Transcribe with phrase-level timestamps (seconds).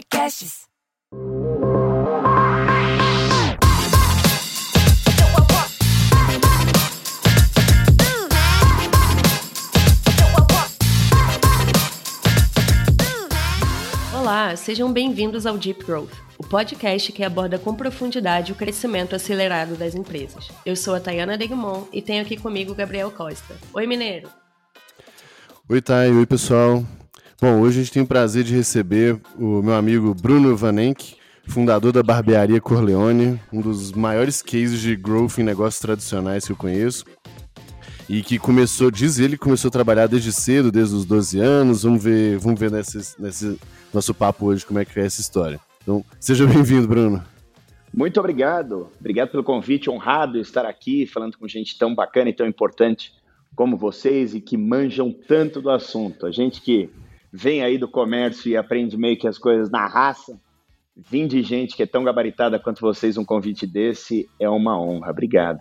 [0.00, 0.60] Podcasts.
[14.14, 16.08] Olá, sejam bem-vindos ao Deep Growth,
[16.38, 20.48] o podcast que aborda com profundidade o crescimento acelerado das empresas.
[20.64, 23.54] Eu sou a Tayana Degmon e tenho aqui comigo o Gabriel Costa.
[23.74, 24.30] Oi, Mineiro!
[25.68, 26.10] Oi, Thay.
[26.10, 26.84] Oi, pessoal.
[27.40, 31.16] Bom, hoje a gente tem o prazer de receber o meu amigo Bruno Vanenck,
[31.48, 36.56] fundador da Barbearia Corleone, um dos maiores cases de growth em negócios tradicionais que eu
[36.56, 37.06] conheço.
[38.06, 41.82] E que começou, diz ele, começou a trabalhar desde cedo, desde os 12 anos.
[41.82, 43.58] Vamos ver, vamos ver nesse, nesse
[43.94, 45.58] nosso papo hoje como é que é essa história.
[45.82, 47.24] Então, seja bem-vindo, Bruno.
[47.94, 48.90] Muito obrigado.
[49.00, 49.88] Obrigado pelo convite.
[49.88, 53.14] Honrado estar aqui falando com gente tão bacana e tão importante
[53.56, 56.26] como vocês e que manjam tanto do assunto.
[56.26, 56.90] A gente que
[57.32, 60.38] vem aí do comércio e aprende meio que as coisas na raça,
[60.96, 65.10] vim de gente que é tão gabaritada quanto vocês, um convite desse é uma honra.
[65.10, 65.60] Obrigado.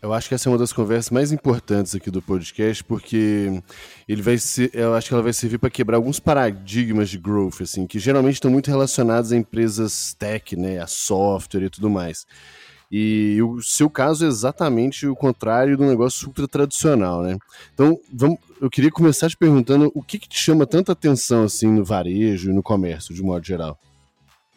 [0.00, 3.60] Eu acho que essa é uma das conversas mais importantes aqui do podcast, porque
[4.08, 7.60] ele vai ser, eu acho que ela vai servir para quebrar alguns paradigmas de growth,
[7.62, 12.24] assim, que geralmente estão muito relacionados a empresas tech, né, a software e tudo mais.
[12.90, 17.36] E o seu caso é exatamente o contrário do negócio ultra tradicional, né?
[17.74, 21.68] Então, vamos, eu queria começar te perguntando o que, que te chama tanta atenção assim
[21.68, 23.78] no varejo e no comércio, de modo geral.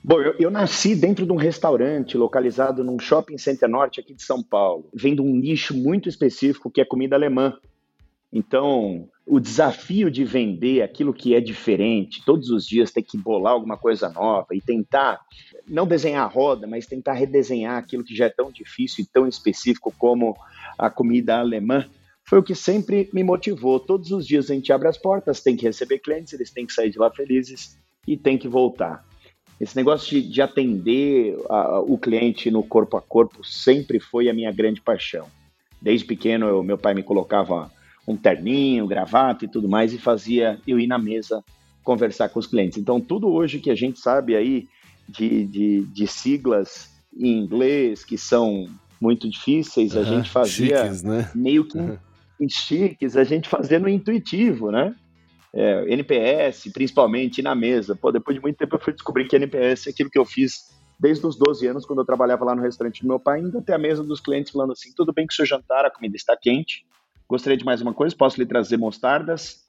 [0.04, 4.24] Bom, eu, eu, nasci dentro de um restaurante localizado num shopping center norte aqui de
[4.24, 7.54] São Paulo, vendo um nicho muito específico que é comida alemã.
[8.34, 13.54] Então, o desafio de vender aquilo que é diferente, todos os dias ter que bolar
[13.54, 15.20] alguma coisa nova e tentar
[15.68, 19.28] não desenhar a roda, mas tentar redesenhar aquilo que já é tão difícil e tão
[19.28, 20.36] específico como
[20.78, 21.86] a comida alemã,
[22.24, 23.80] foi o que sempre me motivou.
[23.80, 26.74] Todos os dias a gente abre as portas, tem que receber clientes, eles têm que
[26.74, 29.06] sair de lá felizes e tem que voltar.
[29.60, 34.34] Esse negócio de, de atender a, o cliente no corpo a corpo sempre foi a
[34.34, 35.28] minha grande paixão.
[35.82, 37.72] Desde pequeno, eu, meu pai me colocava
[38.08, 41.44] um terninho, gravata e tudo mais, e fazia eu ir na mesa
[41.84, 42.78] conversar com os clientes.
[42.78, 44.68] Então, tudo hoje que a gente sabe aí
[45.12, 48.68] de, de, de siglas em inglês que são
[49.00, 51.32] muito difíceis, a gente fazia chiques, né?
[51.34, 51.98] meio que uhum.
[52.48, 54.96] chiques, a gente fazia no intuitivo, né?
[55.54, 57.96] É, NPS, principalmente na mesa.
[57.96, 60.72] Pô, depois de muito tempo eu fui descobrir que NPS é aquilo que eu fiz
[60.98, 63.74] desde os 12 anos, quando eu trabalhava lá no restaurante do meu pai, ainda até
[63.74, 66.38] a mesa dos clientes falando assim, tudo bem que o seu jantar, a comida está
[66.38, 66.86] quente,
[67.28, 69.66] gostaria de mais uma coisa, posso lhe trazer mostardas?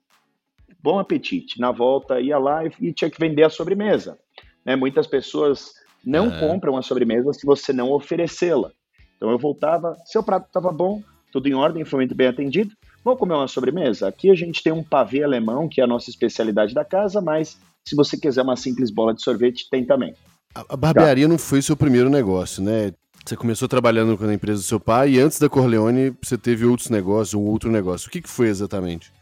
[0.83, 1.59] Bom apetite.
[1.59, 4.19] Na volta, ia lá e tinha que vender a sobremesa.
[4.65, 4.77] Né?
[4.77, 5.73] Muitas pessoas
[6.05, 6.41] não é.
[6.41, 8.71] compram a sobremesa se você não oferecê-la.
[9.17, 12.75] Então eu voltava, seu prato estava bom, tudo em ordem, foi muito bem atendido.
[13.05, 14.09] Vamos comer uma sobremesa?
[14.09, 17.59] Aqui a gente tem um pavê alemão, que é a nossa especialidade da casa, mas
[17.85, 20.15] se você quiser uma simples bola de sorvete, tem também.
[20.55, 21.31] A, barbearia tá.
[21.31, 22.93] não foi seu primeiro negócio, né?
[23.25, 26.91] Você começou trabalhando na empresa do seu pai e antes da Corleone você teve outros
[26.91, 28.09] negócios, um outro negócio.
[28.09, 29.13] O que, que foi exatamente?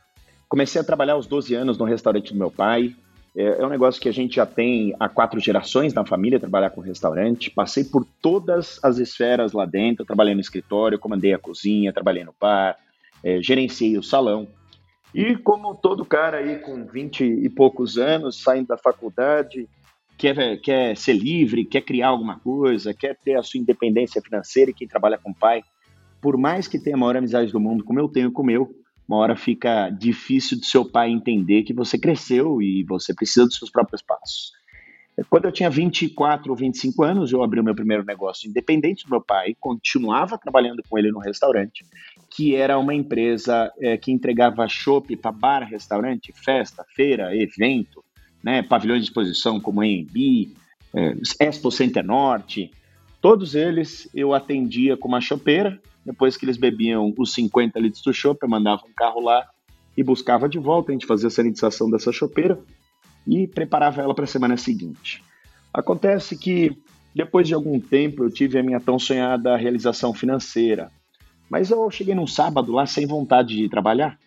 [0.48, 2.96] Comecei a trabalhar aos 12 anos no restaurante do meu pai.
[3.36, 6.70] É, é um negócio que a gente já tem há quatro gerações na família, trabalhar
[6.70, 7.50] com restaurante.
[7.50, 10.04] Passei por todas as esferas lá dentro.
[10.04, 12.76] Trabalhei no escritório, comandei a cozinha, trabalhei no bar,
[13.22, 14.48] é, gerenciei o salão.
[15.14, 19.68] E como todo cara aí com 20 e poucos anos, saindo da faculdade,
[20.16, 24.74] quer, quer ser livre, quer criar alguma coisa, quer ter a sua independência financeira e
[24.74, 25.62] quem trabalha com pai,
[26.20, 28.70] por mais que tenha a maior amizade do mundo, como eu tenho com o meu,
[29.10, 33.56] uma hora fica difícil do seu pai entender que você cresceu e você precisa dos
[33.56, 34.52] seus próprios passos.
[35.28, 39.10] Quando eu tinha 24 ou 25 anos, eu abri o meu primeiro negócio independente do
[39.10, 41.84] meu pai, continuava trabalhando com ele no restaurante,
[42.30, 48.04] que era uma empresa é, que entregava chopp para bar, restaurante, festa, feira, evento,
[48.44, 50.54] né, pavilhões de exposição como AMB,
[50.94, 52.70] é, Expo Center Norte,
[53.20, 58.12] todos eles eu atendia com uma chopeira depois que eles bebiam os 50 litros do
[58.12, 59.48] chopp, eu mandava um carro lá
[59.96, 60.90] e buscava de volta.
[60.90, 62.58] A gente fazia a sanitização dessa chopeira
[63.26, 65.22] e preparava ela para a semana seguinte.
[65.72, 66.76] Acontece que
[67.14, 70.90] depois de algum tempo eu tive a minha tão sonhada realização financeira,
[71.48, 74.18] mas eu cheguei num sábado lá sem vontade de trabalhar,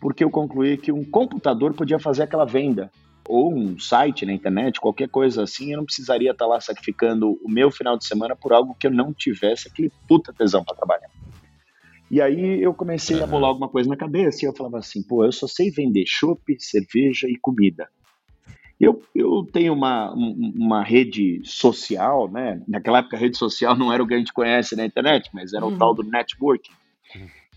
[0.00, 2.90] porque eu concluí que um computador podia fazer aquela venda,
[3.28, 7.50] ou um site na internet, qualquer coisa assim, eu não precisaria estar lá sacrificando o
[7.50, 11.10] meu final de semana por algo que eu não tivesse aquele puta tesão para trabalhar.
[12.10, 13.24] E aí eu comecei uhum.
[13.24, 16.04] a bolar alguma coisa na cabeça e eu falava assim, pô, eu só sei vender
[16.06, 17.88] chopp, cerveja e comida.
[18.78, 22.62] Eu, eu tenho uma, uma rede social, né?
[22.68, 25.54] Naquela época a rede social não era o que a gente conhece na internet, mas
[25.54, 25.74] era uhum.
[25.74, 26.72] o tal do networking.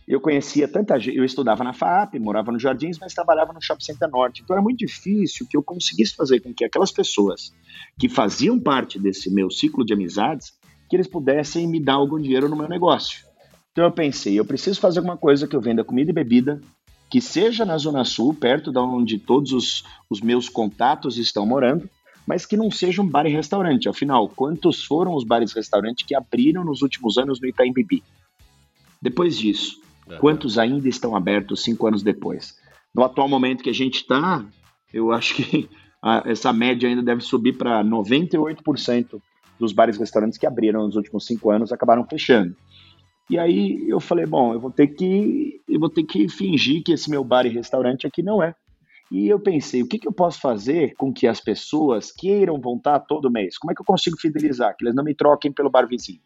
[0.07, 3.83] Eu conhecia tanta gente, eu estudava na FAP, morava no Jardins, mas trabalhava no Shopping
[3.83, 4.42] Center Norte.
[4.42, 7.54] Então era muito difícil que eu conseguisse fazer com que aquelas pessoas
[8.00, 10.54] que faziam parte desse meu ciclo de amizades,
[10.89, 13.25] que eles pudessem me dar algum dinheiro no meu negócio.
[13.74, 16.62] Então eu pensei, eu preciso fazer alguma coisa que eu venda comida e bebida,
[17.10, 21.89] que seja na Zona Sul, perto de onde todos os, os meus contatos estão morando,
[22.25, 23.89] mas que não seja um bar e restaurante.
[23.89, 28.03] Afinal, quantos foram os bares e restaurantes que abriram nos últimos anos no Itaim Bibi?
[29.01, 30.18] Depois disso, é.
[30.18, 32.57] quantos ainda estão abertos cinco anos depois?
[32.94, 34.44] No atual momento que a gente está,
[34.94, 35.69] eu acho que
[36.01, 39.21] a, essa média ainda deve subir para 98%
[39.59, 42.56] dos bares e restaurantes que abriram nos últimos cinco anos acabaram fechando.
[43.30, 46.94] E aí eu falei, bom, eu vou ter que eu vou ter que fingir que
[46.94, 48.56] esse meu bar e restaurante aqui não é.
[49.12, 53.00] E eu pensei, o que, que eu posso fazer com que as pessoas queiram voltar
[53.00, 53.57] todo mês?
[53.57, 54.75] Como é que eu consigo fidelizar?
[54.77, 56.19] Que eles não me troquem pelo bar vizinho.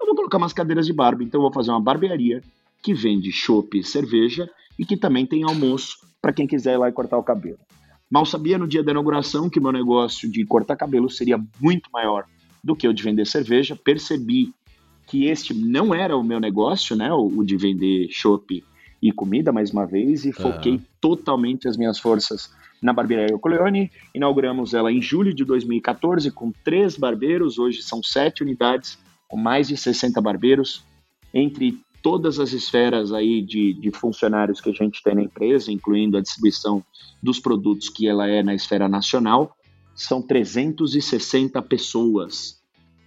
[0.00, 2.42] Eu vou colocar umas cadeiras de barba, então eu vou fazer uma barbearia
[2.82, 4.48] que vende chopp e cerveja
[4.78, 7.58] e que também tem almoço para quem quiser ir lá e cortar o cabelo.
[8.10, 12.24] Mal sabia no dia da inauguração que meu negócio de cortar cabelo seria muito maior
[12.62, 13.76] do que o de vender cerveja.
[13.76, 14.52] Percebi
[15.06, 18.62] que este não era o meu negócio, né, o, de vender chopp
[19.00, 20.82] e comida, mais uma vez, e foquei uhum.
[21.00, 22.50] totalmente as minhas forças
[22.80, 23.90] na Barbearia Coleone.
[24.14, 28.98] Inauguramos ela em julho de 2014 com três barbeiros, hoje são sete unidades,
[29.28, 30.84] com mais de 60 barbeiros,
[31.32, 36.16] entre todas as esferas aí de, de funcionários que a gente tem na empresa, incluindo
[36.16, 36.84] a distribuição
[37.22, 39.56] dos produtos que ela é na esfera nacional,
[39.94, 42.62] são 360 pessoas.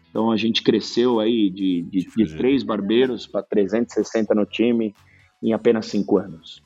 [0.10, 4.94] Então a gente cresceu aí de, de, de três barbeiros para 360 no time,
[5.42, 6.62] em apenas cinco anos.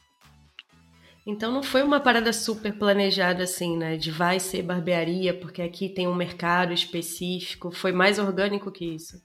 [1.27, 3.97] Então não foi uma parada super planejada assim, né?
[3.97, 7.71] De vai ser barbearia, porque aqui tem um mercado específico.
[7.71, 9.21] Foi mais orgânico que isso?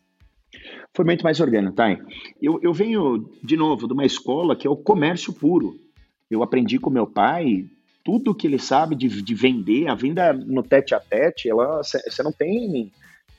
[0.94, 1.97] Foi muito mais orgânico, tá?
[2.41, 5.79] Eu, eu venho, de novo, de uma escola que é o comércio puro.
[6.31, 7.67] Eu aprendi com meu pai
[8.05, 12.23] tudo que ele sabe de, de vender, a venda no tete a tete, ela você
[12.23, 12.91] não tem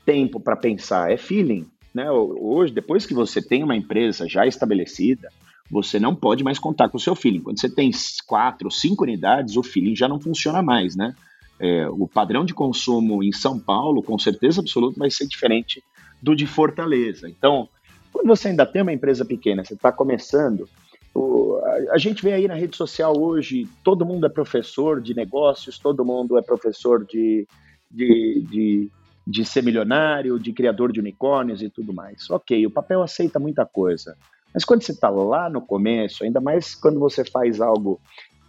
[0.06, 2.10] tempo para pensar, é feeling, né?
[2.12, 5.30] Hoje, depois que você tem uma empresa já estabelecida,
[5.70, 7.42] você não pode mais contar com o seu feeling.
[7.42, 7.92] Quando você tem
[8.28, 11.16] quatro, cinco unidades, o feeling já não funciona mais, né?
[11.60, 15.84] É, o padrão de consumo em São Paulo, com certeza absoluta, vai ser diferente
[16.22, 17.30] do de Fortaleza.
[17.30, 17.68] Então,
[18.12, 20.68] quando você ainda tem uma empresa pequena, você está começando,
[21.14, 25.16] o, a, a, gente vê aí na rede social hoje, todo mundo é professor de
[25.16, 27.48] negócios, todo mundo é professor de,
[27.90, 28.92] de, de,
[29.26, 32.30] de ser milionário, de criador de unicórnios e tudo mais.
[32.30, 34.16] Ok, o papel aceita muita coisa.
[34.54, 38.00] Mas quando você está lá no começo, ainda mais quando você faz algo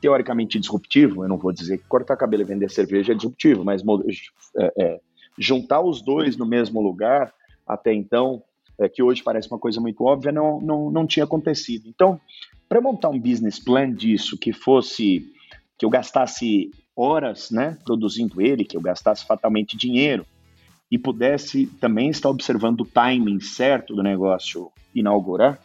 [0.00, 3.82] teoricamente disruptivo, eu não vou dizer que cortar cabelo e vender cerveja é disruptivo, mas
[4.58, 5.00] é, é,
[5.38, 7.32] juntar os dois no mesmo lugar,
[7.66, 8.42] até então,
[8.78, 11.88] é, que hoje parece uma coisa muito óbvia, não, não, não tinha acontecido.
[11.88, 12.20] Então,
[12.68, 15.30] para montar um business plan disso, que fosse,
[15.78, 20.26] que eu gastasse horas né, produzindo ele, que eu gastasse fatalmente dinheiro,
[20.90, 25.58] e pudesse também estar observando o timing certo do negócio inaugurar,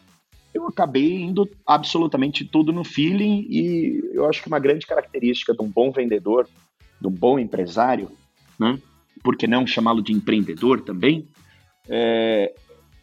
[0.54, 5.62] eu acabei indo absolutamente tudo no feeling e eu acho que uma grande característica de
[5.62, 6.48] um bom vendedor,
[6.98, 8.10] de um bom empresário,
[8.58, 8.80] né?
[9.22, 11.28] por que não chamá-lo de empreendedor também,
[11.88, 12.54] é,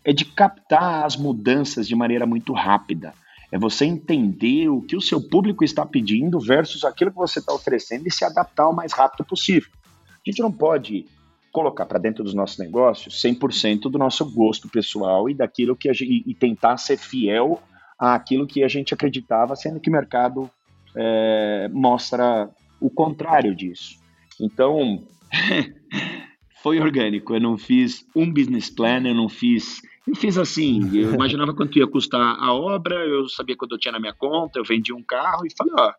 [0.04, 3.14] é de captar as mudanças de maneira muito rápida.
[3.52, 7.54] É você entender o que o seu público está pedindo versus aquilo que você está
[7.54, 9.70] oferecendo e se adaptar o mais rápido possível.
[10.14, 11.06] A gente não pode
[11.52, 16.24] colocar para dentro dos nossos negócios 100% do nosso gosto pessoal e daquilo que gente,
[16.28, 17.62] e tentar ser fiel
[17.98, 20.50] àquilo que a gente acreditava, sendo que o mercado
[20.94, 22.50] é, mostra
[22.81, 23.98] o contrário disso.
[24.40, 25.02] Então,
[26.66, 27.36] foi orgânico.
[27.36, 29.84] Eu não fiz um business plan, eu não fiz.
[30.07, 33.92] Eu fiz assim, eu imaginava quanto ia custar a obra, eu sabia quanto eu tinha
[33.92, 35.94] na minha conta, eu vendi um carro e falei, ó,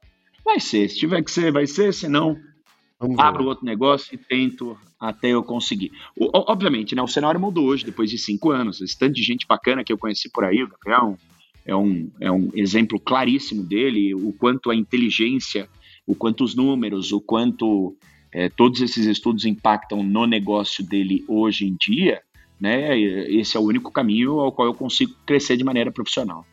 [0.44, 2.36] vai ser, se tiver que ser, vai ser, senão
[3.18, 5.92] abro outro negócio e tento até eu conseguir.
[6.16, 8.80] O, obviamente, né, o cenário mudou hoje, depois de cinco anos.
[8.80, 11.16] Esse tanto de gente bacana que eu conheci por aí, o Gabriel
[11.64, 15.68] é um, é um exemplo claríssimo dele, o quanto a inteligência,
[16.06, 17.96] o quanto os números, o quanto
[18.32, 22.20] é, todos esses estudos impactam no negócio dele hoje em dia,
[22.60, 22.98] né?
[22.98, 26.44] Esse é o único caminho ao qual eu consigo crescer de maneira profissional.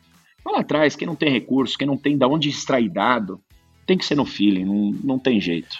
[0.44, 3.40] Lá atrás, quem não tem recurso, quem não tem de onde extrair dado,
[3.86, 5.78] tem que ser no feeling, não, não tem jeito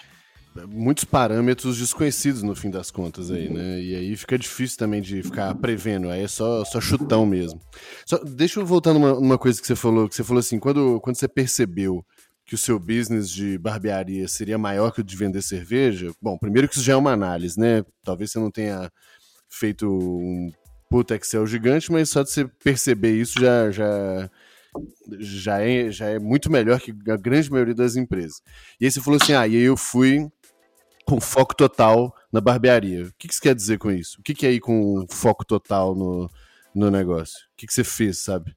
[0.67, 3.81] muitos parâmetros desconhecidos no fim das contas aí, né?
[3.81, 7.59] E aí fica difícil também de ficar prevendo, aí é só, só chutão mesmo.
[8.05, 10.99] Só, deixa eu voltar numa, numa coisa que você falou, que você falou assim, quando,
[11.01, 12.05] quando você percebeu
[12.45, 16.67] que o seu business de barbearia seria maior que o de vender cerveja, bom, primeiro
[16.67, 17.83] que isso já é uma análise, né?
[18.03, 18.91] Talvez você não tenha
[19.49, 20.51] feito um
[20.89, 24.29] puta Excel gigante, mas só de você perceber isso já, já,
[25.19, 28.41] já é, já é muito melhor que a grande maioria das empresas.
[28.79, 30.29] E aí você falou assim: ah, e aí eu fui
[31.05, 33.05] com foco total na barbearia.
[33.05, 34.19] O que, que você quer dizer com isso?
[34.19, 36.29] O que, que é ir com foco total no,
[36.73, 37.37] no negócio?
[37.53, 38.55] O que, que você fez, sabe?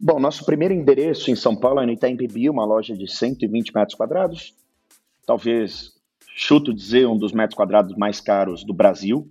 [0.00, 3.74] Bom, nosso primeiro endereço em São Paulo é no Itaim Bibi, uma loja de 120
[3.74, 4.54] metros quadrados.
[5.26, 5.90] Talvez,
[6.36, 9.28] chuto dizer, um dos metros quadrados mais caros do Brasil.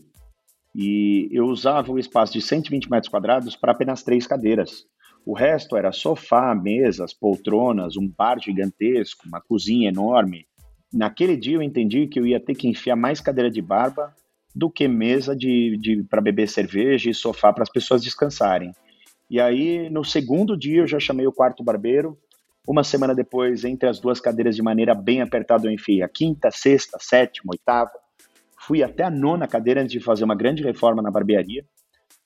[0.75, 4.85] E eu usava o espaço de 120 metros quadrados para apenas três cadeiras.
[5.25, 10.45] O resto era sofá, mesas, poltronas, um bar gigantesco, uma cozinha enorme.
[10.93, 14.13] Naquele dia eu entendi que eu ia ter que enfiar mais cadeira de barba
[14.53, 18.73] do que mesa de, de para beber cerveja e sofá para as pessoas descansarem.
[19.29, 22.17] E aí, no segundo dia, eu já chamei o quarto barbeiro.
[22.67, 26.51] Uma semana depois, entre as duas cadeiras de maneira bem apertada, eu enfiei a quinta,
[26.51, 27.91] sexta, sétima, oitava.
[28.59, 31.65] Fui até a nona cadeira antes de fazer uma grande reforma na barbearia.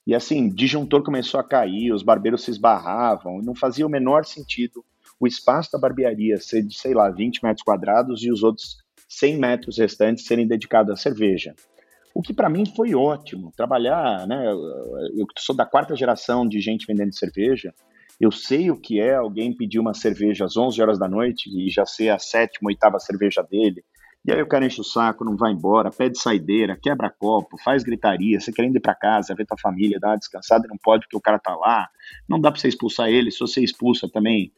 [0.05, 4.83] E assim, disjuntor começou a cair, os barbeiros se esbarravam, não fazia o menor sentido
[5.21, 8.77] o espaço da barbearia ser de, sei lá, 20 metros quadrados e os outros
[9.07, 11.53] 100 metros restantes serem dedicados à cerveja.
[12.13, 13.51] O que para mim foi ótimo.
[13.55, 14.51] Trabalhar, né?
[14.51, 17.73] Eu sou da quarta geração de gente vendendo cerveja.
[18.19, 21.69] Eu sei o que é alguém pedir uma cerveja às 11 horas da noite e
[21.71, 23.83] já ser a sétima, oitava cerveja dele.
[24.23, 27.81] E aí o cara enche o saco, não vai embora, pede saideira, quebra copo, faz
[27.81, 31.17] gritaria, você querendo ir para casa, ver tua família, dar uma descansada não pode porque
[31.17, 31.89] o cara tá lá.
[32.29, 34.53] Não dá para você expulsar ele, se você expulsa também,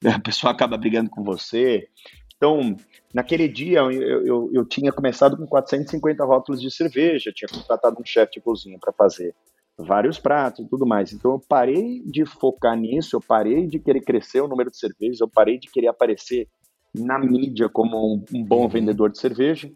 [0.06, 1.88] a pessoa acaba brigando com você.
[2.36, 2.76] Então,
[3.12, 8.04] naquele dia, eu, eu, eu tinha começado com 450 rótulos de cerveja, tinha contratado um
[8.04, 9.34] chefe de cozinha para fazer
[9.76, 11.12] vários pratos e tudo mais.
[11.12, 15.20] Então, eu parei de focar nisso, eu parei de querer crescer o número de cervejas,
[15.20, 16.48] eu parei de querer aparecer
[16.94, 18.68] na mídia como um, um bom uhum.
[18.68, 19.70] vendedor de cerveja,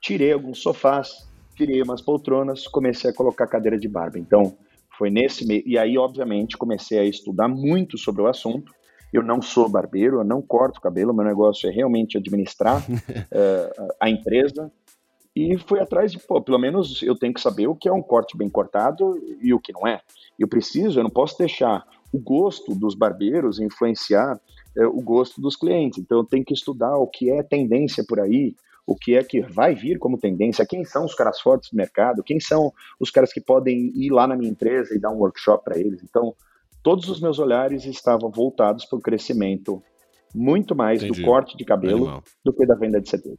[0.00, 4.18] tirei alguns sofás, tirei umas poltronas, comecei a colocar cadeira de barba.
[4.18, 4.56] Então,
[4.96, 5.62] foi nesse meio.
[5.66, 8.72] E aí, obviamente, comecei a estudar muito sobre o assunto.
[9.14, 14.10] Eu não sou barbeiro, eu não corto cabelo, meu negócio é realmente administrar uh, a
[14.10, 14.72] empresa.
[15.36, 18.02] E fui atrás de, pô, pelo menos eu tenho que saber o que é um
[18.02, 20.00] corte bem cortado e o que não é.
[20.36, 24.40] Eu preciso, eu não posso deixar o gosto dos barbeiros influenciar
[24.76, 26.00] é, o gosto dos clientes.
[26.00, 29.40] Então, eu tenho que estudar o que é tendência por aí, o que é que
[29.42, 33.32] vai vir como tendência, quem são os caras fortes do mercado, quem são os caras
[33.32, 36.02] que podem ir lá na minha empresa e dar um workshop para eles.
[36.02, 36.34] Então,
[36.84, 39.82] todos os meus olhares estavam voltados para o crescimento
[40.34, 41.20] muito mais Entendi.
[41.22, 42.24] do corte de cabelo Animal.
[42.44, 43.36] do que da venda de cerveja.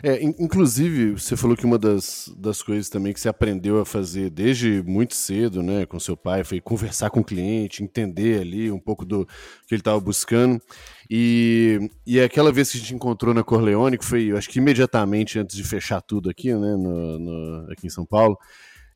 [0.00, 4.30] É, inclusive, você falou que uma das, das coisas também que você aprendeu a fazer
[4.30, 8.78] desde muito cedo, né, com seu pai, foi conversar com o cliente, entender ali um
[8.78, 9.26] pouco do
[9.66, 10.62] que ele estava buscando.
[11.10, 14.60] E, e aquela vez que a gente encontrou na Corleone, que foi, eu acho que
[14.60, 18.38] imediatamente antes de fechar tudo aqui, né, no, no aqui em São Paulo,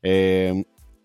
[0.01, 0.53] é,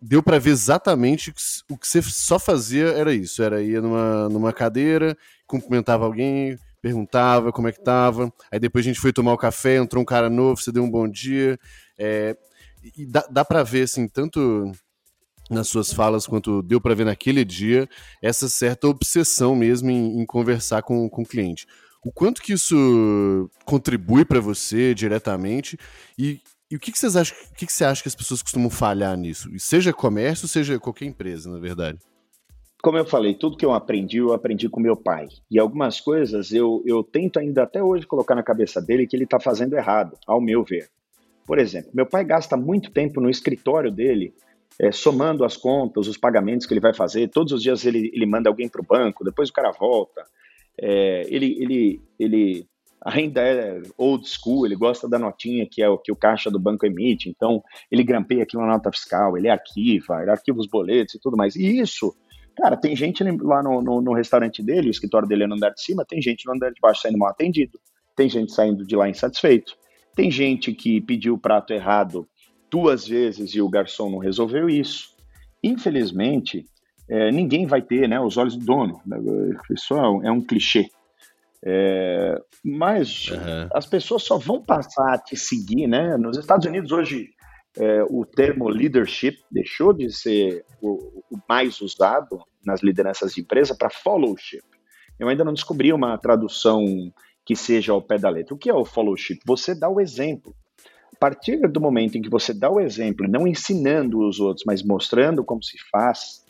[0.00, 1.32] deu para ver exatamente
[1.68, 5.16] o que você só fazia era isso, era ir numa, numa cadeira,
[5.46, 9.76] cumprimentava alguém, perguntava como é que tava, aí depois a gente foi tomar o café,
[9.76, 11.58] entrou um cara novo, você deu um bom dia,
[11.98, 12.36] é,
[12.96, 14.72] e dá, dá para ver, assim, tanto
[15.50, 17.88] nas suas falas quanto deu para ver naquele dia,
[18.22, 21.66] essa certa obsessão mesmo em, em conversar com, com o cliente.
[22.02, 25.76] O quanto que isso contribui para você diretamente
[26.16, 27.36] e e o que, que vocês acham?
[27.50, 29.48] O que, que você acha que as pessoas costumam falhar nisso?
[29.58, 31.98] Seja comércio, seja qualquer empresa, na verdade.
[32.82, 35.28] Como eu falei, tudo que eu aprendi, eu aprendi com meu pai.
[35.50, 39.24] E algumas coisas eu, eu tento ainda até hoje colocar na cabeça dele que ele
[39.24, 40.88] está fazendo errado, ao meu ver.
[41.44, 44.32] Por exemplo, meu pai gasta muito tempo no escritório dele,
[44.78, 47.28] é, somando as contas, os pagamentos que ele vai fazer.
[47.28, 50.24] Todos os dias ele, ele manda alguém para o banco, depois o cara volta.
[50.80, 52.66] É, ele, ele, ele
[53.04, 56.58] ainda é old school, ele gosta da notinha que é o que o caixa do
[56.58, 61.14] banco emite, então ele grampeia aqui uma nota fiscal, ele arquiva, ele arquiva os boletos
[61.14, 61.56] e tudo mais.
[61.56, 62.14] E isso,
[62.56, 65.70] cara, tem gente lá no, no, no restaurante dele, o escritório dele é no andar
[65.70, 67.78] de cima, tem gente no andar de baixo saindo mal atendido,
[68.14, 69.76] tem gente saindo de lá insatisfeito,
[70.14, 72.28] tem gente que pediu o prato errado
[72.70, 75.16] duas vezes e o garçom não resolveu isso.
[75.62, 76.64] Infelizmente,
[77.08, 79.00] é, ninguém vai ter né, os olhos do dono.
[79.70, 80.88] Isso é um, é um clichê.
[81.64, 83.68] É, mas uhum.
[83.74, 86.16] as pessoas só vão passar a te seguir, né?
[86.16, 87.30] Nos Estados Unidos hoje
[87.76, 93.76] é, o termo leadership deixou de ser o, o mais usado nas lideranças de empresa
[93.76, 94.62] para followship.
[95.18, 96.82] Eu ainda não descobri uma tradução
[97.44, 98.54] que seja ao pé da letra.
[98.54, 99.40] O que é o followship?
[99.44, 100.54] Você dá o exemplo.
[101.14, 104.82] A partir do momento em que você dá o exemplo, não ensinando os outros, mas
[104.82, 106.44] mostrando como se faz,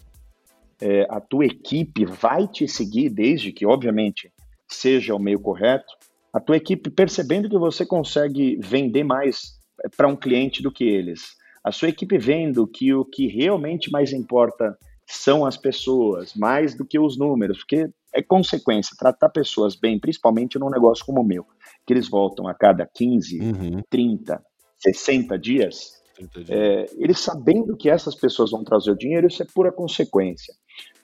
[0.81, 4.33] é, a tua equipe vai te seguir, desde que, obviamente,
[4.75, 5.93] seja o meio correto,
[6.33, 10.85] a tua equipe percebendo que você consegue vender mais eh, para um cliente do que
[10.85, 16.75] eles, a sua equipe vendo que o que realmente mais importa são as pessoas, mais
[16.75, 18.97] do que os números, porque é consequência.
[18.99, 21.45] Tratar pessoas bem, principalmente num negócio como o meu,
[21.87, 23.83] que eles voltam a cada 15, uhum.
[23.91, 24.43] 30,
[24.79, 26.01] 60 dias,
[26.49, 30.55] é, eles sabendo que essas pessoas vão trazer o dinheiro, isso é pura consequência.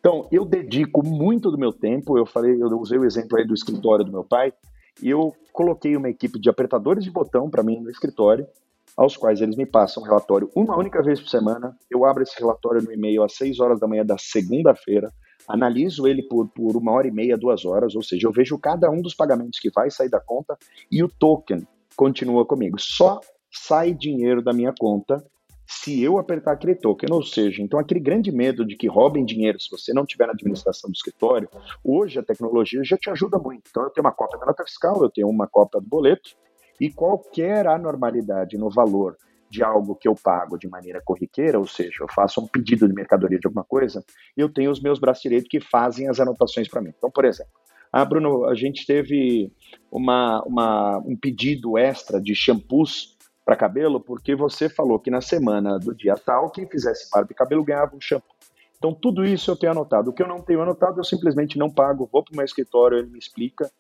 [0.07, 3.53] Então, eu dedico muito do meu tempo, eu falei, eu usei o exemplo aí do
[3.53, 4.53] escritório do meu pai,
[5.03, 8.47] e eu coloquei uma equipe de apertadores de botão para mim no escritório,
[8.97, 11.77] aos quais eles me passam um relatório uma única vez por semana.
[11.91, 15.13] Eu abro esse relatório no e-mail às 6 horas da manhã da segunda-feira,
[15.49, 18.89] analiso ele por, por uma hora e meia, duas horas, ou seja, eu vejo cada
[18.89, 20.57] um dos pagamentos que vai sair da conta
[20.89, 22.77] e o token continua comigo.
[22.79, 23.19] Só
[23.51, 25.21] sai dinheiro da minha conta
[25.67, 29.61] se eu apertar aquele token, ou seja, então aquele grande medo de que roubem dinheiro
[29.61, 31.49] se você não tiver na administração do escritório,
[31.83, 33.63] hoje a tecnologia já te ajuda muito.
[33.69, 36.31] Então eu tenho uma cópia da nota fiscal, eu tenho uma cópia do boleto,
[36.81, 39.17] e qualquer anormalidade no valor
[39.49, 42.95] de algo que eu pago de maneira corriqueira, ou seja, eu faço um pedido de
[42.95, 44.05] mercadoria de alguma coisa,
[44.37, 46.93] eu tenho os meus braços direitos que fazem as anotações para mim.
[46.97, 47.53] Então, por exemplo,
[47.93, 49.51] ah, Bruno, a gente teve
[49.91, 53.16] uma, uma, um pedido extra de shampoos
[53.47, 57.35] para cabelo, porque você falou que na semana do dia tal, quem fizesse barba e
[57.35, 58.35] cabelo ganhava um shampoo.
[58.77, 60.11] Então, tudo isso eu tenho anotado.
[60.11, 62.99] O que eu não tenho anotado, eu simplesmente não pago, vou para o meu escritório,
[62.99, 63.71] ele me explica.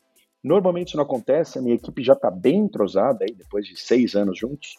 [0.42, 4.14] Normalmente isso não acontece, a minha equipe já está bem entrosada, aí, depois de seis
[4.14, 4.76] anos juntos.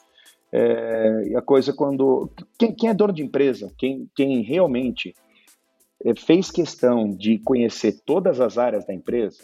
[0.54, 2.32] É, e a coisa quando.
[2.58, 5.14] Quem, quem, é dono de empresa, quem, quem realmente
[6.06, 9.44] é, fez questão de conhecer todas as áreas da empresa,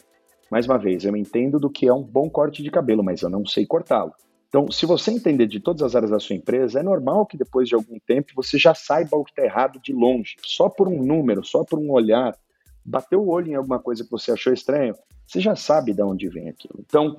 [0.49, 3.29] mais uma vez, eu entendo do que é um bom corte de cabelo, mas eu
[3.29, 4.13] não sei cortá-lo.
[4.53, 7.67] Então, se você entender de todas as áreas da sua empresa, é normal que depois
[7.67, 11.01] de algum tempo você já saiba o que está errado de longe, só por um
[11.01, 12.37] número, só por um olhar.
[12.85, 14.93] Bateu o olho em alguma coisa que você achou estranho,
[15.25, 16.75] você já sabe de onde vem aquilo.
[16.87, 17.17] Então,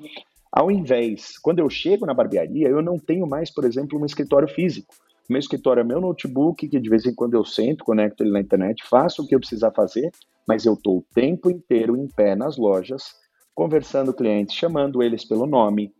[0.52, 4.46] ao invés, quando eu chego na barbearia, eu não tenho mais, por exemplo, um escritório
[4.46, 4.94] físico.
[5.28, 8.40] Meu escritório é meu notebook, que de vez em quando eu sento, conecto ele na
[8.40, 10.12] internet, faço o que eu precisar fazer,
[10.46, 13.16] mas eu estou o tempo inteiro em pé nas lojas,
[13.52, 15.92] conversando com clientes, chamando eles pelo nome,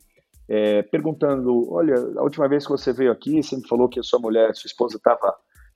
[0.49, 4.03] é, perguntando: olha, a última vez que você veio aqui, você me falou que a
[4.03, 5.35] sua mulher, sua esposa estava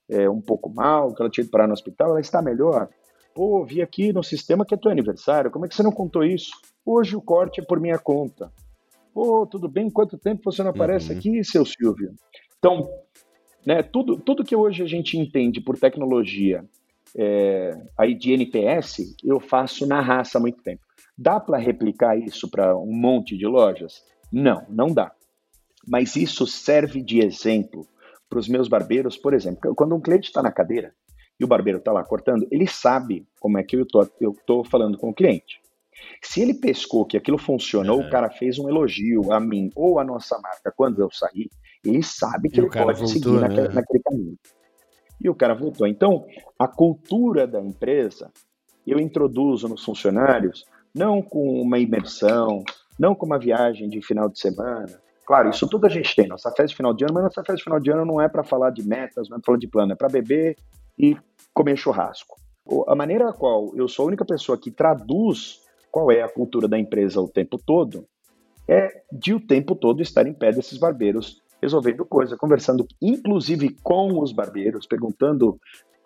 [0.08, 2.88] é, um pouco mal, que ela tinha ido parar no hospital, ela está melhor.
[3.34, 6.24] Pô, vi aqui no sistema que é teu aniversário, como é que você não contou
[6.24, 6.50] isso?
[6.84, 8.50] Hoje o corte é por minha conta.
[9.14, 9.90] Pô, tudo bem?
[9.90, 11.18] Quanto tempo você não aparece uhum.
[11.18, 12.14] aqui, seu Silvio?
[12.58, 12.88] Então,
[13.64, 16.64] né, tudo, tudo que hoje a gente entende por tecnologia
[17.16, 20.82] é, aí de NPS, eu faço na raça há muito tempo.
[21.16, 24.02] Dá para replicar isso para um monte de lojas?
[24.32, 25.12] Não, não dá.
[25.86, 27.86] Mas isso serve de exemplo
[28.28, 29.74] para os meus barbeiros, por exemplo.
[29.74, 30.94] Quando um cliente está na cadeira
[31.40, 35.10] e o barbeiro está lá cortando, ele sabe como é que eu estou falando com
[35.10, 35.60] o cliente.
[36.22, 40.04] Se ele pescou que aquilo funcionou, o cara fez um elogio a mim ou a
[40.04, 41.48] nossa marca quando eu saí,
[41.84, 43.40] ele sabe que e ele pode voltou, seguir né?
[43.40, 44.38] naquele, naquele caminho.
[45.20, 45.86] E o cara voltou.
[45.86, 46.24] Então,
[46.58, 48.30] a cultura da empresa
[48.86, 50.64] eu introduzo nos funcionários
[50.94, 52.64] não com uma imersão,
[52.98, 55.00] não com uma viagem de final de semana.
[55.26, 57.56] Claro, isso tudo a gente tem, nossa festa de final de ano, mas nossa festa
[57.56, 59.68] de final de ano não é para falar de metas, não é para falar de
[59.68, 60.56] plano, é para beber
[60.98, 61.16] e
[61.52, 62.36] comer churrasco.
[62.86, 66.68] A maneira a qual eu sou a única pessoa que traduz qual é a cultura
[66.68, 68.06] da empresa o tempo todo,
[68.68, 74.20] é de o tempo todo estar em pé desses barbeiros, resolvendo coisa, conversando inclusive com
[74.20, 75.58] os barbeiros, perguntando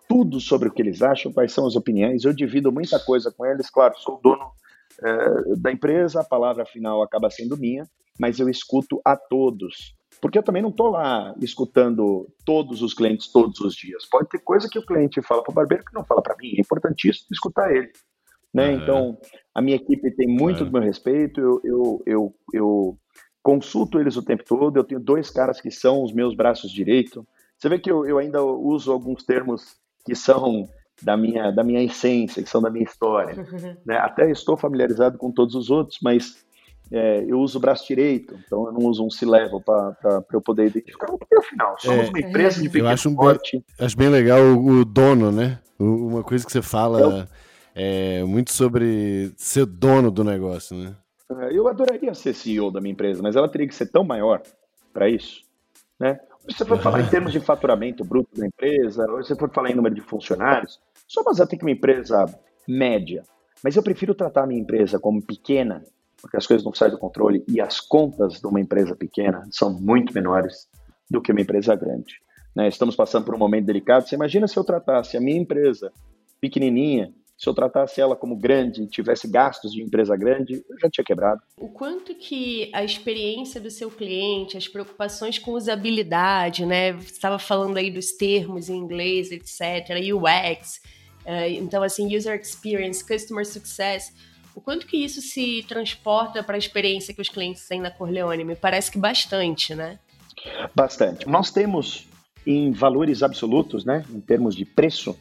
[0.07, 2.23] tudo sobre o que eles acham, quais são as opiniões.
[2.23, 4.51] Eu divido muita coisa com eles, claro, sou dono
[5.01, 7.87] é, da empresa, a palavra final acaba sendo minha,
[8.19, 9.95] mas eu escuto a todos.
[10.21, 14.05] Porque eu também não estou lá escutando todos os clientes todos os dias.
[14.09, 16.53] Pode ter coisa que o cliente fala para o barbeiro que não fala para mim.
[16.57, 17.91] É importantíssimo escutar ele.
[18.53, 18.71] Né?
[18.71, 18.73] É.
[18.73, 19.17] Então,
[19.53, 20.65] a minha equipe tem muito é.
[20.65, 22.97] do meu respeito, eu, eu, eu, eu,
[23.41, 27.23] consulto eles o tempo todo, eu tenho dois caras que são os meus braços direitos.
[27.57, 29.75] Você vê que eu, eu ainda uso alguns termos
[30.05, 30.69] que são
[31.01, 33.35] da minha, da minha essência, que são da minha história.
[33.85, 33.97] Né?
[33.97, 36.45] Até estou familiarizado com todos os outros, mas
[36.91, 40.67] é, eu uso o braço direito, então eu não uso um C-level para eu poder
[40.67, 43.57] identificar, porque afinal, somos é, uma empresa de pequeno eu acho um porte.
[43.57, 45.59] Bem, acho bem legal o, o dono, né?
[45.79, 46.99] Uma coisa que você fala...
[46.99, 47.27] Eu,
[47.75, 50.95] é muito sobre ser dono do negócio, né?
[51.39, 54.41] É, eu adoraria ser CEO da minha empresa, mas ela teria que ser tão maior
[54.93, 55.41] para isso,
[55.99, 56.19] né?
[56.49, 59.49] Se você for falar em termos de faturamento bruto da empresa, ou se você for
[59.49, 62.25] falar em número de funcionários, só mas tem que uma empresa
[62.67, 63.23] média.
[63.63, 65.85] Mas eu prefiro tratar a minha empresa como pequena,
[66.21, 69.71] porque as coisas não saem do controle e as contas de uma empresa pequena são
[69.73, 70.67] muito menores
[71.09, 72.15] do que uma empresa grande.
[72.53, 72.67] Né?
[72.67, 74.05] Estamos passando por um momento delicado.
[74.05, 75.93] Você imagina se eu tratasse a minha empresa
[76.41, 81.03] pequenininha Se eu tratasse ela como grande, tivesse gastos de empresa grande, eu já tinha
[81.03, 81.41] quebrado.
[81.57, 86.93] O quanto que a experiência do seu cliente, as preocupações com usabilidade, né?
[86.93, 90.79] Você estava falando aí dos termos em inglês, etc., UX,
[91.25, 94.13] uh, então assim, user experience, customer success,
[94.55, 98.45] o quanto que isso se transporta para a experiência que os clientes têm na Corleone?
[98.45, 99.99] Me parece que bastante, né?
[100.73, 101.27] Bastante.
[101.27, 102.07] Nós temos
[102.47, 105.17] em valores absolutos, né, em termos de preço,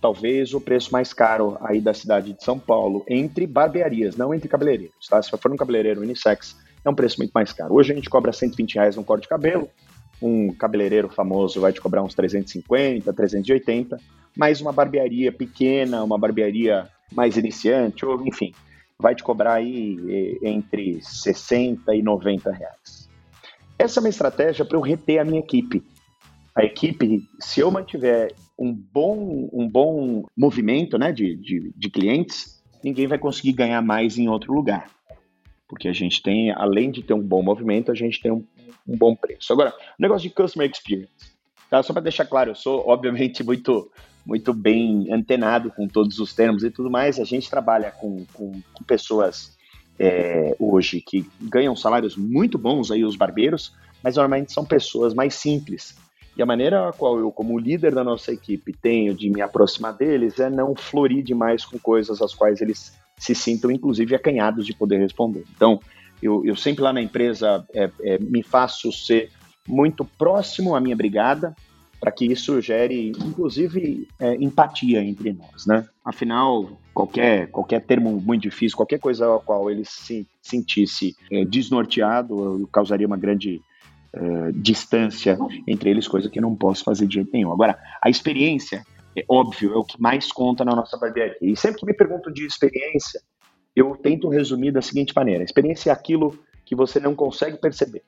[0.00, 4.48] talvez o preço mais caro aí da cidade de São Paulo, entre barbearias, não entre
[4.48, 5.20] cabeleireiros, tá?
[5.22, 7.74] Se for um cabeleireiro unissex, é um preço muito mais caro.
[7.74, 9.68] Hoje a gente cobra 120 reais um corte de cabelo,
[10.20, 13.98] um cabeleireiro famoso vai te cobrar uns 350, 380,
[14.36, 18.52] mas uma barbearia pequena, uma barbearia mais iniciante, ou enfim,
[18.98, 23.10] vai te cobrar aí entre 60 e 90 reais.
[23.78, 25.82] Essa é uma estratégia para eu reter a minha equipe.
[26.56, 32.62] A equipe, se eu mantiver um bom, um bom movimento né, de, de, de clientes,
[32.82, 34.90] ninguém vai conseguir ganhar mais em outro lugar.
[35.68, 38.42] Porque a gente tem, além de ter um bom movimento, a gente tem um,
[38.88, 39.52] um bom preço.
[39.52, 41.36] Agora, negócio de customer experience.
[41.68, 41.82] Tá?
[41.82, 43.90] Só para deixar claro, eu sou, obviamente, muito,
[44.24, 47.20] muito bem antenado com todos os termos e tudo mais.
[47.20, 49.58] A gente trabalha com, com, com pessoas
[49.98, 55.34] é, hoje que ganham salários muito bons, aí os barbeiros, mas normalmente são pessoas mais
[55.34, 55.96] simples,
[56.36, 59.94] e a maneira a qual eu, como líder da nossa equipe, tenho de me aproximar
[59.94, 64.74] deles é não florir demais com coisas às quais eles se sintam, inclusive, acanhados de
[64.74, 65.44] poder responder.
[65.54, 65.80] Então,
[66.22, 69.30] eu, eu sempre lá na empresa é, é, me faço ser
[69.66, 71.56] muito próximo à minha brigada,
[71.98, 75.88] para que isso gere, inclusive, é, empatia entre nós, né?
[76.04, 82.68] Afinal, qualquer, qualquer termo muito difícil, qualquer coisa a qual ele se sentisse é, desnorteado,
[82.70, 83.62] causaria uma grande
[84.14, 87.52] uh, distância entre eles, coisa que eu não posso fazer de jeito nenhum.
[87.52, 88.84] Agora, a experiência,
[89.16, 91.36] é óbvio, é o que mais conta na nossa barbearia.
[91.40, 93.20] E sempre que me perguntam de experiência,
[93.74, 98.02] eu tento resumir da seguinte maneira: experiência é aquilo que você não consegue perceber.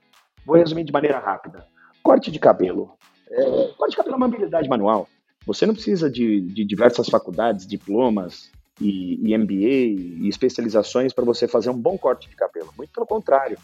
[0.44, 1.66] Vou resumir de maneira rápida.
[2.02, 2.92] Corte de cabelo.
[3.30, 3.44] É,
[3.76, 5.08] corte de cabelo é uma habilidade manual.
[5.46, 11.46] Você não precisa de, de diversas faculdades, diplomas e, e MBA e especializações para você
[11.46, 12.72] fazer um bom corte de cabelo.
[12.76, 13.58] Muito pelo contrário.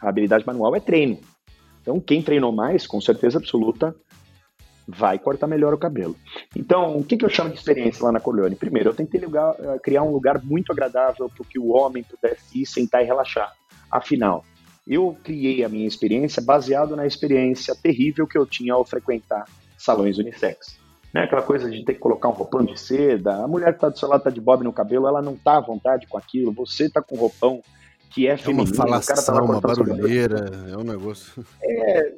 [0.00, 1.18] A habilidade manual é treino.
[1.82, 3.94] Então, quem treinou mais, com certeza absoluta,
[4.86, 6.16] vai cortar melhor o cabelo.
[6.56, 8.56] Então, o que, que eu chamo de experiência lá na Corleone?
[8.56, 12.62] Primeiro, eu tentei lugar, eh, criar um lugar muito agradável para que o homem pudesse
[12.62, 13.52] ir, sentar e relaxar.
[13.90, 14.44] Afinal,
[14.86, 19.44] eu criei a minha experiência baseado na experiência terrível que eu tinha ao frequentar
[19.76, 20.78] salões unissex.
[21.12, 21.22] Né?
[21.22, 23.98] Aquela coisa de ter que colocar um roupão de seda, a mulher que está do
[23.98, 26.86] seu lado está de bob no cabelo, ela não está à vontade com aquilo, você
[26.86, 27.62] está com roupão
[28.12, 28.68] que é feminino.
[28.68, 31.44] É uma falação, tá lá uma barulheira, é um negócio.
[31.62, 32.12] É,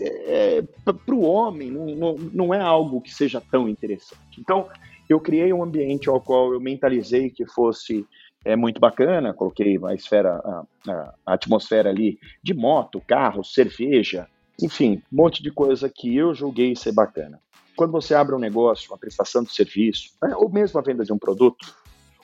[0.00, 4.40] é, para o homem não, não, não é algo que seja tão interessante.
[4.40, 4.68] Então,
[5.08, 8.04] eu criei um ambiente ao qual eu mentalizei que fosse
[8.44, 14.28] é, muito bacana, coloquei a esfera, a, a, a atmosfera ali de moto, carro, cerveja,
[14.60, 17.40] enfim, um monte de coisa que eu julguei ser bacana.
[17.76, 21.12] Quando você abre um negócio, uma prestação de serviço, né, ou mesmo a venda de
[21.12, 21.74] um produto,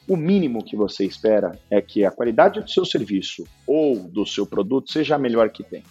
[0.09, 4.47] o mínimo que você espera é que a qualidade do seu serviço ou do seu
[4.47, 5.83] produto seja a melhor que tem.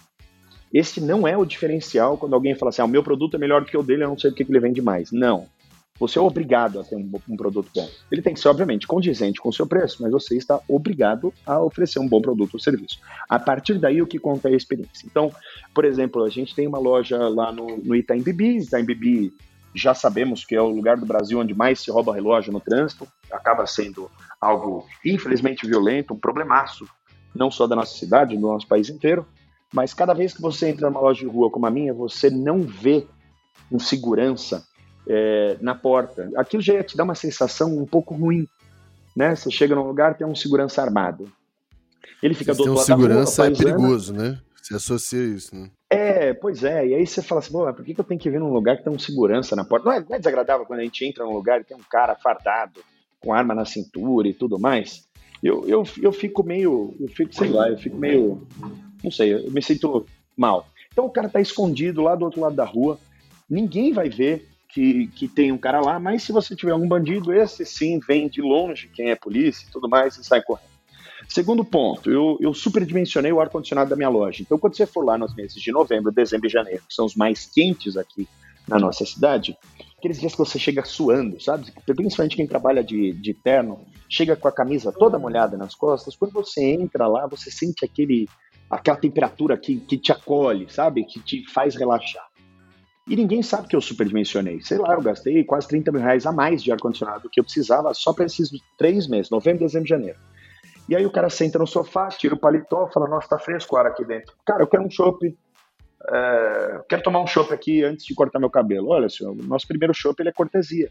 [0.72, 3.62] Esse não é o diferencial quando alguém fala assim: ah, o meu produto é melhor
[3.62, 5.12] do que o dele, eu não sei o que ele vende mais.
[5.12, 5.46] Não.
[5.98, 7.88] Você é obrigado a ter um, um, produto bom.
[8.10, 11.62] Ele tem que ser, obviamente, condizente com o seu preço, mas você está obrigado a
[11.62, 12.98] oferecer um bom produto ou serviço.
[13.28, 15.06] A partir daí, o que conta é a experiência.
[15.06, 15.30] Então,
[15.72, 18.58] por exemplo, a gente tem uma loja lá no, no Itaim Bibi.
[18.58, 19.32] Itaim Bibi
[19.74, 23.08] já sabemos que é o lugar do Brasil onde mais se rouba relógio no trânsito,
[23.30, 26.86] acaba sendo algo infelizmente violento, um problemaço,
[27.34, 29.26] não só da nossa cidade, do nosso país inteiro,
[29.72, 32.60] mas cada vez que você entra numa loja de rua como a minha, você não
[32.60, 33.06] vê
[33.70, 34.62] um segurança
[35.08, 36.30] é, na porta.
[36.36, 38.46] Aquilo já te dar uma sensação um pouco ruim,
[39.16, 39.34] né?
[39.34, 41.32] Você chega num lugar tem um segurança armado.
[42.22, 44.38] Ele fica do outro um lado segurança da rua, é perigoso, né?
[44.62, 45.70] Se associa isso, né?
[45.92, 46.86] É, pois é.
[46.86, 48.84] E aí você fala assim, por que, que eu tenho que vir num lugar que
[48.84, 49.86] tem um segurança na porta?
[49.86, 52.14] Não é, não é desagradável quando a gente entra num lugar e tem um cara
[52.14, 52.80] fardado,
[53.20, 55.06] com arma na cintura e tudo mais?
[55.42, 58.46] Eu, eu, eu fico meio, eu fico, sei lá, eu fico meio,
[59.02, 60.66] não sei, eu me sinto mal.
[60.92, 62.98] Então o cara tá escondido lá do outro lado da rua,
[63.50, 67.32] ninguém vai ver que, que tem um cara lá, mas se você tiver algum bandido,
[67.32, 70.71] esse sim vem de longe, quem é polícia e tudo mais, e sai correndo.
[71.32, 74.42] Segundo ponto, eu, eu superdimensionei o ar-condicionado da minha loja.
[74.42, 77.16] Então, quando você for lá nos meses de novembro, dezembro e janeiro, que são os
[77.16, 78.28] mais quentes aqui
[78.68, 79.56] na nossa cidade,
[79.96, 81.72] aqueles dias que você chega suando, sabe?
[81.86, 86.14] Principalmente quem trabalha de, de terno, chega com a camisa toda molhada nas costas.
[86.14, 88.28] Quando você entra lá, você sente aquele,
[88.68, 91.02] aquela temperatura que, que te acolhe, sabe?
[91.02, 92.26] Que te faz relaxar.
[93.08, 94.60] E ninguém sabe que eu superdimensionei.
[94.60, 97.44] Sei lá, eu gastei quase 30 mil reais a mais de ar-condicionado do que eu
[97.44, 100.18] precisava só para esses três meses, novembro, dezembro e janeiro.
[100.88, 103.78] E aí o cara senta no sofá, tira o paletó, fala, nossa, tá fresco o
[103.78, 104.34] ar aqui dentro.
[104.44, 105.36] Cara, eu quero um chopp,
[106.10, 108.88] é, quero tomar um chopp aqui antes de cortar meu cabelo.
[108.88, 110.90] Olha, senhor, o nosso primeiro chopp ele é cortesia.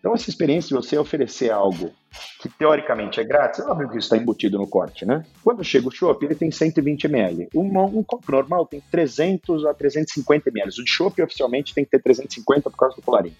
[0.00, 1.92] Então, essa experiência de você oferecer algo
[2.40, 5.26] que teoricamente é grátis, óbvio que isso está embutido no corte, né?
[5.44, 7.48] Quando chega o chopp, ele tem 120 ml.
[7.54, 10.70] Um, um copo normal tem 300 a 350 ml.
[10.70, 13.36] O chopp oficialmente tem que ter 350 por causa do colarinho.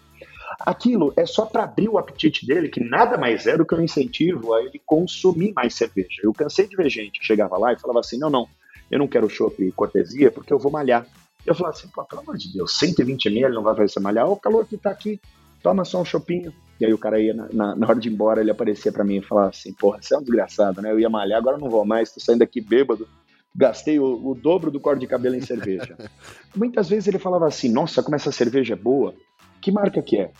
[0.60, 3.82] Aquilo é só para abrir o apetite dele, que nada mais é do que um
[3.82, 6.20] incentivo a ele consumir mais cerveja.
[6.22, 8.48] Eu cansei de ver gente que chegava lá e falava assim: não, não,
[8.90, 11.06] eu não quero chopp e cortesia porque eu vou malhar.
[11.46, 14.26] Eu falava assim, pô, pelo amor de Deus, 120 ml não vai fazer você malhar?
[14.26, 15.20] Olha o calor que tá aqui,
[15.62, 16.52] toma só um chopinho.
[16.78, 19.04] E aí o cara ia, na, na, na hora de ir embora, ele aparecia para
[19.04, 20.90] mim e falava assim, porra, você é um desgraçado, né?
[20.90, 23.06] Eu ia malhar, agora não vou mais, tô saindo aqui bêbado,
[23.54, 25.96] gastei o, o dobro do corte de cabelo em cerveja.
[26.56, 29.14] Muitas vezes ele falava assim, nossa, como essa cerveja é boa,
[29.60, 30.32] que marca que é?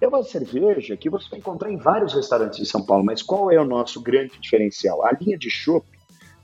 [0.00, 3.50] É uma cerveja que você vai encontrar em vários restaurantes de São Paulo, mas qual
[3.50, 5.04] é o nosso grande diferencial?
[5.04, 5.86] A linha de chopp,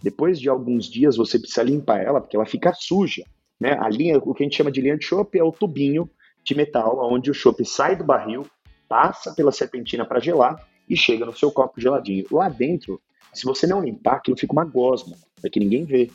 [0.03, 3.25] depois de alguns dias você precisa limpar ela, porque ela fica suja.
[3.61, 3.77] Né?
[3.79, 6.09] A linha, o que a gente chama de linha de chopp é o tubinho
[6.43, 8.47] de metal, onde o chopp sai do barril,
[8.89, 10.57] passa pela serpentina para gelar
[10.89, 12.25] e chega no seu copo geladinho.
[12.31, 13.01] Lá dentro,
[13.33, 16.11] se você não limpar, aquilo fica uma gosma, é que ninguém vê.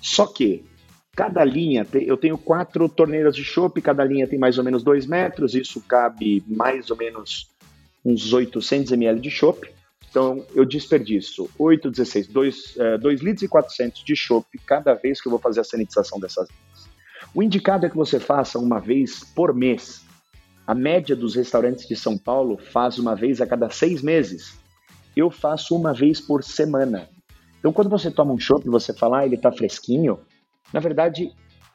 [0.00, 0.64] Só que
[1.18, 5.04] cada linha, eu tenho quatro torneiras de chopp, cada linha tem mais ou menos dois
[5.04, 7.50] metros, isso cabe mais ou menos
[8.04, 9.68] uns 800 ml de chopp.
[10.08, 15.26] Então, eu desperdiço 8, 16, 2, 2 litros e 400 de chopp cada vez que
[15.26, 16.88] eu vou fazer a sanitização dessas linhas.
[17.34, 20.04] O indicado é que você faça uma vez por mês.
[20.64, 24.56] A média dos restaurantes de São Paulo faz uma vez a cada seis meses.
[25.16, 27.08] Eu faço uma vez por semana.
[27.58, 30.20] Então, quando você toma um chopp você fala, ah, ele está fresquinho,
[30.72, 31.32] na verdade,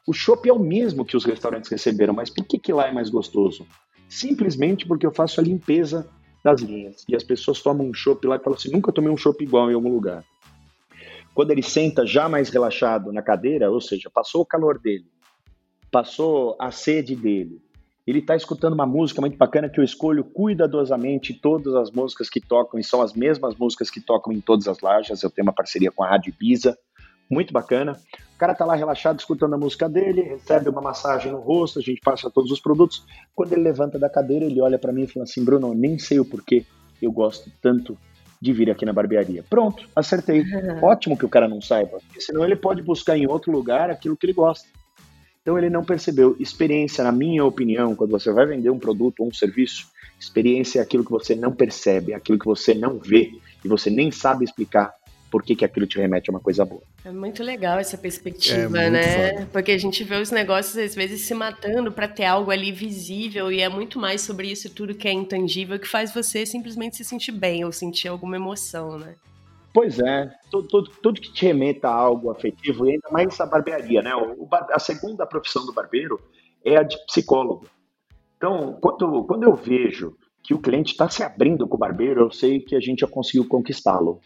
[0.07, 2.91] o chopp é o mesmo que os restaurantes receberam, mas por que, que lá é
[2.91, 3.65] mais gostoso?
[4.07, 6.07] Simplesmente porque eu faço a limpeza
[6.43, 7.05] das linhas.
[7.07, 9.71] E as pessoas tomam um chopp lá e falam assim, nunca tomei um chopp igual
[9.71, 10.23] em algum lugar.
[11.33, 15.05] Quando ele senta já mais relaxado na cadeira, ou seja, passou o calor dele,
[15.89, 17.61] passou a sede dele.
[18.05, 22.41] Ele está escutando uma música muito bacana que eu escolho cuidadosamente todas as músicas que
[22.41, 25.23] tocam, e são as mesmas músicas que tocam em todas as lajes.
[25.23, 26.77] Eu tenho uma parceria com a Rádio Ibiza,
[27.33, 27.99] muito bacana.
[28.35, 31.81] O cara tá lá relaxado, escutando a música dele, recebe uma massagem no rosto, a
[31.81, 33.05] gente passa todos os produtos.
[33.35, 36.19] Quando ele levanta da cadeira, ele olha para mim e fala assim: Bruno, nem sei
[36.19, 36.65] o porquê
[37.01, 37.97] eu gosto tanto
[38.41, 39.43] de vir aqui na barbearia.
[39.49, 40.41] Pronto, acertei.
[40.41, 40.83] Uhum.
[40.83, 44.17] Ótimo que o cara não saiba, porque senão ele pode buscar em outro lugar aquilo
[44.17, 44.67] que ele gosta.
[45.41, 46.35] Então ele não percebeu.
[46.39, 49.87] Experiência, na minha opinião, quando você vai vender um produto ou um serviço,
[50.19, 53.31] experiência é aquilo que você não percebe, é aquilo que você não vê
[53.63, 54.93] e você nem sabe explicar
[55.33, 56.83] por que, que aquilo te remete a uma coisa boa.
[57.03, 59.33] É muito legal essa perspectiva, é né?
[59.33, 59.49] Foda.
[59.51, 63.51] Porque a gente vê os negócios às vezes se matando para ter algo ali visível
[63.51, 67.03] e é muito mais sobre isso tudo que é intangível que faz você simplesmente se
[67.03, 69.15] sentir bem ou sentir alguma emoção, né?
[69.73, 73.47] Pois é, tudo, tudo, tudo, que te remeta a algo afetivo, e ainda mais a
[73.47, 74.15] barbearia, né?
[74.15, 76.21] O, a segunda profissão do barbeiro
[76.63, 77.65] é a de psicólogo.
[78.37, 82.31] Então, quando, quando eu vejo que o cliente está se abrindo com o barbeiro, eu
[82.31, 84.21] sei que a gente já conseguiu conquistá-lo.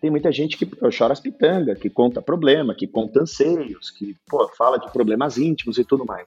[0.00, 4.16] Tem muita gente que pô, chora as pitangas, que conta problema, que conta anseios, que
[4.28, 6.26] pô, fala de problemas íntimos e tudo mais.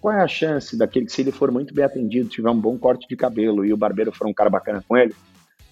[0.00, 2.76] Qual é a chance daquele que, se ele for muito bem atendido, tiver um bom
[2.78, 5.14] corte de cabelo e o barbeiro for um cara bacana com ele,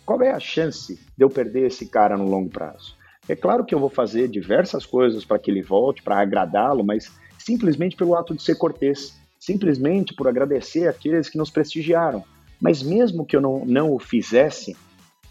[0.05, 2.97] qual é a chance de eu perder esse cara no longo prazo?
[3.29, 7.13] É claro que eu vou fazer diversas coisas para que ele volte, para agradá-lo, mas
[7.39, 12.25] simplesmente pelo ato de ser cortês, simplesmente por agradecer aqueles que nos prestigiaram.
[12.61, 14.77] Mas mesmo que eu não, não o fizesse,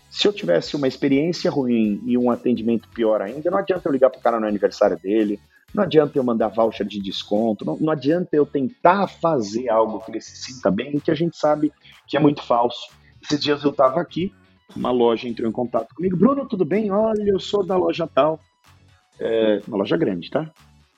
[0.10, 4.10] se eu tivesse uma experiência ruim e um atendimento pior ainda, não adianta eu ligar
[4.10, 5.40] para o cara no aniversário dele,
[5.74, 10.12] não adianta eu mandar voucher de desconto, não, não adianta eu tentar fazer algo que
[10.12, 11.72] ele se sinta bem, que a gente sabe
[12.08, 12.90] que é muito falso.
[13.22, 14.34] Esses dias eu estava aqui
[14.76, 16.18] uma loja entrou em contato comigo.
[16.18, 16.92] Bruno, tudo bem?
[16.92, 18.40] Olha, eu sou da loja tal.
[19.20, 20.52] É, uma loja grande, tá?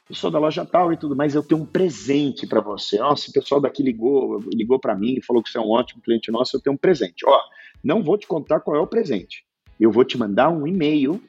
[0.10, 3.00] Eu sou da loja tal e tudo mais, eu tenho um presente para você.
[3.00, 6.32] Nossa, o pessoal daqui ligou, ligou para mim falou que você é um ótimo cliente
[6.32, 7.26] nosso, eu tenho um presente.
[7.26, 7.39] Ó,
[7.84, 9.44] não vou te contar qual é o presente.
[9.80, 11.22] Eu vou te mandar um e-mail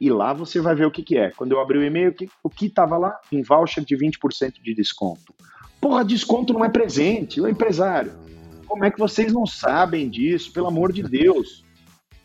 [0.00, 1.30] e lá você vai ver o que, que é.
[1.30, 3.18] Quando eu abri o e-mail, o que estava lá?
[3.32, 5.34] Um voucher de 20% de desconto.
[5.80, 8.12] Porra, desconto não é presente, o empresário.
[8.66, 10.52] Como é que vocês não sabem disso?
[10.52, 11.64] Pelo amor de Deus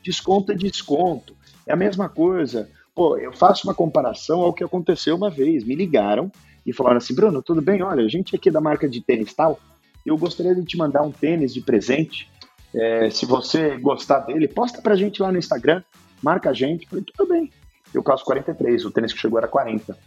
[0.06, 1.36] desconto é desconto.
[1.65, 2.69] É a mesma coisa.
[2.93, 5.63] Pô, eu faço uma comparação ao que aconteceu uma vez.
[5.63, 6.32] Me ligaram
[6.65, 7.82] e falaram assim: Bruno, tudo bem?
[7.82, 9.60] Olha, a gente aqui é da marca de tênis tal,
[10.06, 12.30] eu gostaria de te mandar um tênis de presente.
[12.76, 15.82] É, se você gostar dele, posta pra gente lá no Instagram,
[16.22, 16.88] marca a gente.
[16.88, 17.50] Falei, tudo bem.
[17.94, 19.98] Eu calço 43, o tênis que chegou era 40.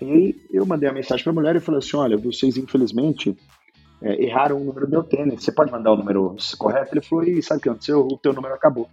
[0.00, 3.36] Aí eu mandei a mensagem para a mulher e falei assim: olha, vocês infelizmente
[4.00, 5.42] é, erraram o número do meu tênis.
[5.42, 6.94] Você pode mandar o número correto?
[6.94, 8.06] Ele falou: e sabe o que aconteceu?
[8.06, 8.88] O teu número acabou.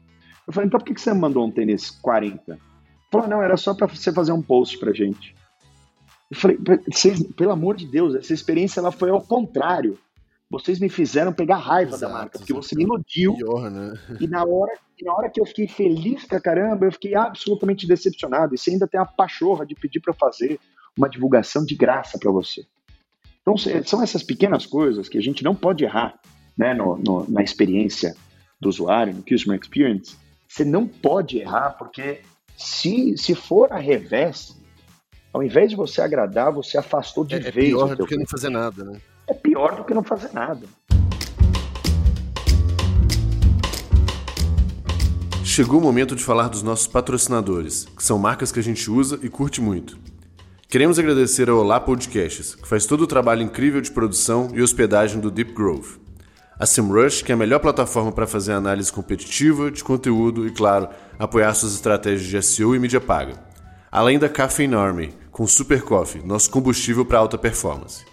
[0.47, 2.53] Eu falei: então por que você mandou um tênis 40?
[2.53, 2.59] Ele
[3.11, 5.35] falou: não, era só para você fazer um post pra gente.
[6.31, 6.57] Eu falei:
[7.37, 9.99] pelo amor de Deus, essa experiência ela foi ao contrário.
[10.53, 13.33] Vocês me fizeram pegar raiva Exato, da marca, porque você me iludiu.
[13.33, 13.97] Pior, né?
[14.21, 18.53] E na hora, na hora que eu fiquei feliz pra caramba, eu fiquei absolutamente decepcionado.
[18.53, 20.59] E você ainda tem a pachorra de pedir para fazer
[20.95, 22.67] uma divulgação de graça para você.
[23.41, 26.19] Então, são essas pequenas coisas que a gente não pode errar
[26.55, 28.15] né, no, no, na experiência
[28.61, 30.15] do usuário, no Customer Experience.
[30.47, 32.21] Você não pode errar, porque
[32.55, 34.55] se, se for a revés,
[35.33, 37.55] ao invés de você agradar, você afastou de é, vez.
[37.55, 39.01] É pior do que não fazer nada, né?
[39.25, 40.67] É pior do que não fazer nada.
[45.43, 49.19] Chegou o momento de falar dos nossos patrocinadores, que são marcas que a gente usa
[49.21, 49.97] e curte muito.
[50.67, 55.21] Queremos agradecer ao Olá Podcasts, que faz todo o trabalho incrível de produção e hospedagem
[55.21, 56.01] do Deep Grove.
[56.59, 60.89] A SEMrush, que é a melhor plataforma para fazer análise competitiva, de conteúdo e, claro,
[61.17, 63.35] apoiar suas estratégias de SEO e mídia paga.
[63.91, 68.12] Além da Caffeine Army, com Super Coffee, nosso combustível para alta performance.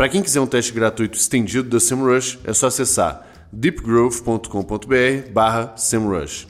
[0.00, 6.48] Para quem quiser um teste gratuito estendido da SEMrush, é só acessar deepgrowth.com.br SEMrush.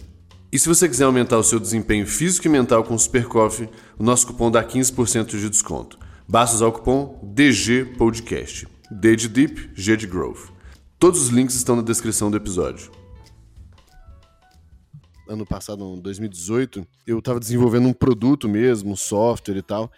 [0.53, 3.69] E se você quiser aumentar o seu desempenho físico e mental com o Super Coffee,
[3.99, 5.99] o nosso cupom dá 15% de desconto.
[6.29, 8.69] Basta usar o cupom DG Podcast.
[8.89, 10.53] D de Deep, G de Growth.
[10.97, 12.93] Todos os links estão na descrição do episódio.
[15.29, 19.91] Ano passado, em 2018, eu estava desenvolvendo um produto mesmo, um software e tal.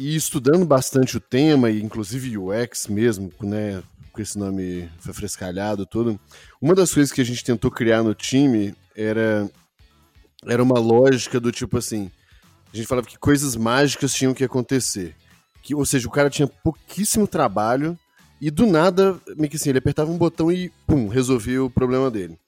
[0.00, 6.18] E estudando bastante o tema, e inclusive UX mesmo, né, com esse nome frescalhado todo.
[6.58, 9.46] Uma das coisas que a gente tentou criar no time era,
[10.46, 12.10] era uma lógica do tipo assim:
[12.72, 15.14] a gente falava que coisas mágicas tinham que acontecer.
[15.62, 17.94] Que, ou seja, o cara tinha pouquíssimo trabalho
[18.40, 22.10] e do nada, meio que assim, ele apertava um botão e pum, resolvia o problema
[22.10, 22.38] dele.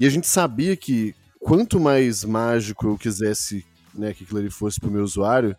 [0.00, 3.62] E a gente sabia que quanto mais mágico eu quisesse
[3.94, 5.54] né, que aquilo ali fosse para o meu usuário,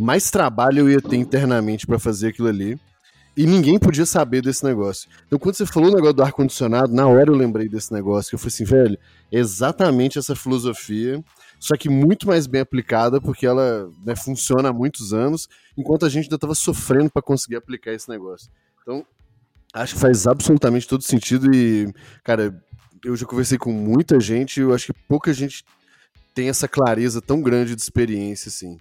[0.00, 2.80] mais trabalho eu ia ter internamente para fazer aquilo ali.
[3.36, 5.08] E ninguém podia saber desse negócio.
[5.26, 8.34] Então, quando você falou o negócio do ar-condicionado, na hora eu lembrei desse negócio, que
[8.34, 8.98] eu falei assim, velho,
[9.30, 11.22] é exatamente essa filosofia,
[11.58, 16.08] só que muito mais bem aplicada, porque ela né, funciona há muitos anos, enquanto a
[16.08, 18.50] gente ainda estava sofrendo para conseguir aplicar esse negócio.
[18.82, 19.06] Então,
[19.72, 21.92] acho que faz absolutamente todo sentido e,
[22.24, 22.60] cara,
[23.04, 25.64] eu já conversei com muita gente e eu acho que pouca gente
[26.34, 28.78] tem essa clareza tão grande de experiência, assim.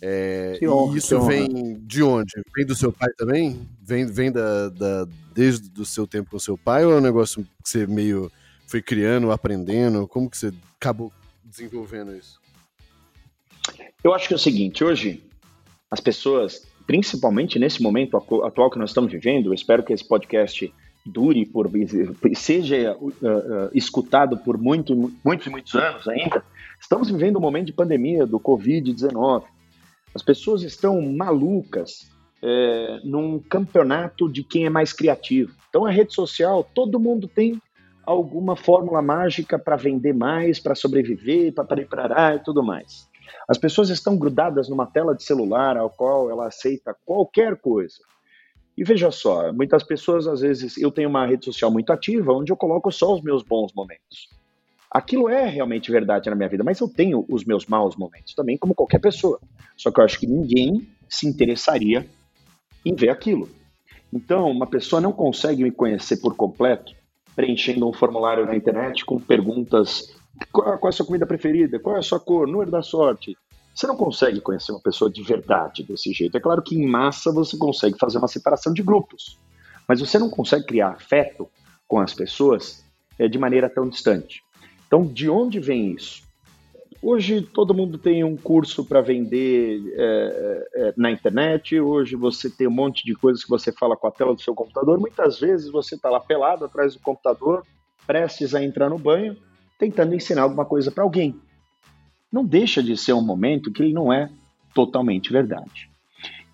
[0.00, 2.32] É, honra, e isso vem de onde?
[2.54, 3.68] Vem do seu pai também?
[3.82, 7.42] Vem, vem da, da, desde o seu tempo com seu pai ou é um negócio
[7.62, 8.30] que você meio
[8.66, 10.08] foi criando, aprendendo?
[10.08, 11.12] Como que você acabou
[11.44, 12.40] desenvolvendo isso?
[14.02, 15.22] Eu acho que é o seguinte, hoje
[15.90, 20.72] as pessoas, principalmente nesse momento atual que nós estamos vivendo, eu espero que esse podcast
[21.04, 21.70] dure por
[22.34, 26.44] seja uh, uh, escutado por muito, muitos e muitos anos ainda.
[26.80, 29.44] Estamos vivendo um momento de pandemia do Covid-19.
[30.16, 32.10] As pessoas estão malucas
[32.42, 35.52] é, num campeonato de quem é mais criativo.
[35.68, 37.60] Então, a rede social, todo mundo tem
[38.02, 43.06] alguma fórmula mágica para vender mais, para sobreviver, para preparar e tudo mais.
[43.46, 47.98] As pessoas estão grudadas numa tela de celular ao qual ela aceita qualquer coisa.
[48.74, 52.50] E veja só, muitas pessoas, às vezes, eu tenho uma rede social muito ativa onde
[52.50, 54.30] eu coloco só os meus bons momentos.
[54.90, 58.56] Aquilo é realmente verdade na minha vida, mas eu tenho os meus maus momentos também,
[58.56, 59.40] como qualquer pessoa.
[59.76, 62.06] Só que eu acho que ninguém se interessaria
[62.84, 63.48] em ver aquilo.
[64.12, 66.94] Então, uma pessoa não consegue me conhecer por completo
[67.36, 70.14] preenchendo um formulário na internet com perguntas:
[70.50, 71.78] qual, qual é a sua comida preferida?
[71.78, 72.46] Qual é a sua cor?
[72.46, 73.36] Número da sorte?
[73.74, 76.34] Você não consegue conhecer uma pessoa de verdade desse jeito.
[76.34, 79.38] É claro que em massa você consegue fazer uma separação de grupos,
[79.86, 81.46] mas você não consegue criar afeto
[81.86, 82.82] com as pessoas
[83.18, 84.42] é, de maneira tão distante.
[84.86, 86.22] Então, de onde vem isso?
[87.02, 92.66] Hoje todo mundo tem um curso para vender é, é, na internet, hoje você tem
[92.66, 94.98] um monte de coisas que você fala com a tela do seu computador.
[94.98, 97.64] Muitas vezes você está lá pelado atrás do computador,
[98.06, 99.36] prestes a entrar no banho,
[99.78, 101.38] tentando ensinar alguma coisa para alguém.
[102.32, 104.30] Não deixa de ser um momento que ele não é
[104.74, 105.90] totalmente verdade.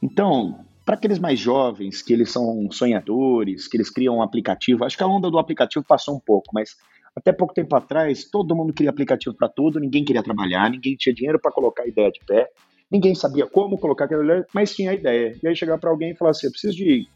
[0.03, 4.97] Então, para aqueles mais jovens, que eles são sonhadores, que eles criam um aplicativo, acho
[4.97, 6.77] que a onda do aplicativo passou um pouco, mas
[7.15, 11.15] até pouco tempo atrás, todo mundo queria aplicativo para tudo, ninguém queria trabalhar, ninguém tinha
[11.15, 12.49] dinheiro para colocar a ideia de pé,
[12.91, 15.37] ninguém sabia como colocar aquela ideia, mas tinha a ideia.
[15.43, 17.07] E aí chegar para alguém e falar assim: eu preciso de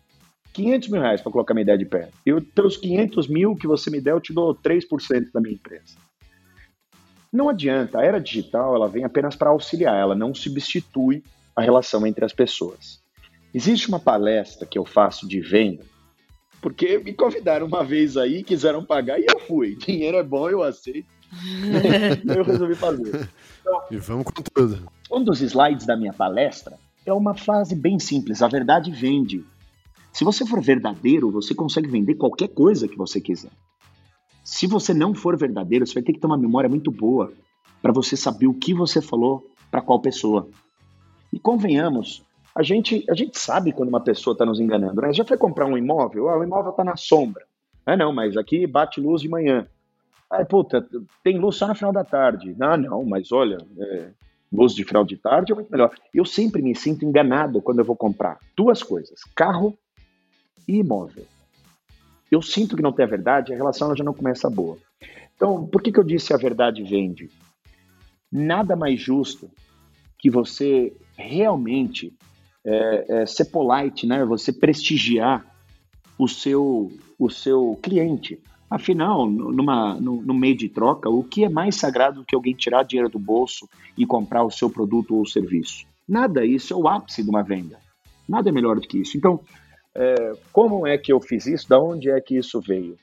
[0.52, 2.08] 500 mil reais para colocar minha ideia de pé.
[2.24, 5.96] Eu, pelos 500 mil que você me der, eu te dou 3% da minha empresa.
[7.32, 11.22] Não adianta, a era digital ela vem apenas para auxiliar, ela não substitui
[11.54, 13.02] a relação entre as pessoas.
[13.52, 15.84] Existe uma palestra que eu faço de venda,
[16.60, 19.76] porque me convidaram uma vez aí, quiseram pagar e eu fui.
[19.84, 21.08] Dinheiro é bom, eu aceito.
[22.36, 23.28] eu resolvi fazer.
[23.60, 24.88] Então, e vamos com tudo.
[25.10, 29.44] Um dos slides da minha palestra é uma frase bem simples: a verdade vende.
[30.12, 33.50] Se você for verdadeiro, você consegue vender qualquer coisa que você quiser.
[34.42, 37.32] Se você não for verdadeiro, você vai ter que ter uma memória muito boa
[37.82, 40.48] para você saber o que você falou para qual pessoa.
[41.32, 42.22] E convenhamos,
[42.56, 45.02] a gente, a gente sabe quando uma pessoa está nos enganando.
[45.02, 45.12] Né?
[45.12, 46.30] Já foi comprar um imóvel?
[46.30, 47.44] Ah, o imóvel está na sombra.
[47.84, 49.66] Ah, não, mas aqui bate luz de manhã.
[50.30, 50.88] Ah, puta,
[51.22, 52.56] tem luz só no final da tarde.
[52.58, 54.08] Ah, não, mas olha, é,
[54.50, 55.90] luz de final de tarde é muito melhor.
[56.14, 59.76] Eu sempre me sinto enganado quando eu vou comprar duas coisas: carro
[60.66, 61.26] e imóvel.
[62.32, 64.78] Eu sinto que não tem a verdade, a relação já não começa boa.
[65.36, 67.30] Então, por que, que eu disse a verdade vende?
[68.32, 69.50] Nada mais justo
[70.18, 72.12] que você realmente
[72.66, 74.24] é, é, ser polite, né?
[74.24, 75.46] Você prestigiar
[76.18, 78.40] o seu, o seu cliente.
[78.68, 82.52] Afinal, numa, no, no, meio de troca, o que é mais sagrado do que alguém
[82.52, 85.86] tirar dinheiro do bolso e comprar o seu produto ou serviço?
[86.08, 87.78] Nada, isso é o ápice de uma venda.
[88.28, 89.16] Nada é melhor do que isso.
[89.16, 89.40] Então,
[89.94, 91.68] é, como é que eu fiz isso?
[91.68, 92.96] Da onde é que isso veio?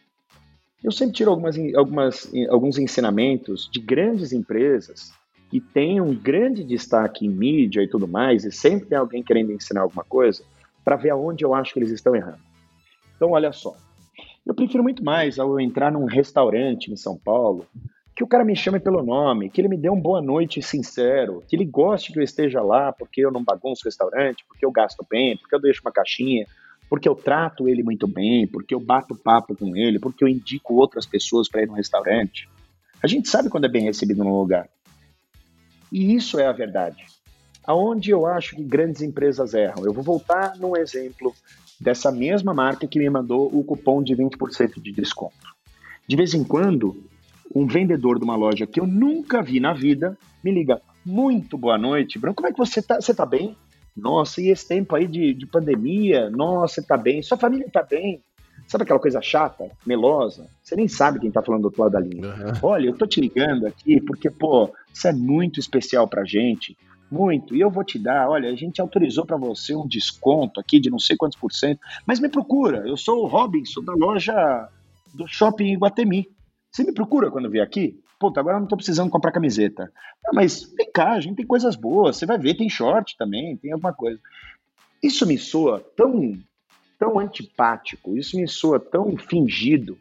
[0.83, 5.13] Eu sempre tiro algumas, algumas, alguns ensinamentos de grandes empresas
[5.53, 9.51] que têm um grande destaque em mídia e tudo mais, e sempre tem alguém querendo
[9.51, 10.43] ensinar alguma coisa,
[10.83, 12.39] para ver aonde eu acho que eles estão errando.
[13.15, 13.75] Então, olha só.
[14.43, 17.67] Eu prefiro muito mais ao entrar num restaurante em São Paulo,
[18.15, 21.43] que o cara me chame pelo nome, que ele me dê um boa noite sincero,
[21.47, 24.71] que ele goste que eu esteja lá porque eu não bagunço o restaurante, porque eu
[24.71, 26.47] gasto bem, porque eu deixo uma caixinha,
[26.89, 30.73] porque eu trato ele muito bem, porque eu bato papo com ele, porque eu indico
[30.73, 32.49] outras pessoas para ir no restaurante.
[33.03, 34.67] A gente sabe quando é bem recebido num lugar.
[35.93, 37.05] E isso é a verdade.
[37.63, 39.85] Aonde eu acho que grandes empresas erram?
[39.85, 41.31] Eu vou voltar num exemplo
[41.79, 45.53] dessa mesma marca que me mandou o cupom de 20% de desconto.
[46.07, 47.03] De vez em quando,
[47.53, 51.77] um vendedor de uma loja que eu nunca vi na vida me liga: Muito boa
[51.77, 52.99] noite, Bruno, como é que você tá?
[52.99, 53.55] Você tá bem?
[53.95, 56.27] Nossa, e esse tempo aí de, de pandemia?
[56.31, 57.21] Nossa, você tá bem?
[57.21, 58.19] Sua família tá bem?
[58.67, 60.47] Sabe aquela coisa chata, melosa?
[60.63, 62.27] Você nem sabe quem tá falando do outro lado da linha.
[62.27, 62.51] Uhum.
[62.63, 66.77] Olha, eu tô te ligando aqui porque, pô, isso é muito especial pra gente.
[67.11, 67.55] Muito.
[67.55, 70.89] E eu vou te dar, olha, a gente autorizou para você um desconto aqui de
[70.89, 72.87] não sei quantos por cento, mas me procura.
[72.87, 74.67] Eu sou o Robinson da loja
[75.13, 76.27] do Shopping Iguatemi.
[76.71, 77.99] Você me procura quando vier aqui?
[78.19, 79.91] Puta, agora eu não tô precisando comprar camiseta.
[80.23, 82.17] Não, mas vem cá, a gente tem coisas boas.
[82.17, 84.19] Você vai ver, tem short também, tem alguma coisa.
[85.03, 86.35] Isso me soa tão,
[87.03, 89.97] tão antipático, isso me soa tão fingido,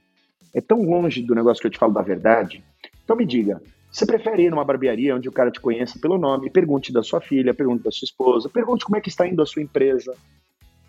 [0.55, 2.63] é tão longe do negócio que eu te falo da verdade.
[3.03, 6.49] Então me diga, você prefere ir numa barbearia onde o cara te conheça pelo nome,
[6.49, 9.47] pergunte da sua filha, pergunte da sua esposa, pergunte como é que está indo a
[9.47, 10.15] sua empresa,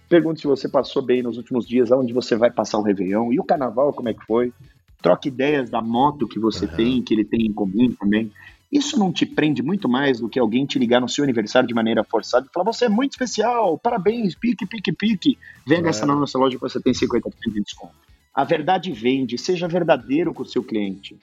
[0.08, 3.40] pergunte se você passou bem nos últimos dias, aonde você vai passar o Réveillon, e
[3.40, 4.54] o carnaval, como é que foi?
[5.02, 6.76] Troque ideias da moto que você uhum.
[6.76, 8.32] tem, que ele tem em comum também.
[8.74, 11.76] Isso não te prende muito mais do que alguém te ligar no seu aniversário de
[11.76, 15.38] maneira forçada e falar: você é muito especial, parabéns, pique, pique, pique.
[15.66, 15.84] Venha é.
[15.84, 17.22] gastar na nossa loja que você tem 50%
[17.54, 17.94] de desconto.
[18.34, 21.16] A verdade vende, seja verdadeiro com o seu cliente.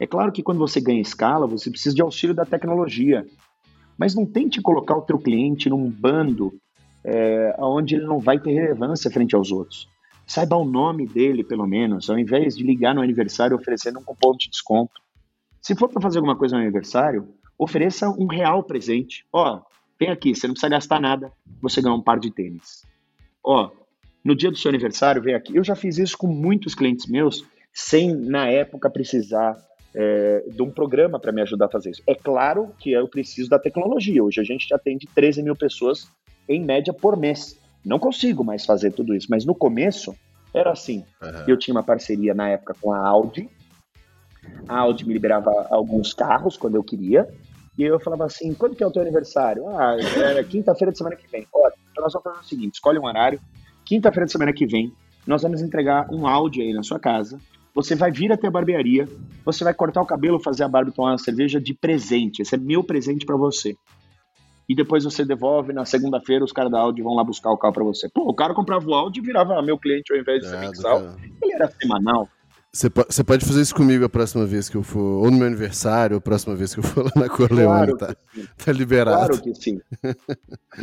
[0.00, 3.26] É claro que quando você ganha escala, você precisa de auxílio da tecnologia.
[3.98, 6.54] Mas não tente colocar o teu cliente num bando
[7.04, 9.86] é, onde ele não vai ter relevância frente aos outros.
[10.26, 14.32] Saiba o nome dele, pelo menos, ao invés de ligar no aniversário oferecendo um cupom
[14.32, 15.05] de desconto.
[15.66, 17.26] Se for para fazer alguma coisa no aniversário,
[17.58, 19.26] ofereça um real presente.
[19.32, 19.62] Ó,
[19.98, 22.86] vem aqui, você não precisa gastar nada, você ganha um par de tênis.
[23.42, 23.72] Ó,
[24.24, 25.56] no dia do seu aniversário, vem aqui.
[25.56, 29.56] Eu já fiz isso com muitos clientes meus, sem na época precisar
[29.92, 32.02] é, de um programa para me ajudar a fazer isso.
[32.06, 34.22] É claro que eu preciso da tecnologia.
[34.22, 36.08] Hoje a gente atende 13 mil pessoas
[36.48, 37.58] em média por mês.
[37.84, 40.14] Não consigo mais fazer tudo isso, mas no começo
[40.54, 41.04] era assim.
[41.20, 41.44] Uhum.
[41.48, 43.50] Eu tinha uma parceria na época com a Audi.
[44.68, 47.28] A Audi me liberava alguns carros quando eu queria.
[47.78, 49.68] E eu falava assim: quando que é o teu aniversário?
[49.68, 51.46] Ah, é quinta-feira de semana que vem.
[51.52, 53.40] Olha, então nós vamos fazer o seguinte: escolhe um horário.
[53.84, 54.92] Quinta-feira de semana que vem,
[55.26, 57.38] nós vamos entregar um Audi aí na sua casa.
[57.74, 59.06] Você vai vir até a barbearia,
[59.44, 62.40] você vai cortar o cabelo, fazer a barba e tomar uma cerveja de presente.
[62.40, 63.76] Esse é meu presente para você.
[64.68, 67.74] E depois você devolve, na segunda-feira os caras da Audi vão lá buscar o carro
[67.74, 68.08] para você.
[68.08, 71.02] Pô, o cara comprava o Audi e virava meu cliente ao invés de ser mensal.
[71.40, 72.28] Ele era semanal.
[72.76, 76.16] Você pode fazer isso comigo a próxima vez que eu for, ou no meu aniversário,
[76.16, 78.16] ou a próxima vez que eu for lá na Corleone, claro tá,
[78.62, 79.28] tá liberado.
[79.28, 79.80] Claro que sim.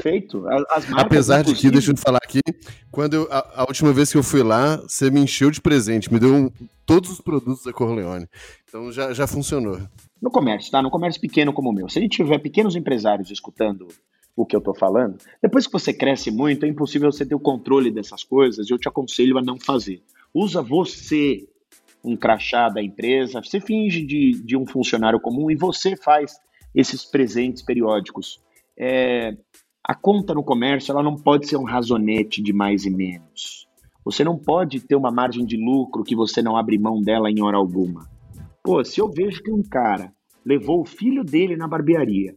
[0.01, 0.43] Feito.
[0.71, 2.41] As, Apesar de que, deixa eu falar aqui,
[2.89, 6.11] quando eu, a, a, última vez que eu fui lá, você me encheu de presente,
[6.11, 6.51] me deu um,
[6.83, 8.27] todos os produtos da Corleone.
[8.67, 9.79] Então já, já funcionou.
[10.19, 10.81] No comércio, tá?
[10.81, 11.87] No comércio pequeno como o meu.
[11.89, 13.87] Se a gente tiver pequenos empresários escutando
[14.35, 15.19] o que eu estou falando?
[15.39, 18.67] Depois que você cresce muito, é impossível você ter o controle dessas coisas.
[18.67, 20.01] Eu te aconselho a não fazer.
[20.33, 21.47] Usa você
[22.03, 26.35] um crachá da empresa, você finge de, de um funcionário comum e você faz
[26.75, 28.41] esses presentes periódicos.
[28.77, 29.37] É,
[29.83, 33.67] a conta no comércio ela não pode ser um razonete de mais e menos.
[34.03, 37.41] Você não pode ter uma margem de lucro que você não abre mão dela em
[37.41, 38.09] hora alguma.
[38.61, 40.11] Pô, se eu vejo que um cara
[40.45, 42.35] levou o filho dele na barbearia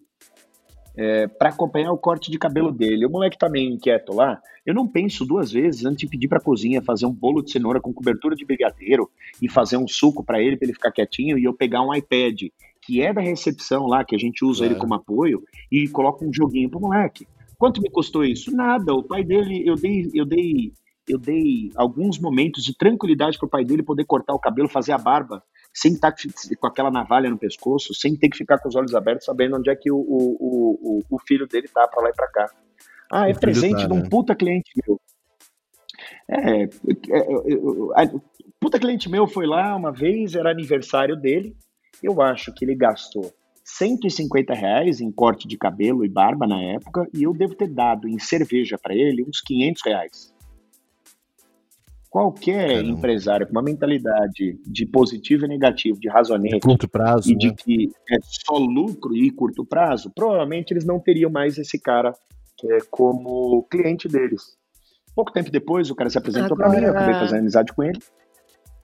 [0.97, 3.07] é, para acompanhar o corte de cabelo dele.
[3.07, 4.40] O moleque tá meio inquieto lá.
[4.64, 7.53] Eu não penso duas vezes antes de pedir para a cozinha fazer um bolo de
[7.53, 11.38] cenoura com cobertura de brigadeiro e fazer um suco para ele, para ele ficar quietinho,
[11.38, 12.44] e eu pegar um iPad,
[12.82, 14.66] que é da recepção lá, que a gente usa é.
[14.66, 17.26] ele como apoio, e coloco um joguinho pro moleque.
[17.59, 18.55] Quanto me custou isso?
[18.55, 18.94] Nada.
[18.94, 20.72] O pai dele, eu dei, eu dei,
[21.09, 24.99] eu dei alguns momentos de tranquilidade pro pai dele poder cortar o cabelo, fazer a
[24.99, 25.42] barba
[25.76, 26.22] sem estar tá
[26.58, 29.68] com aquela navalha no pescoço, sem ter que ficar com os olhos abertos, sabendo onde
[29.68, 32.50] é que o, o, o, o filho dele tá para lá e para cá.
[33.12, 34.08] Ah, é presente tá, de um né?
[34.08, 34.98] puta cliente meu.
[36.28, 38.10] É, é, é,
[38.58, 41.54] puta cliente meu foi lá uma vez, era aniversário dele,
[42.02, 43.30] eu acho que ele gastou
[43.62, 48.08] 150 reais em corte de cabelo e barba na época, e eu devo ter dado
[48.08, 50.36] em cerveja para ele uns 500 reais.
[52.11, 52.90] Qualquer Caramba.
[52.90, 57.38] empresário com uma mentalidade de positivo e negativo, de razonete, de curto prazo, e né?
[57.38, 62.12] de que é só lucro e curto prazo, provavelmente eles não teriam mais esse cara
[62.64, 64.57] é, como cliente deles.
[65.14, 67.98] Pouco tempo depois, o cara se apresentou para mim, eu acabei fazendo amizade com ele.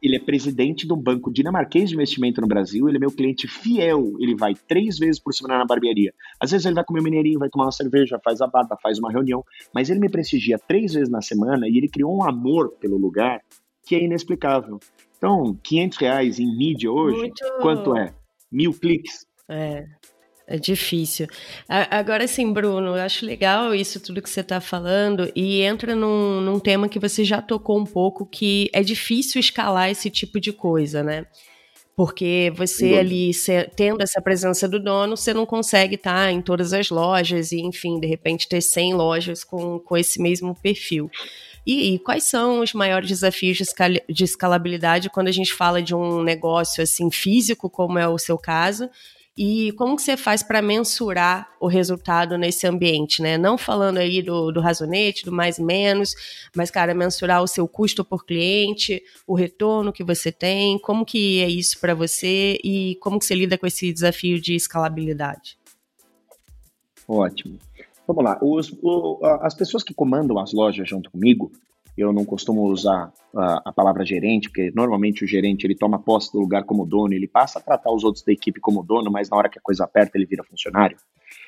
[0.03, 2.89] Ele é presidente de um banco dinamarquês de investimento no Brasil.
[2.89, 4.15] Ele é meu cliente fiel.
[4.19, 6.13] Ele vai três vezes por semana na barbearia.
[6.41, 8.99] Às vezes ele vai comer um mineirinho, vai tomar uma cerveja, faz a barba, faz
[8.99, 9.45] uma reunião.
[9.73, 13.41] Mas ele me prestigia três vezes na semana e ele criou um amor pelo lugar
[13.87, 14.81] que é inexplicável.
[15.17, 17.45] Então, 500 reais em mídia hoje, Muito...
[17.61, 18.13] quanto é?
[18.51, 19.25] Mil cliques.
[19.49, 19.87] É.
[20.53, 21.29] É difícil.
[21.67, 26.43] Agora sim, Bruno, eu acho legal isso tudo que você está falando e entra num,
[26.43, 30.53] num tema que você já tocou um pouco, que é difícil escalar esse tipo de
[30.53, 31.25] coisa, né?
[31.97, 33.31] Porque você ali,
[33.75, 37.61] tendo essa presença do dono, você não consegue estar tá em todas as lojas e,
[37.63, 41.11] enfim, de repente ter 100 lojas com, com esse mesmo perfil.
[41.67, 43.65] E, e, quais são os maiores desafios de,
[44.07, 48.37] de escalabilidade quando a gente fala de um negócio assim físico, como é o seu
[48.37, 48.91] caso,
[49.37, 53.39] e como que você faz para mensurar o resultado nesse ambiente, né?
[53.39, 56.15] Não falando aí do, do razonete, do mais menos,
[56.55, 61.41] mas, cara, mensurar o seu custo por cliente, o retorno que você tem, como que
[61.41, 65.59] é isso para você e como que você lida com esse desafio de escalabilidade?
[67.09, 67.59] Ótimo.
[68.07, 68.39] Vamos lá.
[68.43, 71.51] Os, o, as pessoas que comandam as lojas junto comigo,
[71.97, 76.33] eu não costumo usar a, a, palavra gerente, porque normalmente o gerente ele toma posse
[76.33, 79.29] do lugar como dono, ele passa a tratar os outros da equipe como dono, mas
[79.29, 80.97] na hora que a coisa aperta ele vira funcionário.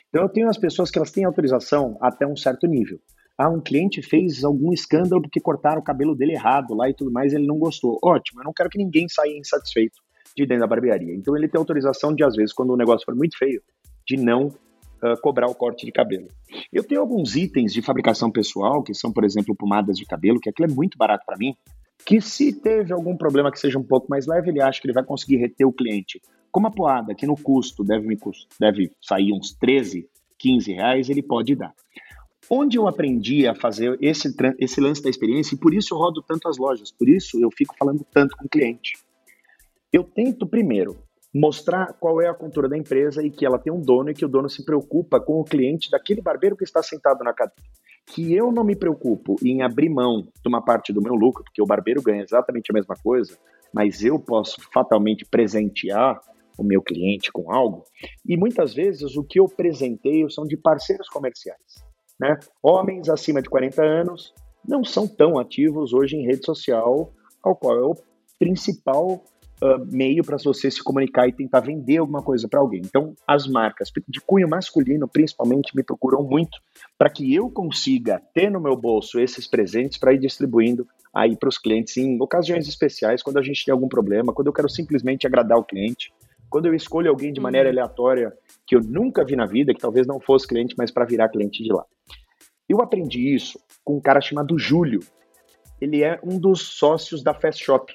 [0.09, 3.01] Então eu tenho as pessoas que elas têm autorização até um certo nível.
[3.37, 7.11] Ah, um cliente fez algum escândalo porque cortaram o cabelo dele errado lá e tudo
[7.11, 7.99] mais, ele não gostou.
[8.03, 9.99] Ótimo, eu não quero que ninguém saia insatisfeito
[10.37, 11.15] de dentro da barbearia.
[11.15, 13.61] Então ele tem autorização de, às vezes, quando o negócio for muito feio,
[14.07, 14.53] de não
[15.05, 16.29] uh, cobrar o corte de cabelo.
[16.73, 20.49] Eu tenho alguns itens de fabricação pessoal, que são, por exemplo, pomadas de cabelo, que
[20.49, 21.55] aquilo é muito barato para mim,
[22.07, 24.95] que se teve algum problema que seja um pouco mais leve, ele acha que ele
[24.95, 26.21] vai conseguir reter o cliente.
[26.51, 28.17] Como a poada, que no custo deve, me,
[28.59, 31.75] deve sair uns 13, 15 reais, ele pode dar.
[32.51, 36.23] Onde eu aprendi a fazer esse, esse lance da experiência, e por isso eu rodo
[36.23, 38.99] tanto as lojas, por isso eu fico falando tanto com o cliente.
[39.91, 40.99] Eu tento primeiro
[41.35, 44.25] mostrar qual é a cultura da empresa e que ela tem um dono e que
[44.25, 47.69] o dono se preocupa com o cliente daquele barbeiro que está sentado na cadeira.
[48.07, 51.61] Que eu não me preocupo em abrir mão de uma parte do meu lucro, porque
[51.61, 53.37] o barbeiro ganha exatamente a mesma coisa,
[53.73, 56.21] mas eu posso fatalmente presentear
[56.57, 57.85] o meu cliente com algo.
[58.25, 61.83] E muitas vezes o que eu presenteio são de parceiros comerciais.
[62.21, 62.39] Né?
[62.63, 64.33] Homens acima de 40 anos
[64.67, 67.13] não são tão ativos hoje em rede social,
[67.43, 67.97] ao qual é o
[68.39, 69.23] principal
[69.65, 72.83] uh, meio para você se comunicar e tentar vender alguma coisa para alguém.
[72.85, 76.59] Então, as marcas de cunho masculino, principalmente, me procuram muito
[76.99, 81.49] para que eu consiga ter no meu bolso esses presentes para ir distribuindo aí para
[81.49, 85.27] os clientes em ocasiões especiais, quando a gente tem algum problema, quando eu quero simplesmente
[85.27, 86.13] agradar o cliente,
[86.51, 87.73] quando eu escolho alguém de maneira uhum.
[87.73, 88.33] aleatória
[88.67, 91.63] que eu nunca vi na vida, que talvez não fosse cliente, mas para virar cliente
[91.63, 91.85] de lá.
[92.69, 95.01] Eu aprendi isso com um cara chamado Júlio.
[95.81, 97.93] Ele é um dos sócios da Fast Shop.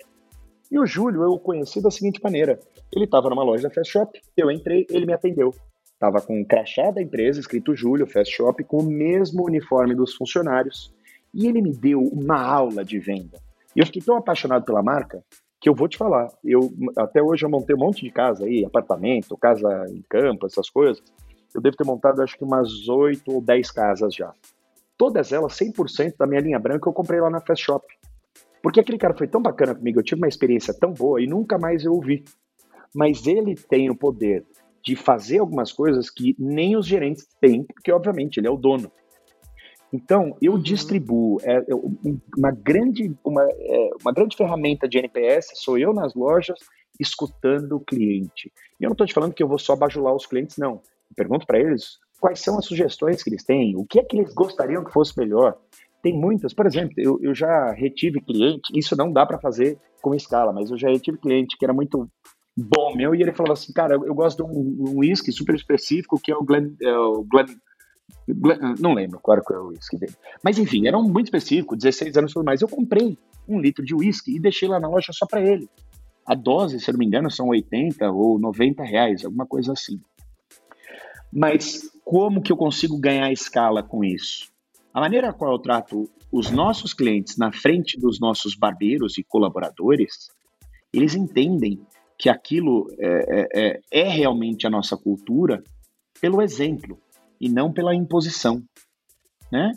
[0.72, 2.60] E o Júlio eu o conheci da seguinte maneira:
[2.94, 5.54] ele estava numa loja da Fast Shop, eu entrei, ele me atendeu.
[5.94, 10.14] Estava com um crachá da empresa, escrito Júlio, Fast Shop, com o mesmo uniforme dos
[10.14, 10.94] funcionários.
[11.34, 13.38] E ele me deu uma aula de venda.
[13.76, 15.24] E eu fiquei tão apaixonado pela marca
[15.60, 16.30] que eu vou te falar.
[16.44, 20.70] Eu até hoje eu montei um monte de casa aí, apartamento, casa em campo, essas
[20.70, 21.04] coisas.
[21.54, 24.34] eu devo ter montado acho que umas 8 ou 10 casas já.
[24.98, 27.86] Todas elas, 100% da minha linha branca, eu comprei lá na Fast Shop.
[28.62, 31.58] Porque aquele cara foi tão bacana comigo, eu tive uma experiência tão boa e nunca
[31.58, 32.24] mais eu ouvi.
[32.94, 34.46] Mas ele tem o poder
[34.84, 38.92] de fazer algumas coisas que nem os gerentes têm, porque obviamente ele é o dono.
[39.92, 40.62] Então, eu uhum.
[40.62, 41.64] distribuo é,
[42.38, 46.60] uma, grande, uma, é, uma grande ferramenta de NPS, sou eu nas lojas
[47.00, 48.52] escutando o cliente.
[48.80, 50.74] E eu não estou te falando que eu vou só bajular os clientes, não.
[50.74, 54.18] Eu pergunto para eles quais são as sugestões que eles têm, o que é que
[54.18, 55.58] eles gostariam que fosse melhor.
[56.02, 60.16] Tem muitas, por exemplo, eu, eu já retive cliente, isso não dá para fazer com
[60.16, 62.10] escala, mas eu já retive cliente que era muito
[62.56, 66.20] bom meu e ele falou assim, cara, eu, eu gosto de um whisky super específico
[66.22, 67.48] que é o Glen, é o Glen
[68.80, 70.14] não lembro qual era o uísque dele.
[70.44, 72.62] Mas enfim, era um muito específico, 16 anos tudo mais.
[72.62, 75.68] Eu comprei um litro de uísque e deixei lá na loja só para ele.
[76.26, 80.00] A dose, se eu não me engano, são 80 ou 90 reais, alguma coisa assim.
[81.32, 84.52] Mas como que eu consigo ganhar escala com isso?
[84.94, 90.30] A maneira qual eu trato os nossos clientes na frente dos nossos barbeiros e colaboradores,
[90.94, 91.80] eles entendem
[92.18, 95.64] que aquilo é, é, é, é realmente a nossa cultura
[96.20, 97.00] pelo exemplo
[97.40, 98.62] e não pela imposição,
[99.52, 99.72] né?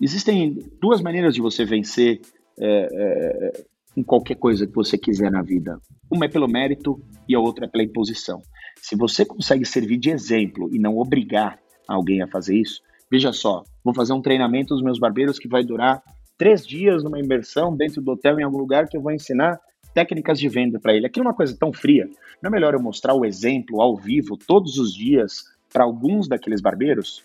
[0.00, 2.20] Existem duas maneiras de você vencer
[2.58, 3.64] é, é,
[3.96, 5.80] em qualquer coisa que você quiser na vida.
[6.10, 8.42] Uma é pelo mérito e a outra é pela imposição.
[8.80, 13.62] Se você consegue servir de exemplo e não obrigar alguém a fazer isso, veja só,
[13.84, 16.02] vou fazer um treinamento dos meus barbeiros que vai durar
[16.36, 19.58] três dias numa imersão dentro do hotel em algum lugar que eu vou ensinar
[19.94, 21.06] técnicas de venda para ele.
[21.06, 22.06] Aquilo é uma coisa tão fria.
[22.42, 26.60] Não é melhor eu mostrar o exemplo ao vivo todos os dias para alguns daqueles
[26.60, 27.24] barbeiros,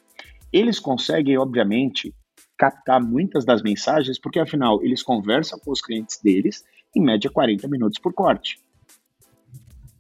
[0.52, 2.14] eles conseguem, obviamente,
[2.58, 6.64] captar muitas das mensagens, porque afinal eles conversam com os clientes deles
[6.96, 8.60] em média 40 minutos por corte.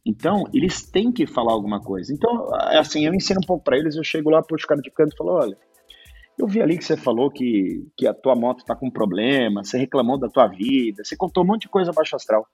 [0.05, 2.13] Então, eles têm que falar alguma coisa.
[2.13, 4.91] Então, assim, eu ensino um pouco para eles, eu chego lá, puxo o cara de
[4.91, 5.57] canto e falo, olha,
[6.37, 9.77] eu vi ali que você falou que, que a tua moto está com problema, você
[9.77, 12.47] reclamou da tua vida, você contou um monte de coisa baixo astral.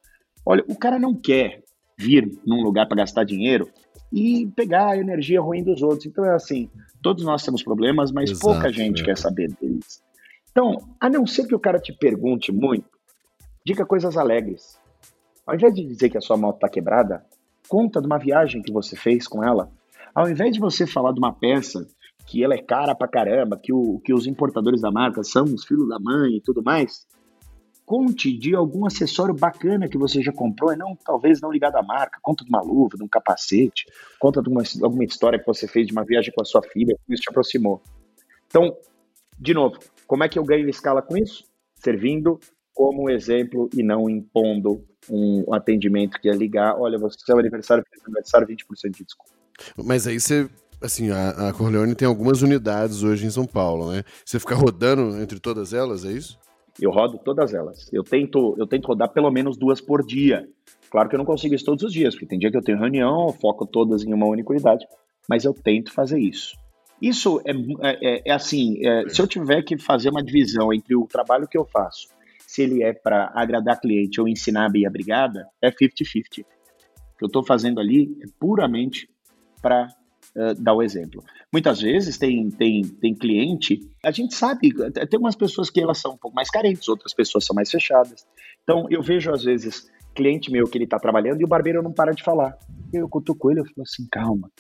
[0.46, 1.64] Olha, o cara não quer
[1.98, 3.70] vir num lugar para gastar dinheiro
[4.12, 6.06] e pegar a energia ruim dos outros.
[6.06, 6.70] Então é assim,
[7.02, 9.06] todos nós temos problemas, mas Exato, pouca gente é.
[9.06, 10.02] quer saber deles.
[10.52, 12.90] Então, a não ser que o cara te pergunte muito,
[13.66, 14.80] diga coisas alegres.
[15.46, 17.24] Ao invés de dizer que a sua moto está quebrada,
[17.68, 19.72] conta de uma viagem que você fez com ela.
[20.16, 21.88] Ao invés de você falar de uma peça
[22.28, 25.66] que ela é cara pra caramba, que, o, que os importadores da marca são os
[25.66, 27.08] filhos da mãe e tudo mais,
[27.86, 31.82] conte de algum acessório bacana que você já comprou, e não talvez não ligado à
[31.82, 32.20] marca.
[32.22, 33.86] Conta de uma luva, de um capacete,
[34.20, 36.98] conta de uma, alguma história que você fez de uma viagem com a sua filha,
[37.08, 37.82] isso te aproximou.
[38.46, 38.76] Então,
[39.40, 41.46] de novo, como é que eu ganho escala com isso?
[41.76, 42.38] Servindo
[42.74, 47.86] como exemplo e não impondo um atendimento que é ligar, olha, você é o aniversário,
[48.06, 49.32] aniversário, 20% de desconto.
[49.84, 50.50] Mas aí você
[50.82, 54.04] assim, a, a Corleone tem algumas unidades hoje em São Paulo, né?
[54.26, 56.38] Você fica rodando entre todas elas, é isso?
[56.80, 57.90] Eu rodo todas elas.
[57.92, 60.48] Eu tento, eu tento rodar pelo menos duas por dia.
[60.90, 62.78] Claro que eu não consigo isso todos os dias, porque tem dia que eu tenho
[62.78, 64.86] reunião, eu foco todas em uma única unidade,
[65.28, 66.56] mas eu tento fazer isso.
[67.02, 70.96] Isso é, é, é, é assim, é, se eu tiver que fazer uma divisão entre
[70.96, 72.08] o trabalho que eu faço,
[72.48, 76.42] se ele é para agradar cliente ou ensinar a brigada, é 50-50.
[76.42, 76.46] O
[77.18, 79.10] que eu estou fazendo ali é puramente
[79.62, 79.90] para
[80.38, 81.24] uh, dar o exemplo.
[81.52, 84.72] Muitas vezes tem, tem, tem cliente, a gente sabe,
[85.10, 88.26] tem umas pessoas que elas são um pouco mais carentes, outras pessoas são mais fechadas.
[88.64, 91.92] Então eu vejo às vezes cliente meu que ele está trabalhando e o barbeiro não
[91.92, 92.58] para de falar.
[92.94, 94.52] Eu cutuco ele, eu falo assim, calma,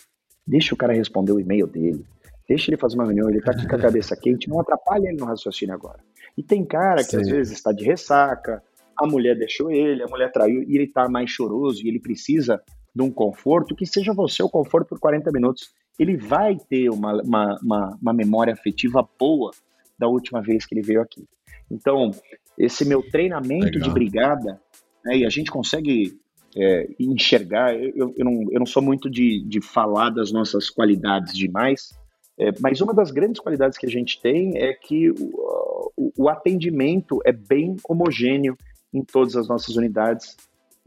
[0.45, 2.05] deixa o cara responder o e-mail dele,
[2.47, 5.17] deixa ele fazer uma reunião, ele está aqui com a cabeça quente, não atrapalha ele
[5.17, 5.99] no raciocínio agora.
[6.37, 7.21] E tem cara que Sim.
[7.21, 8.61] às vezes está de ressaca,
[8.97, 12.61] a mulher deixou ele, a mulher traiu e ele está mais choroso e ele precisa
[12.97, 15.69] de um conforto, que seja você o conforto por 40 minutos.
[15.99, 19.51] Ele vai ter uma, uma, uma, uma memória afetiva boa
[19.97, 21.23] da última vez que ele veio aqui.
[21.69, 22.09] Então,
[22.57, 23.81] esse meu treinamento Legal.
[23.81, 24.61] de brigada,
[25.05, 26.19] né, e a gente consegue
[26.55, 31.35] é, enxergar, eu, eu, não, eu não sou muito de, de falar das nossas qualidades
[31.35, 31.93] demais,
[32.39, 36.29] é, mas uma das grandes qualidades que a gente tem é que o, o, o
[36.29, 38.57] atendimento é bem homogêneo
[38.91, 40.35] em todas as nossas unidades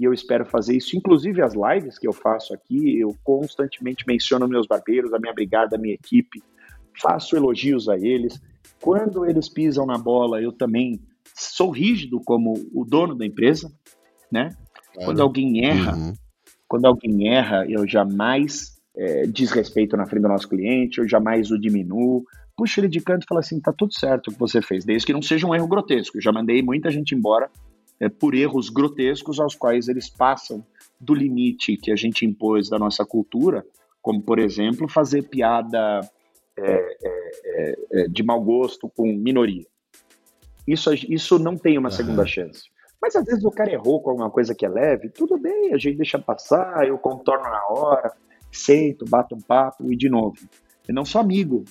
[0.01, 0.97] e eu espero fazer isso.
[0.97, 5.77] Inclusive as lives que eu faço aqui, eu constantemente menciono meus barbeiros, a minha brigada,
[5.77, 6.43] a minha equipe,
[6.99, 8.41] faço elogios a eles.
[8.81, 10.99] Quando eles pisam na bola, eu também
[11.35, 13.71] sou rígido como o dono da empresa,
[14.33, 14.57] né?
[14.95, 15.05] Claro.
[15.05, 16.15] Quando alguém erra, uhum.
[16.67, 21.61] quando alguém erra, eu jamais é, desrespeito na frente do nosso cliente, eu jamais o
[21.61, 22.25] diminuo.
[22.57, 25.05] Puxa ele de canto e fala assim: tá tudo certo o que você fez, desde
[25.05, 26.17] que não seja um erro grotesco.
[26.17, 27.51] Eu já mandei muita gente embora
[28.01, 30.65] é, por erros grotescos aos quais eles passam
[30.99, 33.65] do limite que a gente impôs da nossa cultura
[34.03, 36.01] como, por exemplo, fazer piada
[36.57, 39.67] é, é, é, de mau gosto com minoria.
[40.67, 42.71] Isso, isso não tem uma segunda chance.
[43.01, 45.79] Mas às vezes o cara errou com alguma coisa que é leve, tudo bem, a
[45.79, 48.13] gente deixa passar, eu contorno na hora,
[48.53, 50.37] sento, bato um papo e de novo.
[50.87, 51.65] Eu não sou amigo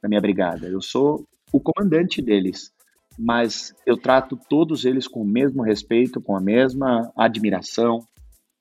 [0.00, 2.72] da minha brigada, eu sou o comandante deles.
[3.18, 8.00] Mas eu trato todos eles com o mesmo respeito, com a mesma admiração,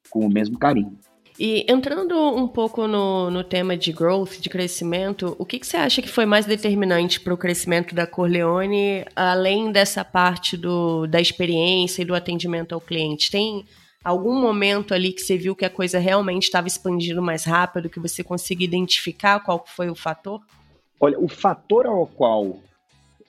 [0.10, 0.98] com o mesmo carinho.
[1.38, 5.76] E entrando um pouco no, no tema de growth, de crescimento, o que, que você
[5.76, 11.20] acha que foi mais determinante para o crescimento da Corleone, além dessa parte do, da
[11.20, 13.30] experiência e do atendimento ao cliente?
[13.30, 13.66] Tem
[14.02, 18.00] algum momento ali que você viu que a coisa realmente estava expandindo mais rápido, que
[18.00, 20.40] você conseguiu identificar qual foi o fator?
[21.02, 22.60] Olha, o fator ao qual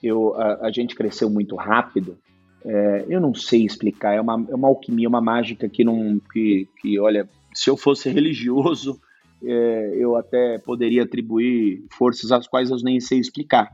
[0.01, 2.17] eu, a, a gente cresceu muito rápido,
[2.65, 6.19] é, eu não sei explicar, é uma, é uma alquimia, uma mágica que não.
[6.31, 8.99] Que, que olha, se eu fosse religioso,
[9.43, 13.71] é, eu até poderia atribuir forças às quais eu nem sei explicar.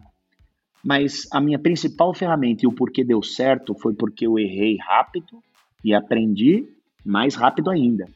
[0.83, 5.41] Mas a minha principal ferramenta e o porquê deu certo foi porque eu errei rápido
[5.83, 6.67] e aprendi
[7.05, 8.07] mais rápido ainda.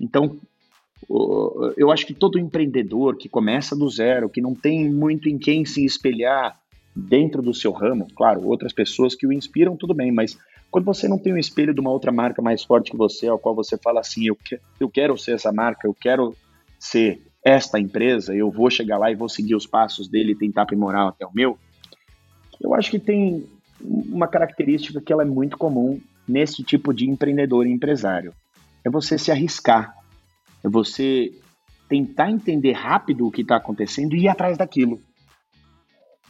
[0.00, 0.36] Então,
[1.76, 5.64] eu acho que todo empreendedor que começa do zero, que não tem muito em quem
[5.66, 6.58] se espelhar
[6.96, 10.38] dentro do seu ramo, claro, outras pessoas que o inspiram, tudo bem, mas
[10.70, 13.38] quando você não tem um espelho de uma outra marca mais forte que você, ao
[13.38, 16.34] qual você fala assim, eu, que, eu quero ser essa marca, eu quero
[16.80, 20.62] ser esta empresa, eu vou chegar lá e vou seguir os passos dele e tentar
[20.62, 21.58] aprimorar até o meu,
[22.60, 23.46] eu acho que tem
[23.78, 28.32] uma característica que ela é muito comum nesse tipo de empreendedor e empresário.
[28.82, 29.94] É você se arriscar,
[30.64, 31.30] é você
[31.88, 34.98] tentar entender rápido o que está acontecendo e ir atrás daquilo.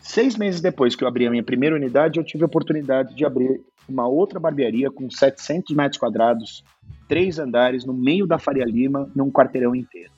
[0.06, 3.24] Seis meses depois que eu abri a minha primeira unidade, eu tive a oportunidade de
[3.24, 6.64] abrir uma outra barbearia com 700 metros quadrados,
[7.08, 10.12] três andares, no meio da Faria Lima, num quarteirão inteiro.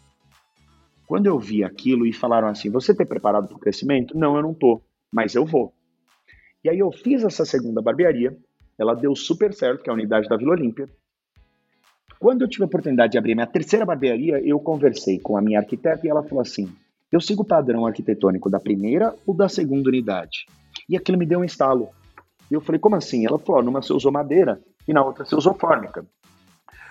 [1.07, 4.16] Quando eu vi aquilo e falaram assim: Você está preparado para o crescimento?
[4.16, 5.72] Não, eu não estou, mas eu vou.
[6.62, 8.36] E aí eu fiz essa segunda barbearia,
[8.78, 10.86] ela deu super certo, que é a unidade da Vila Olímpia.
[12.20, 15.61] Quando eu tive a oportunidade de abrir minha terceira barbearia, eu conversei com a minha
[15.61, 16.70] arquiteta e ela falou assim:
[17.11, 20.47] Eu sigo o padrão arquitetônico da primeira ou da segunda unidade?
[20.89, 21.89] E aquilo me deu um estalo.
[22.51, 23.27] E eu falei, como assim?
[23.27, 26.05] Ela falou, numa você usou madeira e na outra você usou fórmica.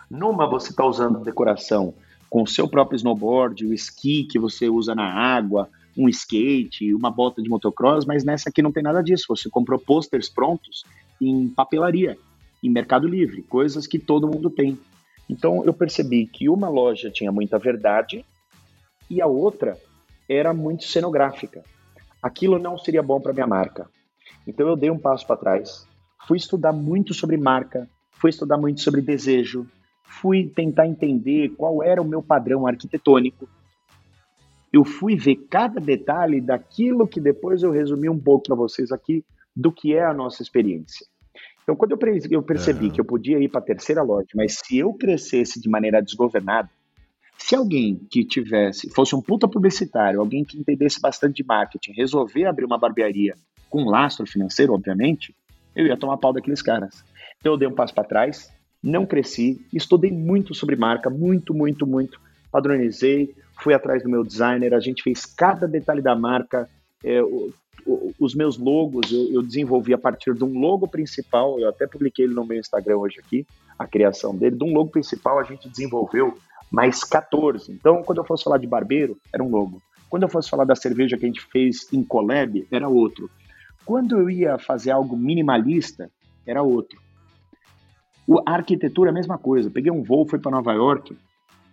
[0.10, 1.94] Numa você está usando decoração
[2.30, 7.12] com o seu próprio snowboard, o esqui que você usa na água, um skate, uma
[7.12, 9.26] bota de motocross, mas nessa aqui não tem nada disso.
[9.30, 10.84] Você comprou posters prontos
[11.22, 12.18] em papelaria,
[12.64, 14.80] em Mercado Livre, coisas que todo mundo tem.
[15.30, 18.26] Então eu percebi que uma loja tinha muita verdade
[19.10, 19.78] e a outra
[20.30, 21.64] era muito cenográfica.
[22.22, 23.90] Aquilo não seria bom para minha marca.
[24.46, 25.88] Então eu dei um passo para trás,
[26.28, 29.68] fui estudar muito sobre marca, fui estudar muito sobre desejo,
[30.04, 33.48] fui tentar entender qual era o meu padrão arquitetônico.
[34.72, 39.24] Eu fui ver cada detalhe daquilo que depois eu resumi um pouco para vocês aqui
[39.56, 41.06] do que é a nossa experiência.
[41.64, 41.92] Então, quando
[42.32, 45.70] eu percebi que eu podia ir para a terceira loja, mas se eu crescesse de
[45.70, 46.70] maneira desgovernada,
[47.38, 52.46] se alguém que tivesse, fosse um puta publicitário, alguém que entendesse bastante de marketing, resolver
[52.46, 53.36] abrir uma barbearia
[53.70, 55.36] com lastro financeiro, obviamente,
[55.76, 57.04] eu ia tomar pau daqueles caras.
[57.40, 61.86] Então eu dei um passo para trás, não cresci, estudei muito sobre marca, muito, muito,
[61.86, 62.20] muito.
[62.52, 66.70] Padronizei, fui atrás do meu designer, a gente fez cada detalhe da marca,
[67.04, 67.54] é, o,
[67.86, 71.86] o, os meus logos eu, eu, desenvolvi a partir de um logo principal, eu até
[71.86, 73.46] publiquei ele no meu Instagram hoje aqui,
[73.78, 74.56] a criação dele.
[74.56, 76.38] De um logo principal a gente desenvolveu
[76.72, 77.72] mais 14.
[77.72, 79.82] Então, quando eu fosse falar de barbeiro, era um logo.
[80.10, 83.30] Quando eu fosse falar da cerveja que a gente fez em collab, era outro.
[83.86, 86.10] Quando eu ia fazer algo minimalista,
[86.46, 87.00] era outro.
[88.28, 89.70] O, a arquitetura, a mesma coisa.
[89.70, 91.18] Peguei um voo, fui para Nova York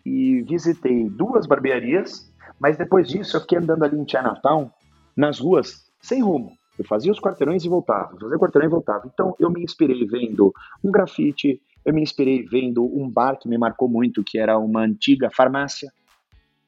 [0.04, 4.70] e visitei duas barbearias, mas depois disso eu fiquei andando ali em Chinatown,
[5.16, 6.52] nas ruas, sem rumo.
[6.78, 9.10] Eu fazia os quarteirões e voltava, fazia quarteirão e voltava.
[9.12, 13.58] Então eu me inspirei vendo um grafite, eu me inspirei vendo um bar que me
[13.58, 15.92] marcou muito, que era uma antiga farmácia,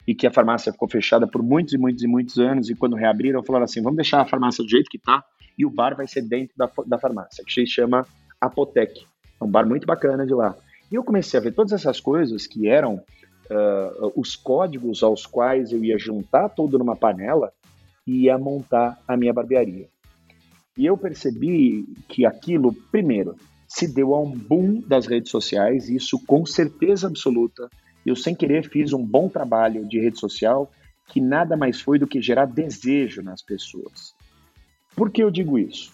[0.07, 2.95] e que a farmácia ficou fechada por muitos e muitos e muitos anos, e quando
[2.95, 5.25] reabriram, falaram assim, vamos deixar a farmácia do jeito que está,
[5.59, 8.07] e o bar vai ser dentro da, da farmácia, que se chama
[8.41, 9.05] Apotec.
[9.41, 10.55] É um bar muito bacana de lá.
[10.91, 12.97] E eu comecei a ver todas essas coisas que eram
[13.51, 17.53] uh, os códigos aos quais eu ia juntar tudo numa panela
[18.07, 19.89] e ia montar a minha barbearia.
[20.77, 23.35] E eu percebi que aquilo, primeiro,
[23.69, 27.69] se deu a um boom das redes sociais, e isso com certeza absoluta.
[28.05, 30.71] Eu, sem querer, fiz um bom trabalho de rede social
[31.09, 34.15] que nada mais foi do que gerar desejo nas pessoas.
[34.95, 35.93] Por que eu digo isso?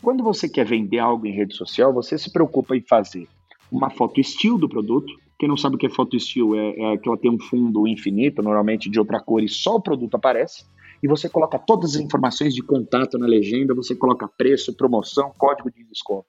[0.00, 3.26] Quando você quer vender algo em rede social, você se preocupa em fazer
[3.70, 6.96] uma foto estilo do produto, Quem não sabe o que é foto still, é, é
[6.96, 10.64] que ela tem um fundo infinito, normalmente de outra cor, e só o produto aparece.
[11.00, 15.70] E você coloca todas as informações de contato na legenda, você coloca preço, promoção, código
[15.70, 16.26] de desconto.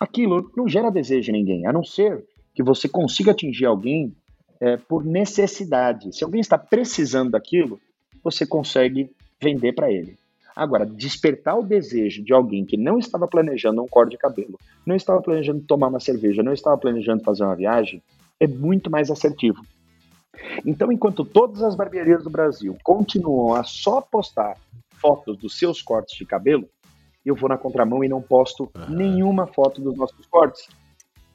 [0.00, 2.24] Aquilo não gera desejo em ninguém, a não ser
[2.54, 4.16] que você consiga atingir alguém
[4.58, 6.16] é, por necessidade.
[6.16, 7.78] Se alguém está precisando daquilo,
[8.24, 10.18] você consegue vender para ele.
[10.56, 14.96] Agora, despertar o desejo de alguém que não estava planejando um corte de cabelo, não
[14.96, 18.02] estava planejando tomar uma cerveja, não estava planejando fazer uma viagem,
[18.38, 19.62] é muito mais assertivo.
[20.64, 24.56] Então, enquanto todas as barbearias do Brasil continuam a só postar
[24.92, 26.68] fotos dos seus cortes de cabelo,
[27.24, 28.94] eu vou na contramão e não posto uhum.
[28.94, 30.68] nenhuma foto dos nossos cortes.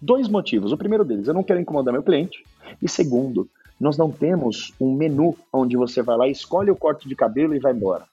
[0.02, 0.72] Dois motivos.
[0.72, 2.44] O primeiro deles, eu não quero incomodar meu cliente.
[2.82, 7.16] E segundo, nós não temos um menu onde você vai lá, escolhe o corte de
[7.16, 8.06] cabelo e vai embora.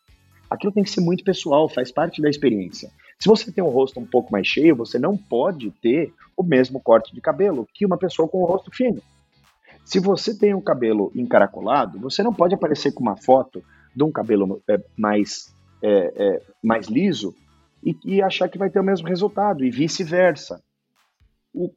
[0.50, 2.90] Aquilo tem que ser muito pessoal, faz parte da experiência.
[3.18, 6.80] Se você tem um rosto um pouco mais cheio, você não pode ter o mesmo
[6.80, 9.00] corte de cabelo que uma pessoa com o rosto fino.
[9.84, 13.62] Se você tem um cabelo encaracolado, você não pode aparecer com uma foto
[13.94, 17.34] de um cabelo é, mais, é, é, mais liso
[17.82, 20.62] e, e, achar que vai ter o mesmo resultado, e vice-versa.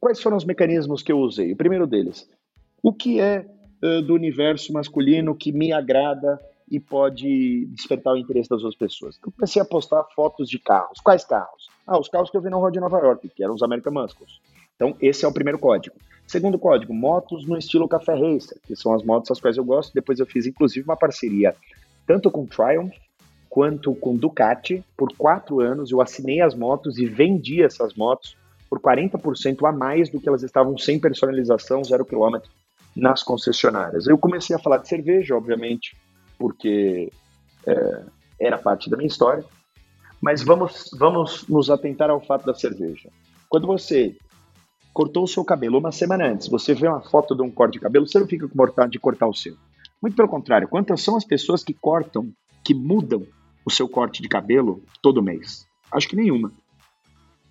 [0.00, 1.52] Quais foram os mecanismos que eu usei?
[1.52, 2.28] O primeiro deles,
[2.82, 3.46] o que é
[3.82, 6.40] uh, do universo masculino que me agrada
[6.70, 9.18] e pode despertar o interesse das outras pessoas?
[9.24, 11.00] Eu comecei a postar fotos de carros.
[11.00, 11.68] Quais carros?
[11.86, 13.92] Ah, os carros que eu vi na rua de Nova York, que eram os American
[13.92, 14.40] Muscles.
[14.76, 15.96] Então, esse é o primeiro código.
[16.26, 19.94] Segundo código, motos no estilo Café Racer, que são as motos às quais eu gosto.
[19.94, 21.54] Depois eu fiz, inclusive, uma parceria
[22.06, 22.94] tanto com Triumph
[23.48, 24.84] quanto com Ducati.
[24.96, 28.36] Por quatro anos eu assinei as motos e vendi essas motos
[28.68, 32.50] por 40% a mais do que elas estavam sem personalização, zero quilômetro,
[32.94, 34.06] nas concessionárias.
[34.06, 35.96] Eu comecei a falar de cerveja, obviamente,
[36.38, 37.12] porque
[37.66, 38.02] é,
[38.40, 39.44] era parte da minha história.
[40.20, 43.10] Mas vamos, vamos nos atentar ao fato da cerveja.
[43.48, 44.16] Quando você
[44.92, 47.80] cortou o seu cabelo uma semana antes, você vê uma foto de um corte de
[47.80, 49.54] cabelo, você não fica com vontade de cortar o seu.
[50.00, 52.30] Muito pelo contrário, quantas são as pessoas que cortam,
[52.66, 53.26] que mudam
[53.64, 55.66] o seu corte de cabelo todo mês?
[55.92, 56.52] Acho que nenhuma.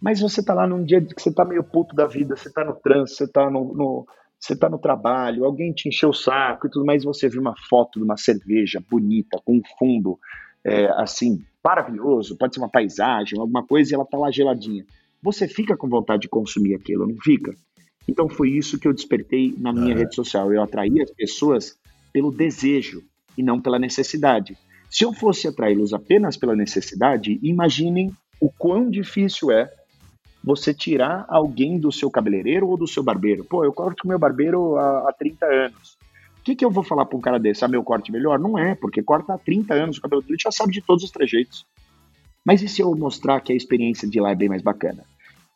[0.02, 2.64] Mas você tá lá num dia que você tá meio puto da vida, você tá
[2.66, 4.08] no trânsito, você tá no, no
[4.38, 7.56] você tá no trabalho, alguém te encheu o saco e tudo mais, você viu uma
[7.70, 10.20] foto de uma cerveja bonita, com um fundo
[10.64, 14.86] é, assim, maravilhoso, pode ser uma paisagem, alguma coisa, e ela tá lá geladinha
[15.26, 17.56] você fica com vontade de consumir aquilo, não fica?
[18.08, 20.54] Então foi isso que eu despertei na minha rede social.
[20.54, 21.76] Eu atraí as pessoas
[22.14, 23.04] pelo desejo
[23.36, 24.56] e não pela necessidade.
[24.90, 29.72] Se eu fosse atraí-los apenas pela necessidade, imaginem o quão difícil é
[30.44, 33.44] você tirar alguém do seu cabeleireiro ou do seu barbeiro.
[33.44, 35.98] Pô, eu corto com meu barbeiro há, há 30 anos.
[36.40, 37.66] O que, que eu vou falar para um cara desse?
[37.66, 38.38] Ah, meu corte melhor?
[38.38, 41.10] Não é, porque corta há 30 anos o cabelo dele, já sabe de todos os
[41.10, 41.66] trejeitos.
[42.46, 45.04] Mas e se eu mostrar que a experiência de lá é bem mais bacana?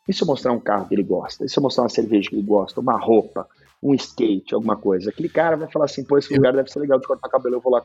[0.08, 1.44] E se eu mostrar um carro que ele gosta?
[1.44, 2.80] E se eu mostrar uma cerveja que ele gosta?
[2.80, 3.48] Uma roupa?
[3.82, 5.08] Um skate, alguma coisa.
[5.10, 7.60] Aquele cara vai falar assim, pô, esse lugar deve ser legal de cortar cabelo, eu
[7.60, 7.82] vou lá.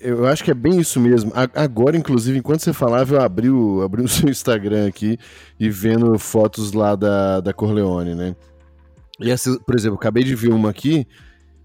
[0.00, 1.32] Eu acho que é bem isso mesmo.
[1.54, 5.18] Agora, inclusive, enquanto você falava, eu abri o, abri o seu Instagram aqui
[5.58, 8.36] e vendo fotos lá da, da Corleone, né?
[9.20, 11.06] E essa, por exemplo, acabei de ver uma aqui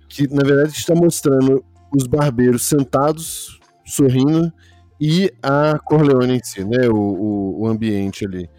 [0.07, 1.63] que, na verdade, está mostrando
[1.95, 4.51] os barbeiros sentados, sorrindo,
[4.99, 6.87] e a Corleone em si, né?
[6.87, 8.49] O, o, o ambiente ali.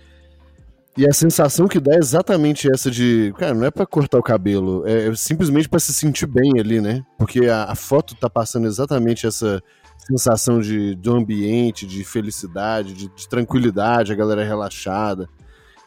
[0.96, 4.22] E a sensação que dá é exatamente essa de, cara, não é para cortar o
[4.22, 7.02] cabelo, é simplesmente para se sentir bem ali, né?
[7.18, 9.60] Porque a, a, foto tá passando exatamente essa
[10.06, 15.28] sensação de, do ambiente, de felicidade, de, de tranquilidade, a galera relaxada.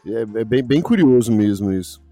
[0.06, 2.02] É, é bem, bem curioso mesmo isso.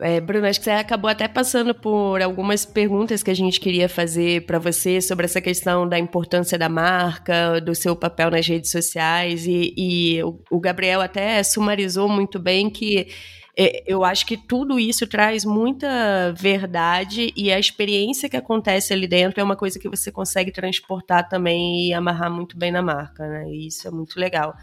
[0.00, 3.86] É, Bruno, acho que você acabou até passando por algumas perguntas que a gente queria
[3.86, 8.70] fazer para você sobre essa questão da importância da marca, do seu papel nas redes
[8.70, 13.08] sociais, e, e o Gabriel até sumarizou muito bem que
[13.54, 19.06] é, eu acho que tudo isso traz muita verdade e a experiência que acontece ali
[19.06, 23.26] dentro é uma coisa que você consegue transportar também e amarrar muito bem na marca,
[23.28, 23.50] né?
[23.50, 24.54] E isso é muito legal.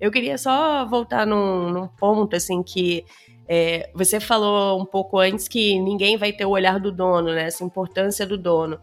[0.00, 3.04] Eu queria só voltar num, num ponto, assim, que
[3.48, 7.44] é, você falou um pouco antes que ninguém vai ter o olhar do dono, né?
[7.44, 8.78] Essa importância do dono.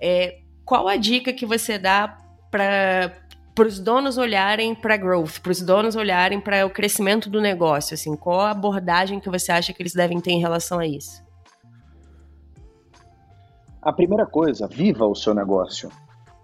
[0.00, 2.18] É, qual a dica que você dá
[2.50, 3.12] para
[3.54, 7.94] para os donos olharem para growth, para os donos olharem para o crescimento do negócio,
[7.94, 11.22] assim, qual a abordagem que você acha que eles devem ter em relação a isso?
[13.80, 15.88] A primeira coisa, viva o seu negócio,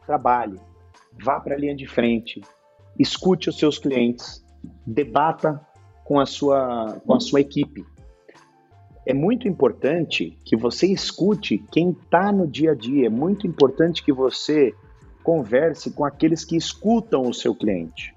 [0.06, 0.60] trabalhe,
[1.20, 2.40] vá para a linha de frente,
[2.96, 4.44] escute os seus clientes,
[4.86, 5.60] debata
[6.10, 7.86] com a sua, com a sua equipe.
[9.06, 14.02] É muito importante que você escute quem está no dia a dia, é muito importante
[14.02, 14.74] que você
[15.22, 18.12] converse com aqueles que escutam o seu cliente.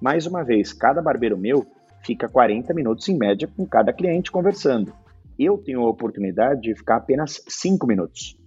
[0.00, 1.66] Mais uma vez, cada barbeiro meu
[2.02, 4.90] fica 40 minutos em média com cada cliente conversando.
[5.38, 8.38] Eu tenho a oportunidade de ficar apenas 5 minutos.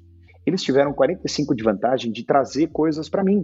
[0.43, 3.43] Eles tiveram 45 de vantagem de trazer coisas para mim,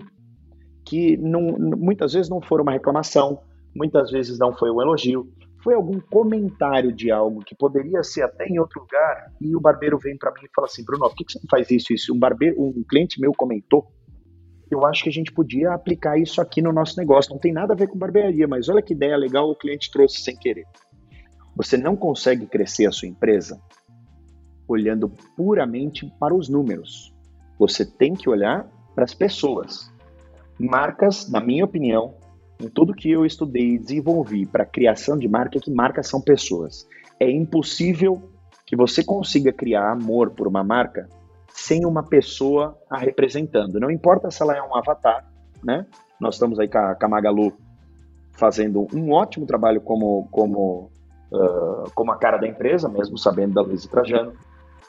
[0.83, 3.43] que não, muitas vezes não foram uma reclamação,
[3.75, 5.31] muitas vezes não foi um elogio,
[5.63, 9.97] foi algum comentário de algo que poderia ser até em outro lugar, e o barbeiro
[9.97, 11.93] vem para mim e fala assim, Bruno, por que, que você não faz isso?
[11.93, 13.87] Isso um barbeiro, um cliente meu comentou.
[14.69, 17.31] Eu acho que a gente podia aplicar isso aqui no nosso negócio.
[17.31, 20.21] Não tem nada a ver com barbearia, mas olha que ideia legal o cliente trouxe
[20.21, 20.65] sem querer.
[21.55, 23.61] Você não consegue crescer a sua empresa
[24.67, 27.13] olhando puramente para os números.
[27.59, 29.91] Você tem que olhar para as pessoas.
[30.59, 32.15] Marcas, na minha opinião,
[32.63, 36.21] em tudo que eu estudei e desenvolvi para criação de marca, é que marcas são
[36.21, 36.87] pessoas.
[37.19, 38.29] É impossível
[38.65, 41.07] que você consiga criar amor por uma marca
[41.49, 43.79] sem uma pessoa a representando.
[43.79, 45.25] Não importa se ela é um avatar,
[45.63, 45.85] né?
[46.19, 47.53] Nós estamos aí com a, com a Magalu
[48.31, 50.89] fazendo um ótimo trabalho como, como,
[51.31, 54.33] uh, como a cara da empresa, mesmo sabendo da Luiz Trajano.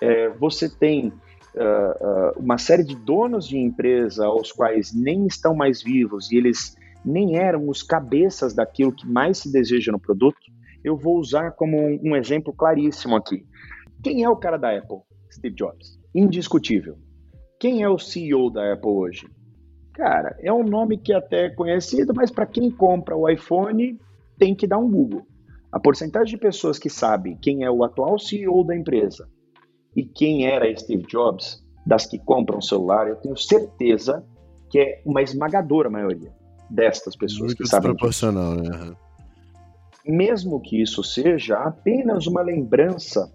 [0.01, 5.55] É, você tem uh, uh, uma série de donos de empresa aos quais nem estão
[5.55, 10.39] mais vivos e eles nem eram os cabeças daquilo que mais se deseja no produto,
[10.83, 13.45] eu vou usar como um, exemplo claríssimo aqui.
[14.03, 14.99] Quem é o cara da Apple?
[15.33, 15.99] Steve Jobs.
[16.15, 16.97] Indiscutível.
[17.59, 19.29] Quem é o CEO da Apple hoje?
[19.93, 23.99] Cara, é um nome que até é conhecido, mas para quem compra o iPhone
[24.39, 25.27] tem que dar um Google.
[25.73, 29.29] A porcentagem de pessoas que sabe quem é o atual CEO da empresa
[29.97, 34.25] e quem era Steve Jobs, das que compram celular, eu tenho certeza
[34.71, 36.33] que é uma esmagadora maioria
[36.71, 38.95] destas pessoas Muito que sabem desproporcional, né?
[40.07, 43.33] Mesmo que isso seja apenas uma lembrança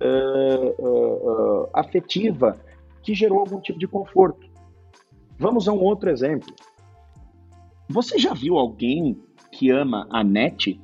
[0.00, 2.58] uh, uh, uh, afetiva
[3.02, 4.48] que gerou algum tipo de conforto.
[5.38, 6.54] Vamos a um outro exemplo.
[7.88, 9.20] Você já viu alguém
[9.52, 10.80] que ama a net?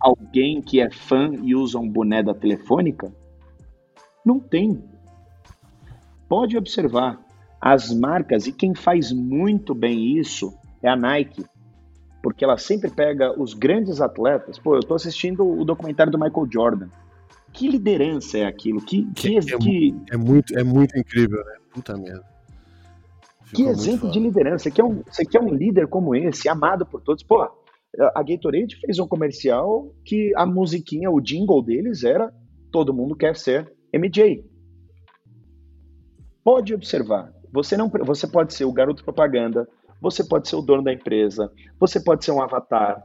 [0.00, 3.14] Alguém que é fã e usa um boné da telefônica?
[4.24, 4.82] Não tem.
[6.28, 7.20] Pode observar,
[7.60, 10.52] as marcas, e quem faz muito bem isso
[10.82, 11.44] é a Nike,
[12.22, 14.58] porque ela sempre pega os grandes atletas.
[14.58, 16.88] Pô, eu estou assistindo o documentário do Michael Jordan.
[17.52, 18.80] Que liderança é aquilo?
[18.80, 19.96] Que, que, que, é, que...
[20.10, 21.56] é, muito, é muito incrível, né?
[21.72, 22.24] Puta merda.
[23.44, 24.64] Ficou que exemplo de liderança.
[24.64, 27.22] Você quer, um, você quer um líder como esse, amado por todos.
[27.22, 32.32] Pô, a Gatorade fez um comercial que a musiquinha, o jingle deles era
[32.72, 34.42] Todo mundo quer ser MJ.
[36.42, 37.30] Pode observar.
[37.52, 39.68] Você, não, você pode ser o garoto propaganda,
[40.02, 41.48] você pode ser o dono da empresa,
[41.78, 43.00] você pode ser um avatar,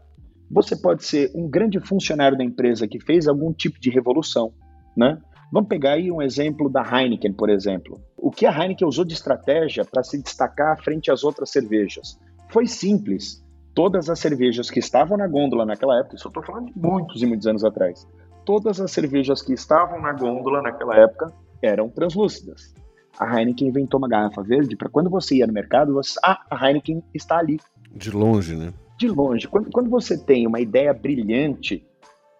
[0.49, 4.51] você pode ser um grande funcionário da empresa que fez algum tipo de revolução,
[4.95, 5.21] né?
[5.53, 8.01] Vamos pegar aí um exemplo da Heineken, por exemplo.
[8.17, 12.19] O que a Heineken usou de estratégia para se destacar frente às outras cervejas?
[12.49, 13.45] Foi simples.
[13.73, 17.21] Todas as cervejas que estavam na gôndola naquela época, isso eu estou falando de muitos
[17.21, 18.07] e muitos anos atrás,
[18.43, 21.31] todas as cervejas que estavam na gôndola naquela época
[21.61, 22.73] eram translúcidas
[23.19, 26.67] a Heineken inventou uma garrafa verde para quando você ia no mercado, você, ah, a
[26.67, 27.59] Heineken está ali.
[27.91, 28.73] De longe, né?
[28.97, 29.47] De longe.
[29.47, 31.85] Quando, quando você tem uma ideia brilhante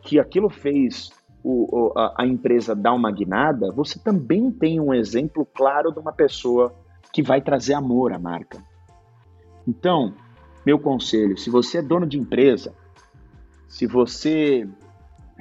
[0.01, 1.11] que aquilo fez
[1.43, 6.11] o, a, a, empresa dar uma guinada, você também tem um exemplo claro de uma
[6.11, 6.75] pessoa
[7.13, 8.61] que vai trazer amor à marca.
[9.67, 10.13] Então,
[10.65, 12.73] meu conselho, se você é dono de empresa,
[13.67, 14.67] se você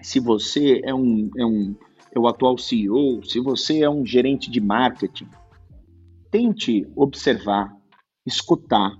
[0.02, 1.74] se você é um, é um
[2.16, 5.28] é o atual CEO, se você é um gerente de marketing,
[6.30, 7.76] tente observar,
[8.24, 8.96] escutar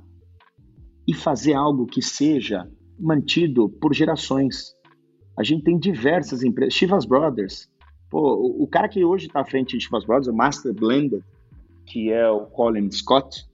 [1.09, 4.75] e fazer algo que seja mantido por gerações.
[5.39, 6.75] A gente tem diversas empresas.
[6.75, 7.69] Chivas Brothers.
[8.11, 11.23] Pô, o, cara que hoje está à frente de Chivas Brothers, o Master Blender,
[11.85, 13.47] que é o Colin Scott,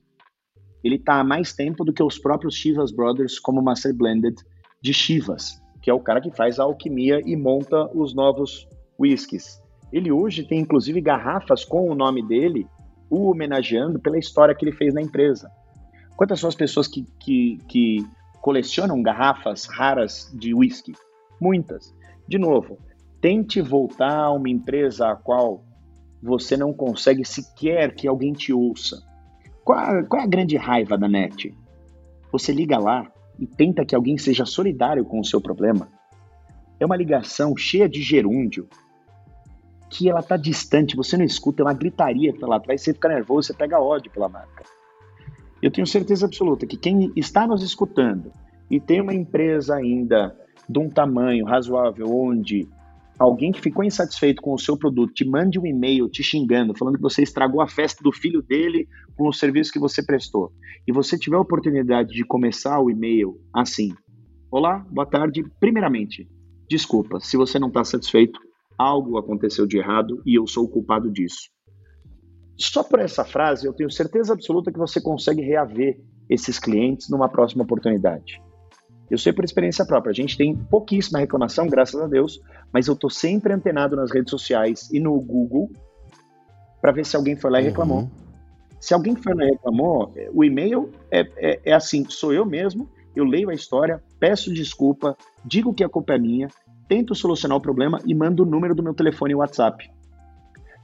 [0.85, 4.37] ele está há mais tempo do que os próprios Chivas Brothers como Master Blended
[4.81, 8.69] de Chivas, que é o cara que faz a alquimia e monta os novos
[9.03, 9.61] whiskies.
[9.93, 12.67] Ele hoje tem inclusive garrafas com o nome dele,
[13.11, 15.51] o homenageando pela história que ele fez na empresa.
[16.17, 18.07] Quantas são as pessoas que, que, que
[18.41, 20.93] colecionam garrafas raras de whisky?
[21.41, 21.95] Muitas.
[22.27, 22.79] De novo,
[23.21, 25.65] tente voltar a uma empresa a qual
[26.23, 29.03] você não consegue sequer que alguém te ouça.
[29.65, 31.53] Qual, qual é a grande raiva da net?
[32.31, 35.89] Você liga lá e tenta que alguém seja solidário com o seu problema.
[36.79, 38.69] É uma ligação cheia de gerúndio,
[39.93, 43.49] que ela tá distante, você não escuta, é uma gritaria lá atrás, você fica nervoso,
[43.49, 44.65] você pega ódio pela marca.
[45.61, 48.33] Eu tenho certeza absoluta que quem está nos escutando
[48.71, 50.35] e tem uma empresa ainda
[50.67, 52.67] de um tamanho razoável onde
[53.19, 56.97] alguém que ficou insatisfeito com o seu produto te mande um e-mail te xingando, falando
[56.97, 60.51] que você estragou a festa do filho dele com o serviço que você prestou,
[60.89, 63.95] e você tiver a oportunidade de começar o e-mail assim:
[64.51, 65.45] Olá, boa tarde.
[65.61, 66.27] Primeiramente,
[66.69, 68.41] desculpa, se você não está satisfeito,
[68.79, 71.51] algo aconteceu de errado e eu sou o culpado disso.
[72.57, 77.29] Só por essa frase, eu tenho certeza absoluta que você consegue reaver esses clientes numa
[77.29, 78.41] próxima oportunidade.
[79.11, 82.41] Eu sei por experiência própria, a gente tem pouquíssima reclamação, graças a Deus,
[82.73, 85.71] mas eu estou sempre antenado nas redes sociais e no Google
[86.81, 88.01] para ver se alguém foi lá e reclamou.
[88.01, 88.11] Uhum.
[88.81, 92.89] Se alguém foi lá e reclamou, o e-mail é, é, é assim: sou eu mesmo,
[93.15, 96.49] eu leio a história, peço desculpa, digo que a culpa é minha,
[96.89, 99.91] tento solucionar o problema e mando o número do meu telefone e WhatsApp.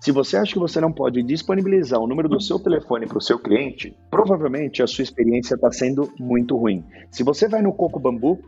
[0.00, 3.22] Se você acha que você não pode disponibilizar o número do seu telefone para o
[3.22, 6.84] seu cliente, provavelmente a sua experiência está sendo muito ruim.
[7.10, 8.38] Se você vai no Coco Bambu,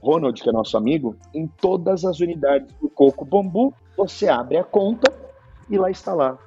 [0.00, 4.64] Ronald, que é nosso amigo, em todas as unidades do Coco Bambu, você abre a
[4.64, 5.12] conta
[5.68, 6.38] e lá está lá.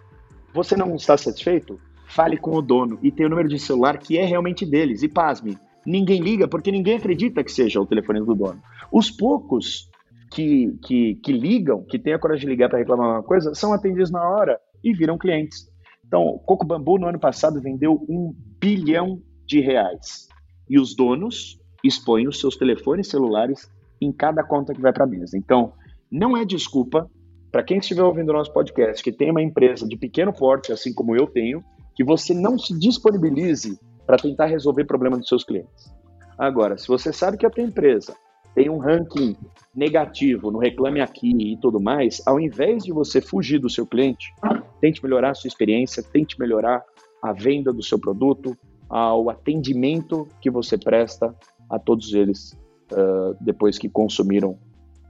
[0.53, 1.79] Você não está satisfeito?
[2.07, 5.03] Fale com o dono e tem o número de celular que é realmente deles.
[5.03, 8.61] E pasme, ninguém liga porque ninguém acredita que seja o telefone do dono.
[8.91, 9.89] Os poucos
[10.33, 13.71] que, que, que ligam, que têm a coragem de ligar para reclamar uma coisa, são
[13.71, 15.69] atendidos na hora e viram clientes.
[16.05, 20.27] Então, Coco Bambu no ano passado vendeu um bilhão de reais.
[20.69, 23.69] E os donos expõem os seus telefones celulares
[24.01, 25.37] em cada conta que vai para a mesa.
[25.37, 25.73] Então,
[26.11, 27.09] não é desculpa
[27.51, 30.93] para quem estiver ouvindo o nosso podcast que tem uma empresa de pequeno porte, assim
[30.93, 31.63] como eu tenho,
[31.95, 35.93] que você não se disponibilize para tentar resolver problema dos seus clientes.
[36.37, 38.15] Agora, se você sabe que a tua empresa
[38.55, 39.35] tem um ranking
[39.75, 44.33] negativo no Reclame Aqui e tudo mais, ao invés de você fugir do seu cliente,
[44.79, 46.83] tente melhorar a sua experiência, tente melhorar
[47.21, 48.55] a venda do seu produto,
[48.89, 51.35] ao atendimento que você presta
[51.69, 52.51] a todos eles
[52.91, 54.59] uh, depois que consumiram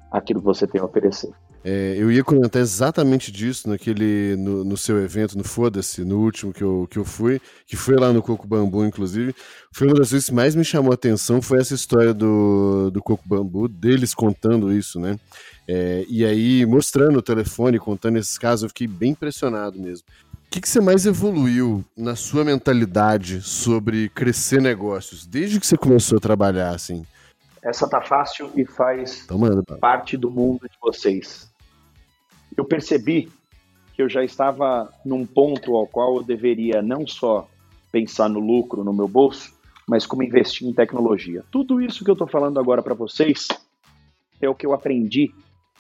[0.10, 1.34] aquilo que você tem a oferecer.
[1.66, 6.52] É, eu ia comentar exatamente disso naquele, no, no seu evento, no Foda-se, no último
[6.52, 9.34] que eu, que eu fui, que foi lá no Coco Bambu, inclusive.
[9.72, 13.02] Foi uma das coisas que mais me chamou a atenção, foi essa história do, do
[13.02, 15.18] Coco Bambu, deles contando isso, né?
[15.66, 20.06] É, e aí, mostrando o telefone, contando esses casos, eu fiquei bem impressionado mesmo.
[20.34, 25.78] O que, que você mais evoluiu na sua mentalidade sobre crescer negócios, desde que você
[25.78, 27.06] começou a trabalhar, assim?
[27.64, 29.26] Essa tá fácil e faz
[29.80, 31.53] parte do mundo de vocês
[32.58, 33.32] eu percebi
[33.94, 37.48] que eu já estava num ponto ao qual eu deveria não só
[37.92, 39.54] pensar no lucro no meu bolso,
[39.88, 41.44] mas como investir em tecnologia.
[41.52, 43.48] Tudo isso que eu estou falando agora para vocês
[44.42, 45.32] é o que eu aprendi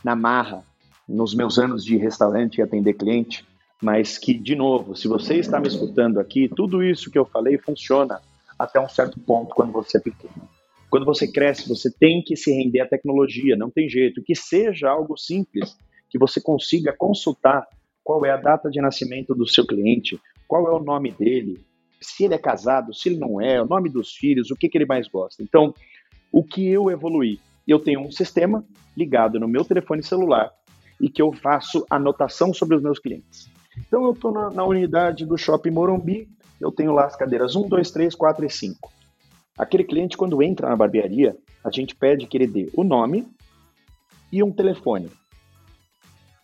[0.03, 0.63] na marra,
[1.07, 3.45] nos meus anos de restaurante e atender cliente,
[3.81, 7.57] mas que, de novo, se você está me escutando aqui, tudo isso que eu falei
[7.57, 8.21] funciona
[8.57, 10.47] até um certo ponto quando você é pequeno.
[10.89, 14.21] Quando você cresce, você tem que se render à tecnologia, não tem jeito.
[14.23, 15.75] Que seja algo simples,
[16.13, 17.67] que você consiga consultar
[18.03, 21.59] qual é a data de nascimento do seu cliente, qual é o nome dele,
[21.99, 24.77] se ele é casado, se ele não é, o nome dos filhos, o que, que
[24.77, 25.41] ele mais gosta.
[25.41, 25.73] Então,
[26.31, 27.39] o que eu evoluí?
[27.67, 28.63] Eu tenho um sistema
[28.95, 30.51] ligado no meu telefone celular
[31.01, 33.49] e que eu faço anotação sobre os meus clientes.
[33.75, 36.29] Então, eu estou na, na, unidade do Shopping Morumbi,
[36.61, 38.91] eu tenho lá as cadeiras 1, 2, 3, 4 e 5.
[39.57, 43.27] Aquele cliente, quando entra na barbearia, a gente pede que ele dê o nome
[44.31, 45.09] e um telefone.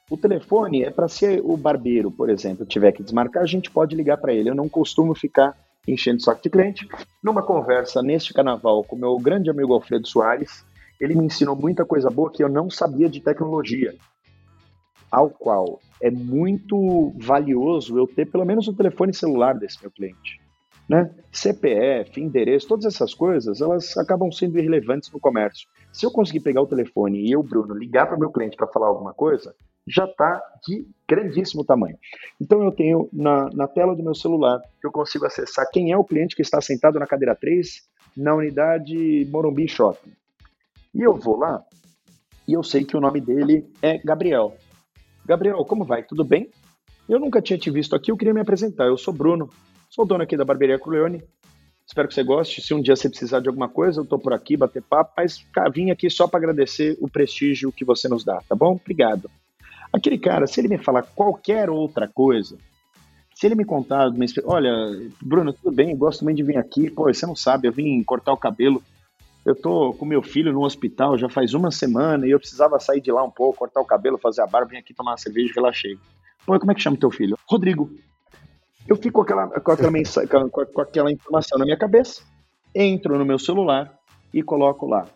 [0.09, 3.95] O telefone é para se o barbeiro, por exemplo, tiver que desmarcar, a gente pode
[3.95, 4.49] ligar para ele.
[4.49, 5.55] Eu não costumo ficar
[5.87, 6.87] enchendo o saco de cliente.
[7.23, 10.65] Numa conversa neste carnaval com meu grande amigo Alfredo Soares,
[10.99, 13.95] ele me ensinou muita coisa boa que eu não sabia de tecnologia,
[15.11, 20.41] ao qual é muito valioso eu ter pelo menos o telefone celular desse meu cliente.
[20.87, 21.11] Né?
[21.31, 25.67] CPF, endereço, todas essas coisas, elas acabam sendo irrelevantes no comércio.
[25.93, 28.65] Se eu conseguir pegar o telefone e eu, Bruno, ligar para o meu cliente para
[28.65, 29.53] falar alguma coisa,
[29.89, 31.97] já está de grandíssimo tamanho.
[32.39, 36.03] Então eu tenho na, na tela do meu celular, eu consigo acessar quem é o
[36.03, 40.11] cliente que está sentado na cadeira 3 na unidade Morumbi Shopping.
[40.93, 41.63] E eu vou lá
[42.47, 44.55] e eu sei que o nome dele é Gabriel.
[45.25, 46.03] Gabriel, como vai?
[46.03, 46.49] Tudo bem?
[47.07, 48.85] Eu nunca tinha te visto aqui, eu queria me apresentar.
[48.85, 49.49] Eu sou Bruno,
[49.89, 51.23] sou dono aqui da Barbearia Corleone.
[51.87, 52.61] Espero que você goste.
[52.61, 55.43] Se um dia você precisar de alguma coisa, eu estou por aqui, bater papo, mas
[55.51, 58.73] cara, vim aqui só para agradecer o prestígio que você nos dá, tá bom?
[58.73, 59.29] Obrigado.
[59.91, 62.57] Aquele cara, se ele me falar qualquer outra coisa,
[63.33, 64.11] se ele me contar,
[64.45, 64.71] olha,
[65.21, 68.33] Bruno, tudo bem, gosto também de vir aqui, pô, você não sabe, eu vim cortar
[68.33, 68.83] o cabelo,
[69.45, 73.01] eu tô com meu filho no hospital já faz uma semana e eu precisava sair
[73.01, 75.49] de lá um pouco, cortar o cabelo, fazer a barba, vim aqui tomar uma cerveja
[75.49, 75.97] e relaxei.
[76.45, 77.37] Pô, como é que chama teu filho?
[77.47, 77.89] Rodrigo.
[78.87, 82.21] Eu fico com aquela, com aquela, com, com aquela informação na minha cabeça,
[82.75, 83.97] entro no meu celular
[84.33, 85.07] e coloco lá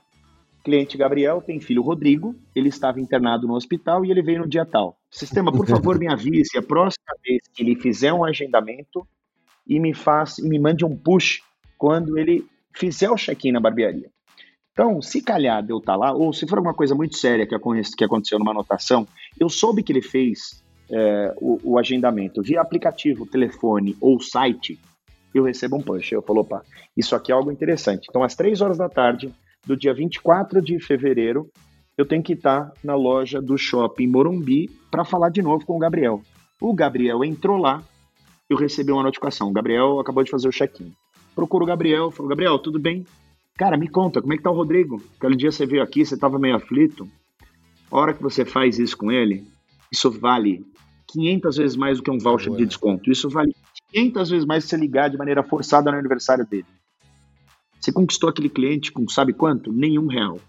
[0.63, 4.65] Cliente Gabriel tem filho Rodrigo, ele estava internado no hospital e ele veio no dia
[4.65, 4.97] tal.
[5.11, 9.05] Sistema, por favor, me avise a próxima vez que ele fizer um agendamento
[9.67, 11.41] e me faça e me mande um push
[11.77, 14.09] quando ele fizer o check-in na barbearia.
[14.71, 17.45] Então, se calhar de eu estar tá lá, ou se for alguma coisa muito séria
[17.45, 19.05] que, aconteceu numa anotação,
[19.39, 24.79] eu soube que ele fez é, o, o, agendamento via aplicativo, telefone ou site,
[25.35, 26.13] eu recebo um push.
[26.13, 26.63] Eu falo, opa,
[26.97, 28.07] isso aqui é algo interessante.
[28.09, 29.31] Então, às três horas da tarde
[29.65, 31.49] do dia 24 de fevereiro,
[31.97, 35.79] eu tenho que estar na loja do shopping Morumbi para falar de novo com o
[35.79, 36.21] Gabriel.
[36.59, 37.83] O Gabriel entrou lá,
[38.49, 39.49] eu recebi uma notificação.
[39.49, 40.93] O Gabriel acabou de fazer o check-in.
[41.35, 43.05] Procuro o Gabriel, falo, Gabriel, tudo bem?
[43.55, 45.01] Cara, me conta, como é que tá o Rodrigo?
[45.17, 47.07] Aquele dia você veio aqui, você estava meio aflito.
[47.91, 49.45] A hora que você faz isso com ele,
[49.91, 50.65] isso vale
[51.07, 52.57] 500 vezes mais do que um voucher Boa.
[52.57, 53.11] de desconto.
[53.11, 53.55] Isso vale
[53.91, 56.65] 500 vezes mais se você ligar de maneira forçada no aniversário dele.
[57.83, 59.73] Você conquistou aquele cliente com sabe quanto?
[59.73, 60.39] Nenhum real.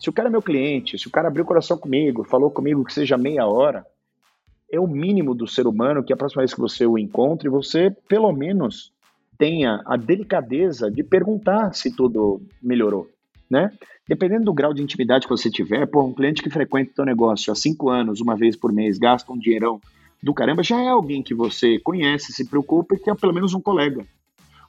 [0.00, 2.84] Se o cara é meu cliente, se o cara abriu o coração comigo, falou comigo
[2.84, 3.86] que seja meia hora,
[4.68, 7.94] é o mínimo do ser humano que a próxima vez que você o encontre, você
[8.08, 8.92] pelo menos
[9.38, 13.08] tenha a delicadeza de perguntar se tudo melhorou,
[13.48, 13.70] né?
[14.08, 17.04] Dependendo do grau de intimidade que você tiver, pô, um cliente que frequenta o seu
[17.04, 19.80] negócio há cinco anos, uma vez por mês, gasta um dinheirão
[20.20, 23.54] do caramba, já é alguém que você conhece, se preocupa e que é pelo menos
[23.54, 24.04] um colega.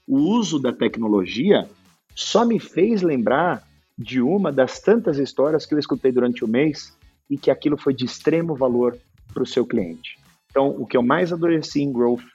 [0.07, 1.67] O uso da tecnologia
[2.15, 3.67] só me fez lembrar
[3.97, 6.97] de uma das tantas histórias que eu escutei durante o mês
[7.29, 8.97] e que aquilo foi de extremo valor
[9.33, 10.19] para o seu cliente.
[10.49, 12.25] Então, o que eu mais adoreci em Growth,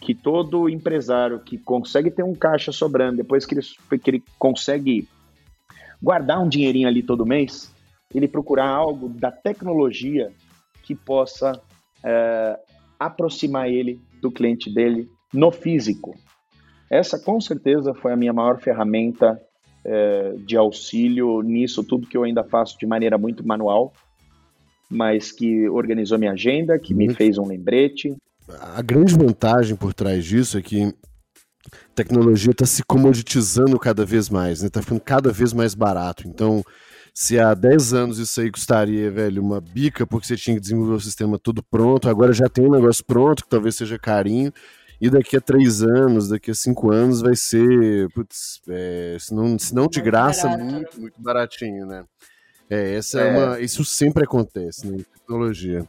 [0.00, 5.08] que todo empresário que consegue ter um caixa sobrando, depois que ele, que ele consegue
[6.02, 7.72] guardar um dinheirinho ali todo mês,
[8.12, 10.30] ele procurar algo da tecnologia
[10.82, 11.60] que possa
[12.04, 12.58] é,
[12.98, 16.14] aproximar ele do cliente dele no físico.
[16.92, 19.40] Essa, com certeza, foi a minha maior ferramenta
[19.82, 23.94] é, de auxílio nisso tudo que eu ainda faço de maneira muito manual,
[24.90, 28.14] mas que organizou minha agenda, que me fez um lembrete.
[28.60, 34.28] A grande vantagem por trás disso é que a tecnologia está se comoditizando cada vez
[34.28, 34.70] mais, está né?
[34.70, 36.28] Tá ficando cada vez mais barato.
[36.28, 36.62] Então,
[37.14, 40.94] se há 10 anos isso aí custaria, velho, uma bica porque você tinha que desenvolver
[40.96, 44.52] o sistema todo pronto, agora já tem um negócio pronto que talvez seja carinho.
[45.02, 49.58] E daqui a três anos, daqui a cinco anos, vai ser, putz, é, se, não,
[49.58, 52.04] se não de graça, muito, muito baratinho, né?
[52.70, 53.26] É, essa é.
[53.26, 55.84] é uma, isso sempre acontece né, em tecnologia.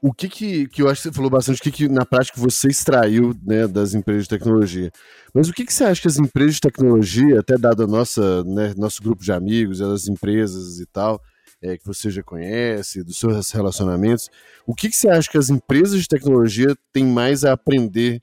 [0.00, 2.40] O que, que, que eu acho que você falou bastante, o que, que na prática
[2.40, 4.92] você extraiu né, das empresas de tecnologia.
[5.34, 8.44] Mas o que, que você acha que as empresas de tecnologia, até dado a nossa,
[8.44, 11.20] né, nosso grupo de amigos, as empresas e tal,
[11.60, 14.30] é, que você já conhece, dos seus relacionamentos,
[14.64, 18.20] o que, que você acha que as empresas de tecnologia têm mais a aprender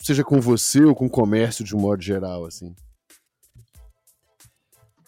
[0.00, 2.74] seja com você ou com o comércio de um modo geral, assim?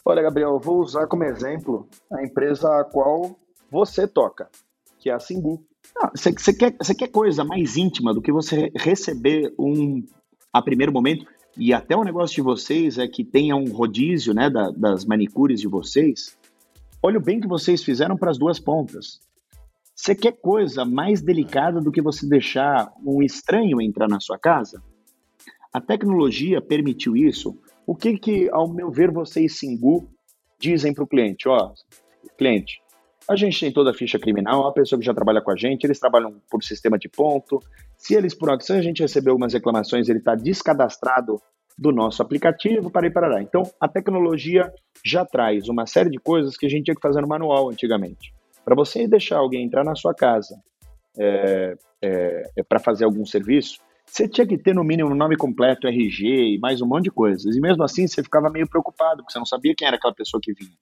[0.05, 3.39] Olha, Gabriel, eu vou usar como exemplo a empresa a qual
[3.71, 4.51] você toca,
[4.99, 5.65] que é a Simbu.
[6.15, 10.05] Você ah, quer, quer coisa mais íntima do que você receber um
[10.53, 11.27] a primeiro momento?
[11.57, 15.61] E até o negócio de vocês é que tenha um rodízio né, da, das manicures
[15.61, 16.37] de vocês.
[17.03, 19.21] Olha o bem que vocês fizeram para as duas pontas.
[20.05, 24.83] Você quer coisa mais delicada do que você deixar um estranho entrar na sua casa?
[25.73, 27.59] A tecnologia permitiu isso.
[27.87, 30.07] O que, que ao meu ver, vocês, Singu,
[30.61, 31.49] dizem para o cliente?
[31.49, 31.73] Ó,
[32.37, 32.83] cliente,
[33.27, 35.85] a gente tem toda a ficha criminal, a pessoa que já trabalha com a gente,
[35.85, 37.59] eles trabalham por sistema de ponto.
[37.97, 41.41] Se eles, por ação, a gente recebeu algumas reclamações, ele está descadastrado
[41.79, 43.41] do nosso aplicativo, para para lá.
[43.41, 44.71] Então, a tecnologia
[45.03, 48.35] já traz uma série de coisas que a gente tinha que fazer no manual antigamente.
[48.65, 50.57] Para você deixar alguém entrar na sua casa
[51.19, 55.87] é, é, é para fazer algum serviço, você tinha que ter no mínimo nome completo,
[55.87, 57.57] RG e mais um monte de coisas.
[57.57, 60.41] E mesmo assim você ficava meio preocupado, porque você não sabia quem era aquela pessoa
[60.43, 60.77] que vinha.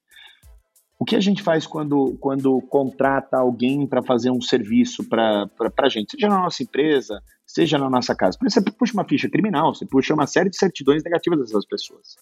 [0.99, 5.89] O que a gente faz quando, quando contrata alguém para fazer um serviço para a
[5.89, 8.39] gente, seja na nossa empresa, seja na nossa casa?
[8.41, 12.17] Você puxa uma ficha criminal, você puxa uma série de certidões negativas dessas pessoas.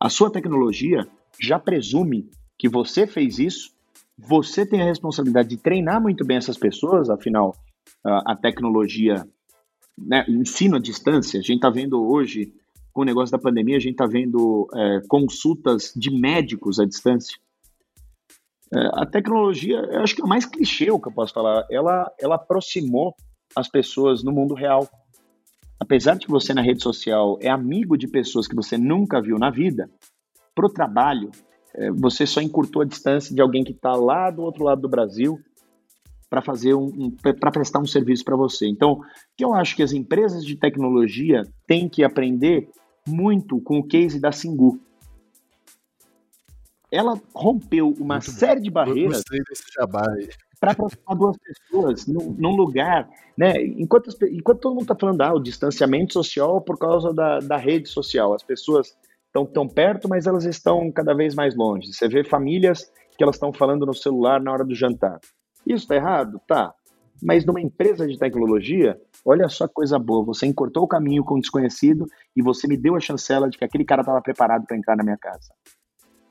[0.00, 1.06] A sua tecnologia
[1.38, 3.73] já presume que você fez isso
[4.16, 7.56] você tem a responsabilidade de treinar muito bem essas pessoas, afinal,
[8.04, 9.26] a tecnologia,
[9.98, 12.52] né, ensino à distância, a gente está vendo hoje,
[12.92, 17.36] com o negócio da pandemia, a gente está vendo é, consultas de médicos à distância.
[18.72, 21.66] É, a tecnologia, eu acho que é o mais clichê o que eu posso falar,
[21.70, 23.14] ela, ela aproximou
[23.56, 24.88] as pessoas no mundo real.
[25.78, 29.38] Apesar de que você na rede social é amigo de pessoas que você nunca viu
[29.38, 29.90] na vida,
[30.54, 31.30] para o trabalho,
[31.96, 35.40] você só encurtou a distância de alguém que está lá do outro lado do Brasil
[36.30, 38.66] para fazer um, um para prestar um serviço para você.
[38.66, 39.00] Então,
[39.36, 42.68] que eu acho que as empresas de tecnologia têm que aprender
[43.06, 44.80] muito com o case da Singu.
[46.90, 48.64] Ela rompeu uma muito série bom.
[48.64, 49.22] de barreiras
[50.60, 53.52] para aproximar duas pessoas num, num, lugar, né?
[53.62, 57.88] Enquanto, enquanto todo mundo está falando, ah, o distanciamento social por causa da, da rede
[57.88, 58.96] social, as pessoas
[59.34, 61.92] estão tão perto, mas elas estão cada vez mais longe.
[61.92, 62.84] Você vê famílias
[63.18, 65.18] que elas estão falando no celular na hora do jantar.
[65.66, 66.40] Isso está errado?
[66.46, 66.72] Tá.
[67.20, 70.24] Mas numa empresa de tecnologia, olha só que coisa boa.
[70.26, 72.06] Você encurtou o caminho com o desconhecido
[72.36, 75.02] e você me deu a chancela de que aquele cara estava preparado para entrar na
[75.02, 75.52] minha casa.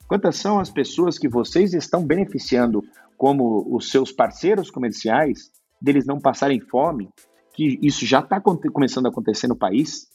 [0.08, 2.84] Quantas são as pessoas que vocês estão beneficiando
[3.18, 5.52] como os seus parceiros comerciais,
[5.82, 7.10] deles não passarem fome,
[7.54, 10.08] que isso já está começando a acontecer no país,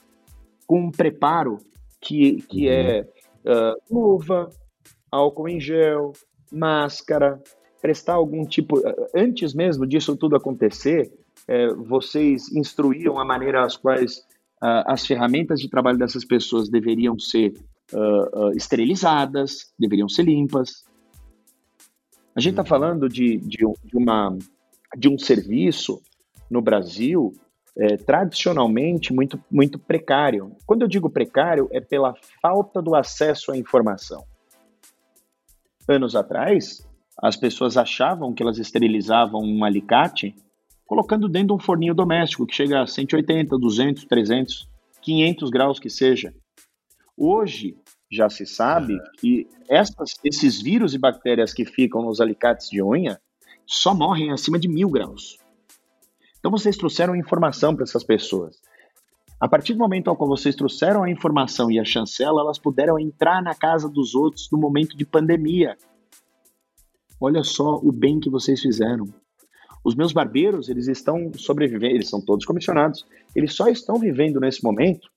[0.66, 1.58] com um preparo
[2.00, 3.06] que, que é
[3.44, 4.50] uh, luva,
[5.10, 6.12] álcool em gel,
[6.52, 7.42] máscara,
[7.80, 8.80] prestar algum tipo.
[9.14, 11.12] Antes mesmo disso tudo acontecer,
[11.46, 14.18] é, vocês instruíam a maneira as quais
[14.62, 17.54] uh, as ferramentas de trabalho dessas pessoas deveriam ser
[17.92, 20.84] uh, uh, esterilizadas, deveriam ser limpas.
[22.34, 22.68] A gente está uhum.
[22.68, 24.36] falando de, de, de, uma,
[24.96, 26.00] de um serviço
[26.50, 27.32] no Brasil
[27.78, 30.56] é, tradicionalmente muito, muito precário.
[30.66, 34.24] Quando eu digo precário, é pela falta do acesso à informação.
[35.86, 36.86] Anos atrás,
[37.16, 40.34] as pessoas achavam que elas esterilizavam um alicate
[40.84, 44.68] colocando dentro de um forninho doméstico que chega a 180, 200, 300,
[45.00, 46.34] 500 graus que seja.
[47.16, 47.76] Hoje,
[48.10, 53.20] já se sabe que essas, esses vírus e bactérias que ficam nos alicates de unha
[53.66, 55.38] só morrem acima de mil graus.
[56.38, 58.56] Então vocês trouxeram informação para essas pessoas.
[59.40, 62.98] A partir do momento ao qual vocês trouxeram a informação e a chancela, elas puderam
[62.98, 65.76] entrar na casa dos outros no momento de pandemia.
[67.20, 69.06] Olha só o bem que vocês fizeram.
[69.84, 74.62] Os meus barbeiros, eles estão sobrevivendo, eles são todos comissionados, eles só estão vivendo nesse
[74.62, 75.08] momento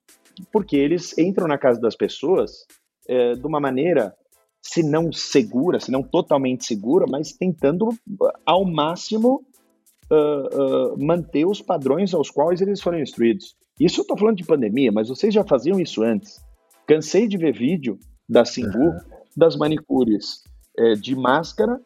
[0.52, 2.66] porque eles entram na casa das pessoas
[3.08, 4.16] é, de uma maneira,
[4.62, 7.90] se não segura, se não totalmente segura, mas tentando
[8.46, 9.44] ao máximo
[10.12, 13.56] uh, uh, manter os padrões aos quais eles foram instruídos.
[13.80, 16.44] Isso eu estou falando de pandemia, mas vocês já faziam isso antes.
[16.86, 17.98] Cansei de ver vídeo
[18.28, 19.00] da Singu, uhum.
[19.36, 20.44] das manicures
[20.78, 21.80] é, de máscara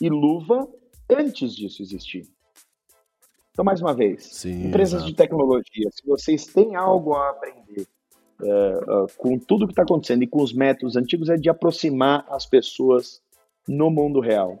[0.00, 0.68] e luva
[1.10, 2.26] antes disso existir.
[3.50, 5.10] Então, mais uma vez, Sim, empresas exato.
[5.10, 7.86] de tecnologia, se vocês têm algo a aprender
[8.40, 12.24] uh, uh, com tudo que está acontecendo e com os métodos antigos, é de aproximar
[12.30, 13.20] as pessoas
[13.68, 14.58] no mundo real.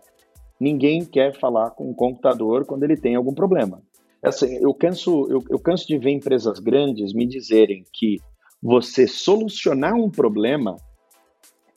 [0.62, 3.82] Ninguém quer falar com um computador quando ele tem algum problema.
[4.22, 8.18] Assim, eu, canso, eu, eu canso de ver empresas grandes me dizerem que
[8.62, 10.76] você solucionar um problema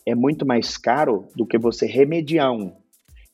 [0.06, 2.74] é muito mais caro do que você remediar um.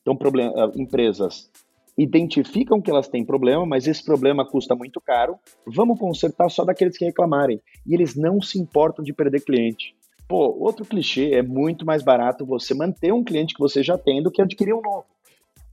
[0.00, 1.50] Então, problem, empresas
[1.98, 6.96] identificam que elas têm problema, mas esse problema custa muito caro, vamos consertar só daqueles
[6.96, 7.60] que reclamarem.
[7.86, 9.94] E eles não se importam de perder cliente.
[10.26, 14.22] Pô, outro clichê é muito mais barato você manter um cliente que você já tem
[14.22, 15.04] do que adquirir um novo.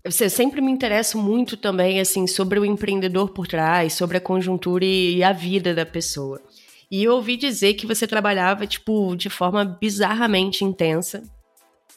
[0.04, 4.86] Eu sempre me interesso muito também assim sobre o empreendedor por trás, sobre a conjuntura
[4.86, 6.42] e a vida da pessoa.
[6.90, 11.24] E eu ouvi dizer que você trabalhava tipo de forma bizarramente intensa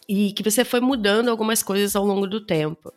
[0.09, 2.93] e que você foi mudando algumas coisas ao longo do tempo.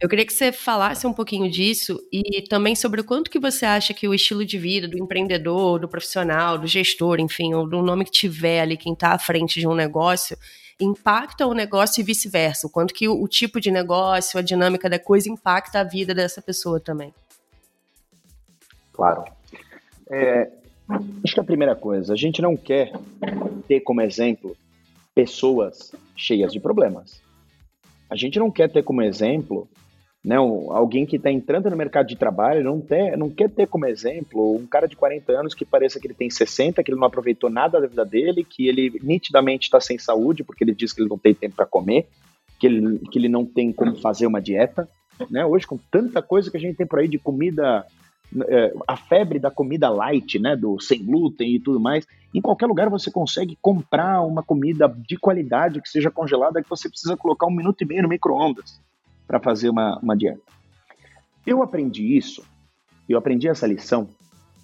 [0.00, 3.66] Eu queria que você falasse um pouquinho disso e também sobre o quanto que você
[3.66, 7.82] acha que o estilo de vida do empreendedor, do profissional, do gestor, enfim, ou do
[7.82, 10.36] nome que tiver ali, quem está à frente de um negócio,
[10.80, 12.66] impacta o negócio e vice-versa.
[12.66, 16.14] O quanto que o, o, tipo de negócio, a dinâmica da coisa impacta a vida
[16.14, 17.12] dessa pessoa também.
[18.92, 19.24] Claro.
[20.10, 20.50] É,
[21.24, 22.92] acho que a primeira coisa, a gente não quer
[23.66, 24.56] ter como exemplo
[25.14, 27.22] pessoas cheias de problemas.
[28.10, 29.68] A gente não quer ter como exemplo
[30.24, 33.84] né, alguém que está entrando no mercado de trabalho não, ter, não quer ter como
[33.84, 37.06] exemplo um cara de 40 anos que pareça que ele tem 60, que ele não
[37.06, 41.02] aproveitou nada da vida dele, que ele nitidamente está sem saúde porque ele diz que
[41.02, 42.06] ele não tem tempo para comer,
[42.58, 44.88] que ele, que ele não tem como fazer uma dieta.
[45.30, 45.44] Né?
[45.44, 47.84] Hoje, com tanta coisa que a gente tem por aí de comida,
[48.48, 52.64] é, a febre da comida light, né, do sem glúten e tudo mais, em qualquer
[52.64, 57.46] lugar você consegue comprar uma comida de qualidade que seja congelada que você precisa colocar
[57.46, 58.82] um minuto e meio no micro-ondas
[59.26, 60.42] para fazer uma, uma dieta.
[61.46, 62.42] Eu aprendi isso,
[63.08, 64.08] eu aprendi essa lição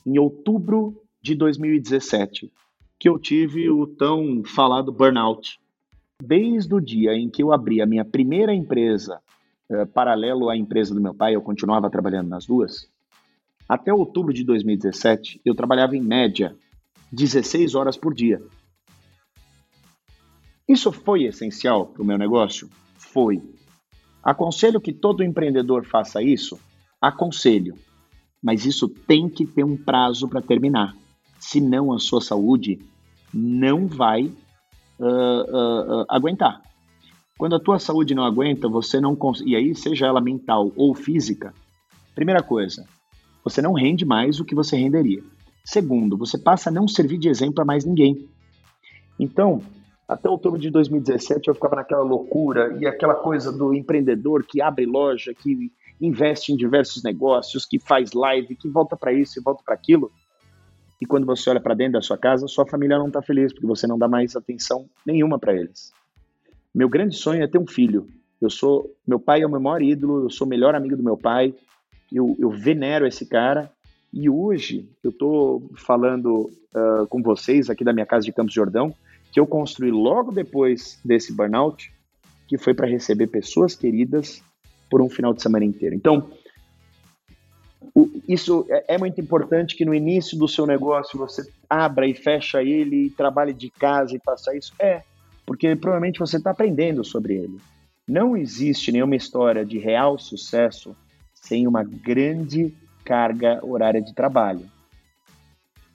[0.06, 2.50] em outubro de 2017,
[2.98, 5.58] que eu tive o tão falado burnout.
[6.22, 9.20] Desde o dia em que eu abri a minha primeira empresa,
[9.70, 12.88] eh, paralelo à empresa do meu pai, eu continuava trabalhando nas duas,
[13.68, 16.56] até outubro de 2017, eu trabalhava em média
[17.12, 18.42] 16 horas por dia.
[20.68, 22.68] Isso foi essencial para o meu negócio?
[22.96, 23.42] Foi.
[24.22, 26.58] Aconselho que todo empreendedor faça isso?
[27.00, 27.74] Aconselho.
[28.42, 30.94] Mas isso tem que ter um prazo para terminar.
[31.38, 32.78] Senão a sua saúde
[33.32, 34.24] não vai
[34.98, 36.62] uh, uh, uh, aguentar.
[37.38, 39.16] Quando a tua saúde não aguenta, você não.
[39.46, 41.54] E aí, seja ela mental ou física,
[42.14, 42.84] primeira coisa,
[43.42, 45.22] você não rende mais o que você renderia.
[45.64, 48.28] Segundo, você passa a não servir de exemplo a mais ninguém.
[49.18, 49.62] Então,
[50.10, 54.84] Até outubro de 2017 eu ficava naquela loucura e aquela coisa do empreendedor que abre
[54.84, 55.70] loja, que
[56.00, 60.10] investe em diversos negócios, que faz live, que volta para isso e volta para aquilo.
[61.00, 63.68] E quando você olha para dentro da sua casa, sua família não está feliz porque
[63.68, 65.92] você não dá mais atenção nenhuma para eles.
[66.74, 68.08] Meu grande sonho é ter um filho.
[68.40, 71.04] Eu sou, meu pai é o meu maior ídolo, eu sou o melhor amigo do
[71.04, 71.54] meu pai.
[72.12, 73.70] Eu, eu venero esse cara
[74.12, 78.92] e hoje eu estou falando uh, com vocês aqui da minha casa de Campos Jordão
[79.32, 81.92] que eu construí logo depois desse burnout,
[82.48, 84.42] que foi para receber pessoas queridas
[84.90, 85.94] por um final de semana inteiro.
[85.94, 86.30] Então,
[87.94, 92.14] o, isso é, é, muito importante que no início do seu negócio você abra e
[92.14, 94.72] fecha ele e trabalhe de casa e faça isso.
[94.78, 95.02] É,
[95.46, 97.60] porque provavelmente você está aprendendo sobre ele.
[98.06, 100.96] Não existe nenhuma história de real sucesso
[101.34, 102.74] sem uma grande
[103.04, 104.68] carga horária de trabalho.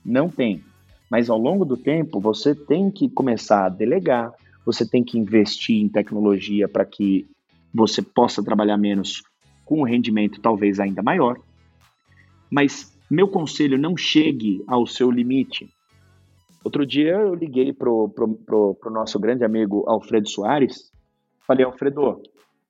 [0.04, 0.64] Não tem.
[1.10, 4.34] Mas ao longo do tempo, você tem que começar a delegar,
[4.66, 7.28] você tem que investir em tecnologia para que
[7.74, 9.24] você possa trabalhar menos
[9.64, 11.38] com um rendimento talvez ainda maior.
[12.50, 15.70] Mas meu conselho, não chegue ao seu limite.
[16.64, 20.92] Outro dia eu liguei pro, pro, pro, pro nosso grande amigo Alfredo Soares,
[21.46, 22.24] falei, Alfredo,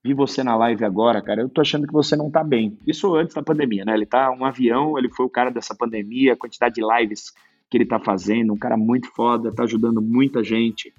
[0.04, 2.78] vi você na live agora, cara, eu tô achando que você não tá bem.
[2.86, 3.94] Isso antes da pandemia, né?
[3.94, 7.32] Ele tá um avião, ele foi o cara dessa pandemia, a quantidade de lives
[7.70, 10.92] que ele está fazendo, um cara muito foda, está ajudando muita gente.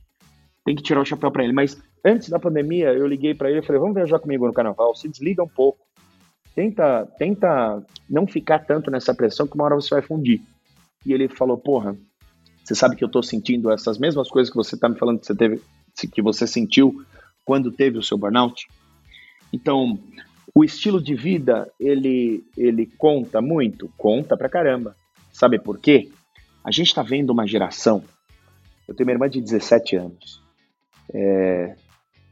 [0.65, 1.53] Tem que tirar o chapéu para ele.
[1.53, 4.95] Mas antes da pandemia, eu liguei para ele e falei: vamos viajar comigo no carnaval,
[4.95, 5.79] se desliga um pouco.
[6.53, 10.41] Tenta, tenta não ficar tanto nessa pressão que uma hora você vai fundir.
[11.05, 11.95] E ele falou: porra,
[12.63, 15.25] você sabe que eu estou sentindo essas mesmas coisas que você está me falando que
[15.25, 15.61] você teve,
[16.11, 17.01] que você sentiu
[17.45, 18.67] quando teve o seu burnout?
[19.53, 19.97] Então,
[20.53, 23.89] o estilo de vida, ele, ele conta muito?
[23.97, 24.97] Conta pra caramba.
[25.31, 26.09] Sabe por quê?
[26.67, 28.03] A gente está vendo uma geração.
[28.85, 30.43] Eu tenho minha irmã de 17 anos.
[31.13, 31.77] É,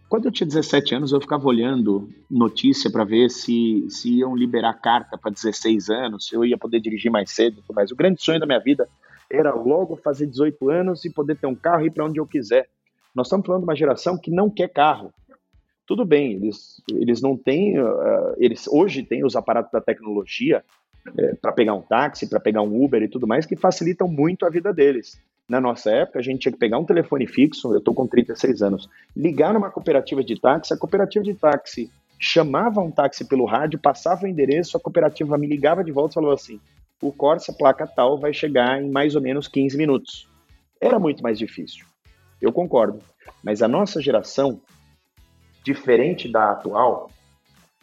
[0.09, 4.73] quando eu tinha 17 anos, eu ficava olhando notícia para ver se, se iam liberar
[4.73, 7.63] carta para 16 anos, se eu ia poder dirigir mais cedo.
[7.73, 8.89] Mas o grande sonho da minha vida
[9.31, 12.27] era logo fazer 18 anos e poder ter um carro e ir para onde eu
[12.27, 12.67] quiser.
[13.15, 15.13] Nós estamos falando de uma geração que não quer carro.
[15.87, 17.79] Tudo bem, eles, eles não têm.
[17.79, 20.61] Uh, eles hoje têm os aparatos da tecnologia
[21.17, 24.45] é, para pegar um táxi, para pegar um Uber e tudo mais, que facilitam muito
[24.45, 25.19] a vida deles.
[25.47, 28.61] Na nossa época, a gente tinha que pegar um telefone fixo, eu estou com 36
[28.63, 33.79] anos, ligar numa cooperativa de táxi, a cooperativa de táxi chamava um táxi pelo rádio,
[33.79, 36.59] passava o endereço, a cooperativa me ligava de volta e falou assim:
[37.01, 40.27] o Corsa placa tal vai chegar em mais ou menos 15 minutos.
[40.81, 41.85] Era muito mais difícil.
[42.41, 42.99] Eu concordo.
[43.43, 44.59] Mas a nossa geração,
[45.63, 47.11] diferente da atual,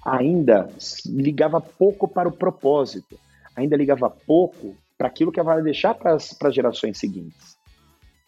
[0.04, 0.68] ainda
[1.06, 3.18] ligava pouco para o propósito,
[3.54, 7.56] ainda ligava pouco para aquilo que vai deixar para as gerações seguintes.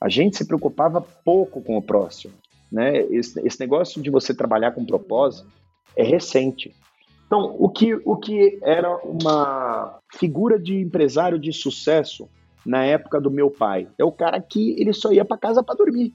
[0.00, 2.34] A gente se preocupava pouco com o próximo.
[2.70, 2.98] Né?
[3.10, 5.48] Esse, esse negócio de você trabalhar com propósito
[5.96, 6.74] é recente.
[7.26, 12.28] Então, o que, o que era uma figura de empresário de sucesso
[12.64, 13.88] na época do meu pai?
[13.98, 16.12] É o cara que ele só ia para casa para dormir.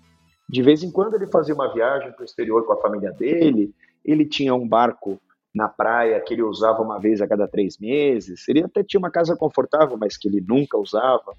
[0.47, 3.73] De vez em quando ele fazia uma viagem para o exterior com a família dele,
[4.03, 5.19] ele tinha um barco
[5.59, 8.47] na praia que ele usava uma vez a cada três meses.
[8.47, 11.35] Ele até tinha uma casa confortável, mas que ele nunca usava.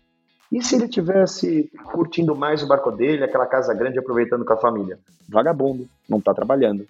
[0.53, 4.59] E se ele tivesse curtindo mais o barco dele, aquela casa grande, aproveitando com a
[4.59, 4.99] família?
[5.27, 6.87] Vagabundo, não está trabalhando.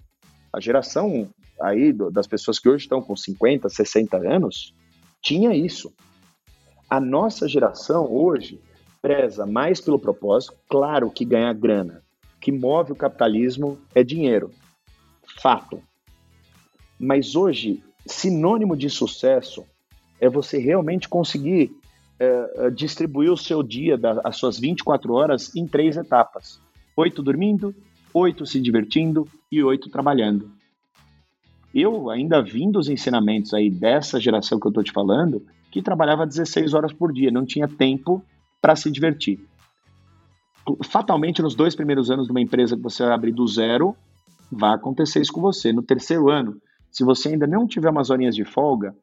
[0.51, 1.29] A geração
[1.61, 4.75] aí das pessoas que hoje estão com 50, 60 anos
[5.21, 5.93] tinha isso.
[6.89, 8.59] A nossa geração hoje
[9.01, 12.03] preza mais pelo propósito, claro que ganhar grana.
[12.35, 14.51] O que move o capitalismo é dinheiro.
[15.39, 15.81] Fato.
[17.01, 19.65] Mas hoje, sinônimo de sucesso
[20.19, 21.75] é você realmente conseguir
[22.19, 26.61] é, é distribuir o seu dia, as suas 24 horas, em três etapas:
[26.95, 27.73] oito dormindo,
[28.13, 30.51] oito se divertindo e oito trabalhando.
[31.73, 36.27] Eu ainda vim dos ensinamentos aí dessa geração que eu estou te falando, que trabalhava
[36.27, 38.23] 16 horas por dia, não tinha tempo
[38.61, 39.39] para se divertir.
[40.83, 43.95] Fatalmente, nos dois primeiros anos de uma empresa que você abrir do zero,
[44.51, 45.73] vai acontecer isso com você.
[45.73, 46.61] No terceiro ano,
[46.91, 48.95] se você ainda não tiver umas horinhas de folga,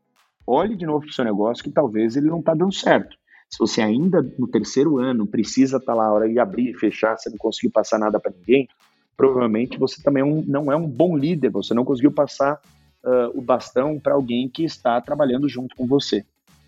[0.47, 3.17] olhe de novo para o seu negócio que talvez ele não está dando certo.
[3.51, 6.75] Se você ainda no terceiro ano precisa estar tá lá a hora de abrir e
[6.75, 8.69] fechar, você não conseguiu passar nada para ninguém,
[9.17, 12.61] provavelmente você também é não é um bom líder, você não conseguiu passar
[13.03, 16.25] uh, o bastão para alguém que está trabalhando junto com você.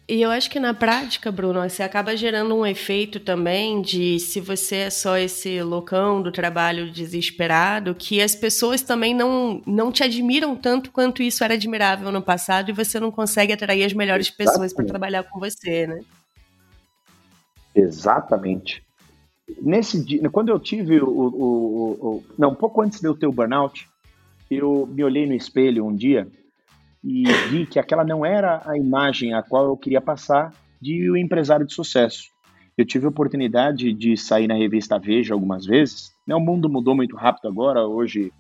[0.09, 4.41] E eu acho que na prática, Bruno, você acaba gerando um efeito também de se
[4.41, 10.03] você é só esse loucão do trabalho desesperado, que as pessoas também não, não te
[10.03, 14.27] admiram tanto quanto isso era admirável no passado e você não consegue atrair as melhores
[14.27, 14.51] Exatamente.
[14.51, 16.01] pessoas para trabalhar com você, né?
[17.73, 18.85] Exatamente.
[19.63, 23.29] nesse dia, quando eu tive o, o, o, não, um pouco antes de eu ter
[23.29, 23.89] o burnout,
[24.51, 26.27] eu me olhei no espelho um dia
[27.03, 31.17] e vi que aquela não era a imagem a qual eu queria passar de um
[31.17, 32.25] empresário de sucesso.
[32.77, 36.13] Eu tive a oportunidade de sair na revista Veja algumas vezes.
[36.27, 37.87] Né, o mundo mudou muito rápido agora.
[37.87, 38.33] Hoje,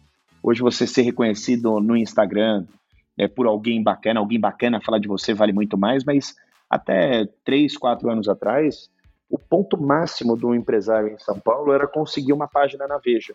[0.42, 2.64] hoje você ser reconhecido no Instagram
[3.18, 6.04] é, por alguém bacana, alguém bacana falar de você vale muito mais.
[6.04, 6.34] Mas
[6.68, 8.88] até três, quatro anos atrás,
[9.28, 13.34] o ponto máximo do empresário em São Paulo era conseguir uma página na Veja.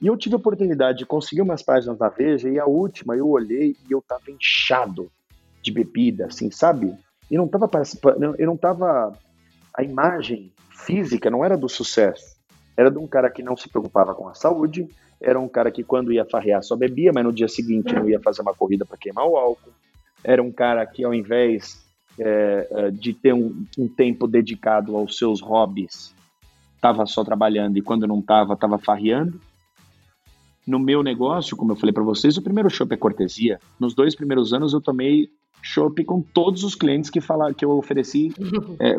[0.00, 3.28] E eu tive a oportunidade de conseguir umas páginas na Veja e a última eu
[3.28, 5.10] olhei e eu tava inchado
[5.62, 6.94] de bebida, assim, sabe?
[7.30, 9.16] E não tava participando, eu não tava
[9.74, 12.36] a imagem física não era do sucesso.
[12.76, 14.88] Era de um cara que não se preocupava com a saúde,
[15.20, 18.20] era um cara que quando ia farrear só bebia, mas no dia seguinte não ia
[18.20, 19.72] fazer uma corrida para queimar o álcool.
[20.24, 21.84] Era um cara que ao invés
[22.18, 26.14] é, é, de ter um, um, tempo dedicado aos seus hobbies,
[26.74, 29.40] estava só trabalhando e quando não estava, estava farreando.
[30.66, 33.58] No meu negócio, como eu falei para vocês, o primeiro show é cortesia.
[33.80, 35.28] Nos dois primeiros anos eu tomei
[35.62, 38.32] chopp com todos os clientes que falar que eu ofereci.
[38.80, 38.96] É,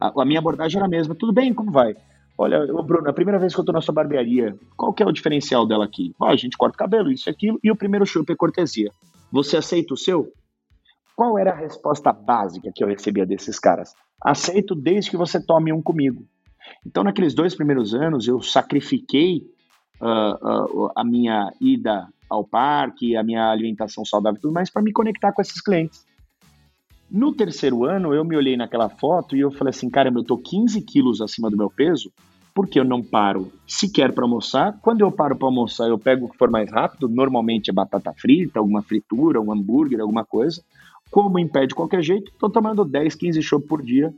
[0.00, 1.14] a, a, minha abordagem era a mesma.
[1.14, 1.96] Tudo bem, como vai?
[2.36, 5.06] Olha, ô Bruno, a primeira vez que eu tô na sua barbearia, qual que é
[5.06, 6.14] o diferencial dela aqui?
[6.22, 8.90] Ah, a gente corta o cabelo, isso e aquilo, e o primeiro chopp é cortesia.
[9.32, 10.32] Você aceita o seu?
[11.16, 13.92] Qual era a resposta básica que eu recebia desses caras?
[14.22, 16.24] Aceito desde que você tome um comigo.
[16.86, 19.42] Então, naqueles dois primeiros anos, eu sacrifiquei
[20.00, 24.92] uh, a minha ida ao parque, a minha alimentação saudável e tudo mais para me
[24.92, 26.06] conectar com esses clientes.
[27.10, 30.36] No terceiro ano, eu me olhei naquela foto e eu falei assim, caramba, eu tô
[30.36, 32.12] 15 quilos acima do meu peso,
[32.54, 34.78] porque eu não paro sequer para almoçar.
[34.82, 38.12] Quando eu paro para almoçar, eu pego o que for mais rápido, normalmente é batata
[38.12, 40.62] frita, alguma fritura, um hambúrguer, alguma coisa.
[41.10, 44.12] Como impede de qualquer jeito, estou tomando 10, 15 chopp por dia,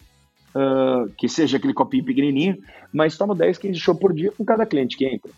[0.55, 2.59] uh, que seja aquele copinho pequenininho,
[2.93, 5.31] mas tomo 10, 15 chopp por dia com cada cliente que entra.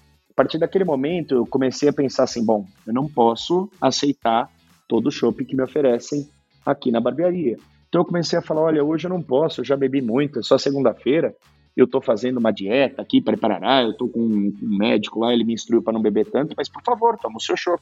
[0.42, 4.50] Partir daquele momento, eu comecei a pensar assim: bom, eu não posso aceitar
[4.88, 6.28] todo o chopp que me oferecem
[6.66, 7.56] aqui na barbearia.
[7.88, 10.42] Então eu comecei a falar: olha, hoje eu não posso, eu já bebi muito, é
[10.42, 11.32] só segunda-feira.
[11.76, 13.84] Eu estou fazendo uma dieta aqui, preparará.
[13.84, 16.82] Eu estou com um médico lá, ele me instruiu para não beber tanto, mas por
[16.82, 17.80] favor, toma o seu chopp.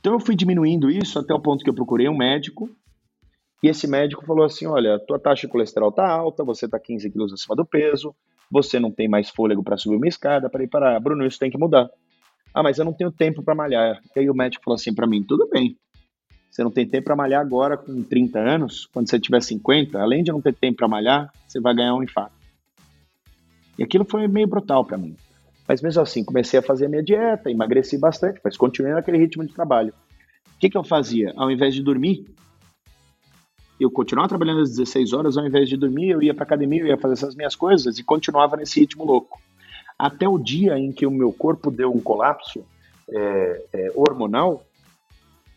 [0.00, 2.68] Então eu fui diminuindo isso até o ponto que eu procurei um médico
[3.62, 7.08] e esse médico falou assim: olha, tua taxa de colesterol tá alta, você tá 15
[7.12, 8.12] quilos acima do peso,
[8.50, 11.50] você não tem mais fôlego para subir uma escada, para ir para Bruno, isso tem
[11.50, 11.88] que mudar.
[12.54, 14.00] Ah, mas eu não tenho tempo para malhar.
[14.14, 15.76] E aí o médico falou assim para mim: tudo bem.
[16.50, 20.22] Você não tem tempo para malhar agora com 30 anos, quando você tiver 50, além
[20.22, 22.34] de não ter tempo para malhar, você vai ganhar um infarto.
[23.78, 25.14] E aquilo foi meio brutal para mim.
[25.68, 29.52] Mas mesmo assim, comecei a fazer minha dieta, emagreci bastante, mas continuei naquele ritmo de
[29.52, 29.92] trabalho.
[30.54, 31.34] O que, que eu fazia?
[31.36, 32.24] Ao invés de dormir,
[33.84, 36.86] eu continuava trabalhando às 16 horas, ao invés de dormir, eu ia para academia, eu
[36.86, 39.40] ia fazer essas minhas coisas e continuava nesse ritmo louco.
[39.98, 42.64] Até o dia em que o meu corpo deu um colapso
[43.08, 44.62] é, é, hormonal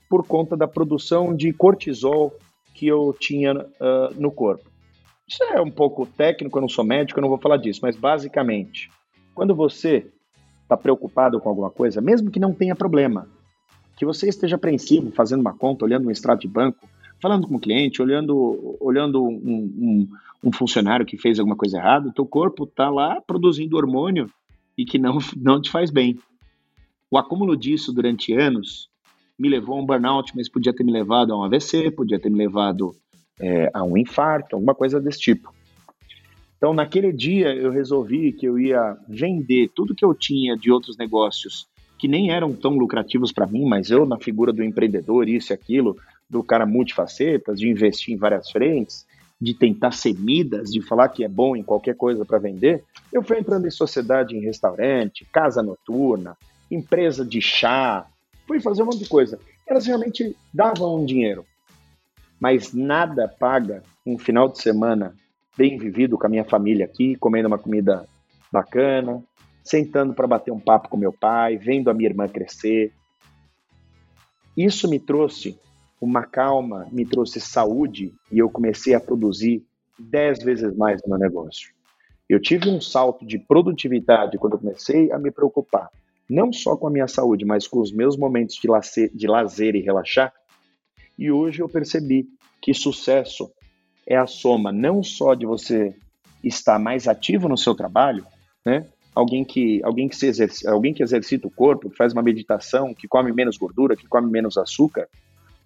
[0.10, 2.34] por conta da produção de cortisol
[2.74, 4.64] que eu tinha uh, no corpo.
[5.28, 7.96] Isso é um pouco técnico, eu não sou médico, eu não vou falar disso, mas
[7.96, 8.90] basicamente,
[9.36, 10.08] quando você
[10.64, 13.28] está preocupado com alguma coisa, mesmo que não tenha problema,
[13.96, 16.88] que você esteja apreensivo fazendo uma conta, olhando um extrato de banco,
[17.22, 20.10] falando com o cliente, olhando, olhando um, um,
[20.44, 24.30] um funcionário que fez alguma coisa errada, teu corpo está lá produzindo hormônio
[24.78, 26.18] e que não, não te faz bem.
[27.12, 28.90] O acúmulo disso durante anos
[29.38, 32.30] me levou a um burnout, mas podia ter me levado a um AVC, podia ter
[32.30, 32.96] me levado
[33.40, 35.54] é, a um infarto, alguma coisa desse tipo.
[36.58, 40.98] Então, naquele dia, eu resolvi que eu ia vender tudo que eu tinha de outros
[40.98, 41.68] negócios
[41.98, 45.54] que nem eram tão lucrativos para mim, mas eu, na figura do empreendedor, isso e
[45.54, 45.98] aquilo,
[46.30, 49.06] do cara multifacetas, de investir em várias frentes,
[49.42, 53.24] de tentar ser midas, de falar que é bom em qualquer coisa para vender, eu
[53.24, 56.38] fui entrando em sociedade em restaurante, casa noturna,
[56.70, 58.06] empresa de chá,
[58.46, 59.40] fui fazer um monte de coisa.
[59.66, 61.46] Elas realmente davam um dinheiro,
[62.40, 65.16] mas nada paga um final de semana
[65.58, 68.06] bem vivido com a minha família aqui, comendo uma comida
[68.52, 69.24] bacana,
[69.64, 72.92] sentando para bater um papo com meu pai, vendo a minha irmã crescer.
[74.58, 75.58] Isso me trouxe
[76.02, 79.64] uma calma, me trouxe saúde e eu comecei a produzir
[79.98, 81.74] dez vezes mais no meu negócio.
[82.28, 85.90] Eu tive um salto de produtividade quando eu comecei a me preocupar,
[86.30, 89.76] não só com a minha saúde, mas com os meus momentos de lazer, de lazer
[89.76, 90.32] e relaxar.
[91.18, 92.28] E hoje eu percebi
[92.62, 93.52] que sucesso
[94.06, 95.96] é a soma não só de você
[96.44, 98.26] estar mais ativo no seu trabalho,
[98.66, 98.86] né?
[99.14, 100.32] Alguém que, alguém que se
[100.68, 104.30] alguém que exercita o corpo, que faz uma meditação, que come menos gordura, que come
[104.30, 105.10] menos açúcar,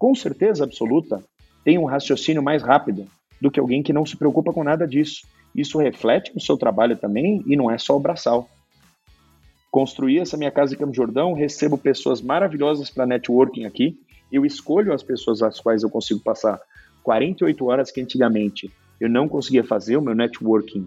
[0.03, 1.23] com certeza absoluta,
[1.63, 3.07] tem um raciocínio mais rápido
[3.39, 5.25] do que alguém que não se preocupa com nada disso.
[5.55, 8.49] Isso reflete no seu trabalho também e não é só o braçal.
[9.71, 13.97] Construí essa minha casa em Campo Jordão, recebo pessoas maravilhosas para networking aqui.
[14.29, 16.59] Eu escolho as pessoas às quais eu consigo passar
[17.01, 18.69] 48 horas que antigamente
[18.99, 20.85] eu não conseguia fazer o meu networking.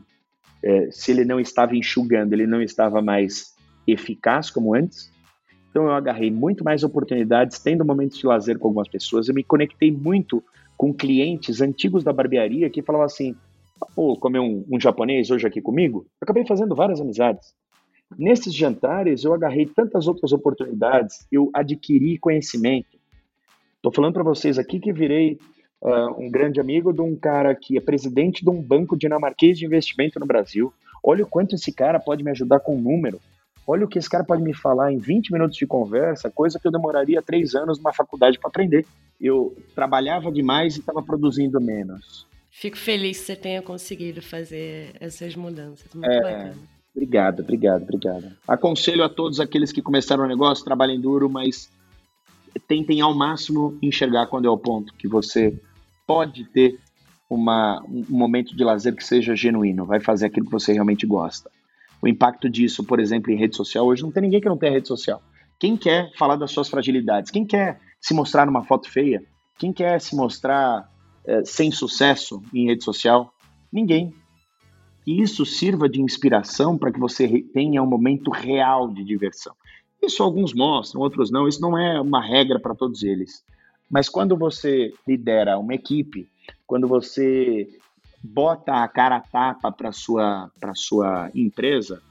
[0.62, 3.54] É, se ele não estava enxugando, ele não estava mais
[3.86, 5.10] eficaz como antes.
[5.76, 9.28] Então eu agarrei muito mais oportunidades, tendo momentos de lazer com algumas pessoas.
[9.28, 10.42] Eu me conectei muito
[10.74, 13.36] com clientes antigos da barbearia que falavam assim:
[13.94, 16.06] pô, comer um, um japonês hoje aqui comigo?
[16.18, 17.54] Eu acabei fazendo várias amizades.
[18.18, 22.96] Nesses jantares eu agarrei tantas outras oportunidades, eu adquiri conhecimento.
[23.76, 25.38] Estou falando para vocês aqui que virei
[25.82, 29.66] uh, um grande amigo de um cara que é presidente de um banco dinamarquês de
[29.66, 30.72] investimento no Brasil.
[31.04, 33.20] Olha o quanto esse cara pode me ajudar com um número.
[33.66, 36.66] Olha o que esse cara pode me falar em 20 minutos de conversa, coisa que
[36.68, 38.86] eu demoraria três anos numa faculdade para aprender.
[39.20, 42.26] Eu trabalhava demais e estava produzindo menos.
[42.50, 45.92] Fico feliz que você tenha conseguido fazer essas mudanças.
[45.92, 46.54] Muito é, bacana.
[46.94, 48.32] Obrigado, obrigado, obrigado.
[48.46, 51.70] Aconselho a todos aqueles que começaram o negócio, trabalhem duro, mas
[52.66, 55.54] tentem ao máximo enxergar quando é o ponto que você
[56.06, 56.78] pode ter
[57.28, 61.50] uma, um momento de lazer que seja genuíno, vai fazer aquilo que você realmente gosta.
[62.02, 64.72] O impacto disso, por exemplo, em rede social, hoje não tem ninguém que não tenha
[64.72, 65.22] rede social.
[65.58, 67.30] Quem quer falar das suas fragilidades?
[67.30, 69.22] Quem quer se mostrar numa foto feia?
[69.58, 70.90] Quem quer se mostrar
[71.24, 73.32] é, sem sucesso em rede social?
[73.72, 74.14] Ninguém.
[75.06, 79.54] E isso sirva de inspiração para que você tenha um momento real de diversão.
[80.02, 81.48] Isso alguns mostram, outros não.
[81.48, 83.44] Isso não é uma regra para todos eles.
[83.90, 86.28] Mas quando você lidera uma equipe,
[86.66, 87.68] quando você
[88.26, 92.02] bota a cara a tapa para sua para sua empresa,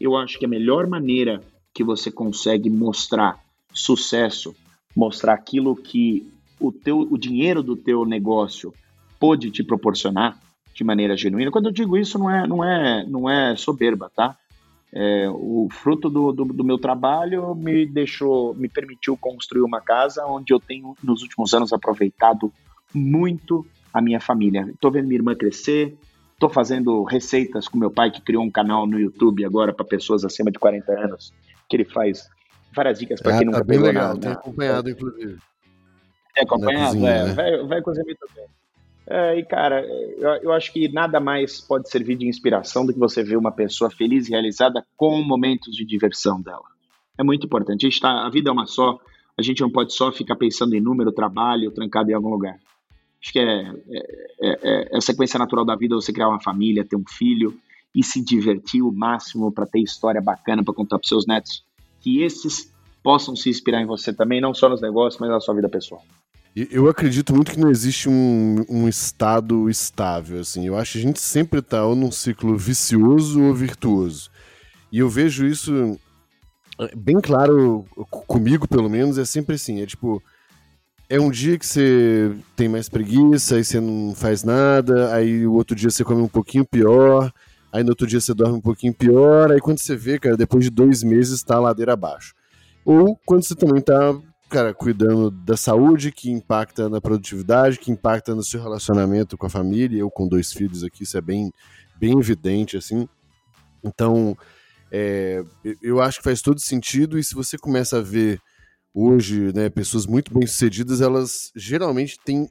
[0.00, 1.42] eu acho que a melhor maneira
[1.74, 3.38] que você consegue mostrar
[3.72, 4.54] sucesso,
[4.96, 6.30] mostrar aquilo que
[6.60, 8.72] o teu o dinheiro do teu negócio
[9.18, 10.38] pode te proporcionar
[10.74, 11.50] de maneira genuína.
[11.50, 14.36] Quando eu digo isso não é não é não é soberba, tá?
[14.94, 20.26] É, o fruto do, do, do, meu trabalho me deixou, me permitiu construir uma casa
[20.26, 22.52] onde eu tenho nos últimos anos aproveitado
[22.92, 24.68] muito a minha família.
[24.72, 25.96] Estou vendo minha irmã crescer,
[26.32, 30.24] estou fazendo receitas com meu pai, que criou um canal no YouTube agora para pessoas
[30.24, 31.32] acima de 40 anos,
[31.68, 32.28] que ele faz
[32.74, 35.38] várias dicas para é, quem tá nunca bem legal, Tem acompanhado, inclusive.
[36.36, 36.94] É acompanhado?
[36.94, 37.32] Cozinha, é, né?
[37.34, 38.46] vai, vai cozinhar também.
[39.06, 42.98] É, e cara, eu, eu, acho que nada mais pode servir de inspiração do que
[42.98, 46.64] você ver uma pessoa feliz e realizada com momentos de diversão dela.
[47.18, 47.84] É muito importante.
[47.84, 48.98] A, gente tá, a vida é uma só,
[49.36, 52.58] a gente não pode só ficar pensando em número, trabalho, trancado em algum lugar.
[53.22, 54.00] Acho que é, é,
[54.40, 57.56] é, é a sequência natural da vida você criar uma família, ter um filho
[57.94, 61.64] e se divertir o máximo para ter história bacana para contar para seus netos.
[62.00, 62.72] Que esses
[63.02, 66.02] possam se inspirar em você também, não só nos negócios, mas na sua vida pessoal.
[66.54, 70.66] Eu acredito muito que não existe um, um estado estável, assim.
[70.66, 74.30] Eu acho que a gente sempre está ou num ciclo vicioso ou virtuoso.
[74.90, 75.98] E eu vejo isso
[76.78, 77.86] é, bem claro
[78.26, 79.80] comigo, pelo menos, é sempre assim.
[79.80, 80.22] É tipo,
[81.08, 85.52] é um dia que você tem mais preguiça, aí você não faz nada, aí o
[85.54, 87.32] outro dia você come um pouquinho pior,
[87.72, 90.64] aí no outro dia você dorme um pouquinho pior, aí quando você vê, cara, depois
[90.64, 92.34] de dois meses tá a ladeira abaixo.
[92.84, 94.14] Ou quando você também tá,
[94.48, 99.50] cara, cuidando da saúde, que impacta na produtividade, que impacta no seu relacionamento com a
[99.50, 101.52] família, eu com dois filhos aqui, isso é bem,
[101.98, 103.08] bem evidente, assim.
[103.84, 104.36] Então,
[104.90, 105.42] é,
[105.80, 108.40] eu acho que faz todo sentido, e se você começa a ver
[108.94, 112.48] hoje, né, pessoas muito bem-sucedidas, elas geralmente têm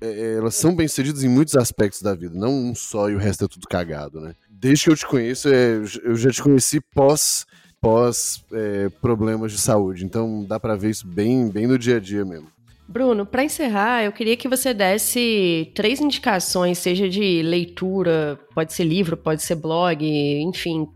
[0.00, 3.18] é, é, elas são bem-sucedidas em muitos aspectos da vida, não um só e o
[3.18, 4.34] resto é tudo cagado, né?
[4.50, 7.46] Desde que eu te conheço, é, eu já te conheci pós
[7.80, 12.00] pós é, problemas de saúde, então dá para ver isso bem bem no dia a
[12.00, 12.48] dia mesmo.
[12.86, 18.84] Bruno, para encerrar, eu queria que você desse três indicações, seja de leitura, pode ser
[18.84, 20.86] livro, pode ser blog, enfim,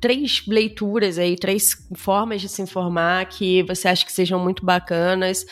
[0.00, 5.44] três leituras aí, três formas de se informar que você acha que sejam muito bacanas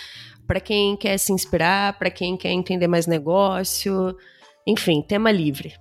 [0.47, 4.17] para quem quer se inspirar, para quem quer entender mais negócio,
[4.67, 5.75] enfim, tema livre.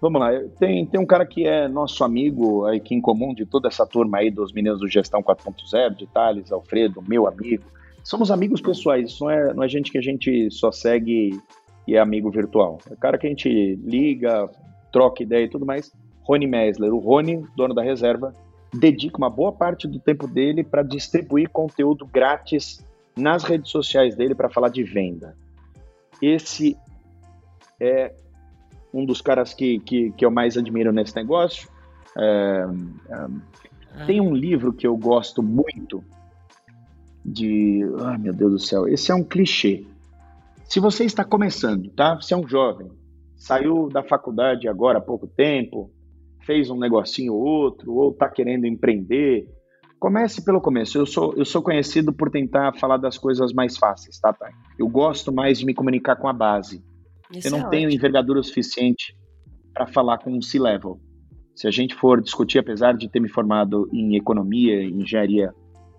[0.00, 3.66] Vamos lá, tem, tem um cara que é nosso amigo aqui em comum de toda
[3.66, 7.64] essa turma aí dos meninos do Gestão 4.0, de Thales, Alfredo, meu amigo.
[8.04, 11.38] Somos amigos pessoais, isso não é, não é gente que a gente só segue
[11.86, 12.78] e é amigo virtual.
[12.90, 13.48] É cara que a gente
[13.82, 14.48] liga,
[14.92, 15.92] troca ideia e tudo mais.
[16.22, 18.32] Rony Mesler, o Rony, dono da reserva,
[18.72, 24.34] dedica uma boa parte do tempo dele para distribuir conteúdo grátis nas redes sociais dele
[24.34, 25.36] para falar de venda.
[26.22, 26.76] Esse
[27.80, 28.14] é
[28.92, 31.68] um dos caras que, que, que eu mais admiro nesse negócio.
[32.16, 32.66] É,
[33.10, 36.02] é, tem um livro que eu gosto muito
[37.24, 37.82] de.
[38.00, 39.86] Ai meu Deus do céu, esse é um clichê.
[40.64, 42.14] Se você está começando, tá?
[42.14, 42.90] Você é um jovem,
[43.36, 45.90] saiu da faculdade agora há pouco tempo,
[46.44, 49.48] fez um negocinho ou outro, ou está querendo empreender,
[49.98, 50.98] comece pelo começo.
[50.98, 54.52] Eu sou, eu sou conhecido por tentar falar das coisas mais fáceis, tá, Thay?
[54.78, 56.82] Eu gosto mais de me comunicar com a base.
[57.32, 57.98] Isso eu não é tenho ótimo.
[57.98, 59.16] envergadura suficiente
[59.72, 61.00] para falar com um C-level.
[61.54, 65.52] Se a gente for discutir, apesar de ter me formado em economia e engenharia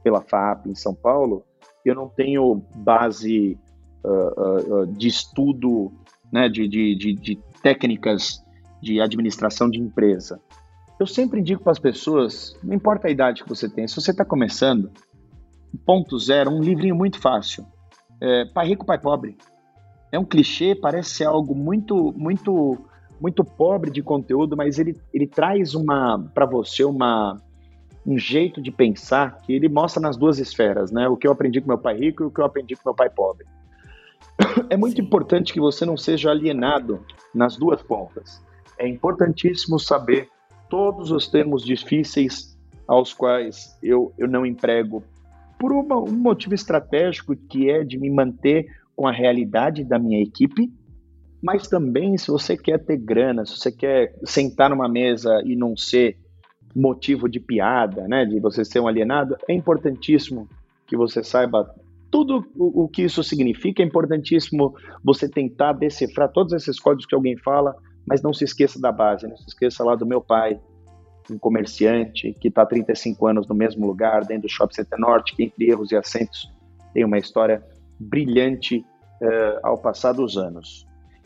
[0.03, 1.43] pela FAP em São Paulo,
[1.85, 3.57] eu não tenho base
[4.03, 5.91] uh, uh, de estudo,
[6.31, 8.41] né, de, de, de, de técnicas
[8.81, 10.39] de administração de empresa.
[10.99, 14.11] Eu sempre indico para as pessoas, não importa a idade que você tem, se você
[14.11, 14.91] está começando,
[15.85, 17.65] ponto zero, um livrinho muito fácil.
[18.21, 19.37] É, pai rico, pai pobre.
[20.11, 22.77] É um clichê, parece ser algo muito, muito,
[23.19, 27.37] muito pobre de conteúdo, mas ele, ele traz uma para você uma
[28.05, 31.07] um jeito de pensar que ele mostra nas duas esferas, né?
[31.07, 32.95] O que eu aprendi com meu pai rico e o que eu aprendi com meu
[32.95, 33.45] pai pobre.
[34.69, 35.03] É muito Sim.
[35.03, 37.05] importante que você não seja alienado
[37.35, 38.41] nas duas pontas.
[38.77, 40.29] É importantíssimo saber
[40.69, 42.57] todos os termos difíceis
[42.87, 45.03] aos quais eu, eu não emprego
[45.59, 48.67] por uma, um motivo estratégico que é de me manter
[48.99, 50.69] com a realidade da minha equipe,
[51.41, 55.77] mas também se você quer ter grana, se você quer sentar numa mesa e não
[55.77, 56.17] ser
[56.75, 60.49] motivo de piada, né, de você ser um alienado, é importantíssimo
[60.85, 61.73] que você saiba
[62.11, 67.37] tudo o, que isso significa, é importantíssimo você tentar decifrar todos esses códigos que alguém
[67.37, 67.73] fala,
[68.05, 70.59] mas não se esqueça da base, não se esqueça lá do meu pai,
[71.31, 75.37] um comerciante que está há 35 anos no mesmo lugar, dentro do Shopping Center Norte,
[75.37, 76.51] que entre erros e acentos
[76.93, 77.63] tem uma história
[77.99, 78.85] brilhante
[79.21, 80.85] uh, ao passar dos anos.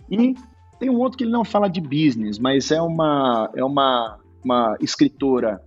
[0.10, 0.36] E
[0.80, 4.78] tem um outro que ele não fala de business, mas é uma, é uma, uma
[4.82, 5.62] escritora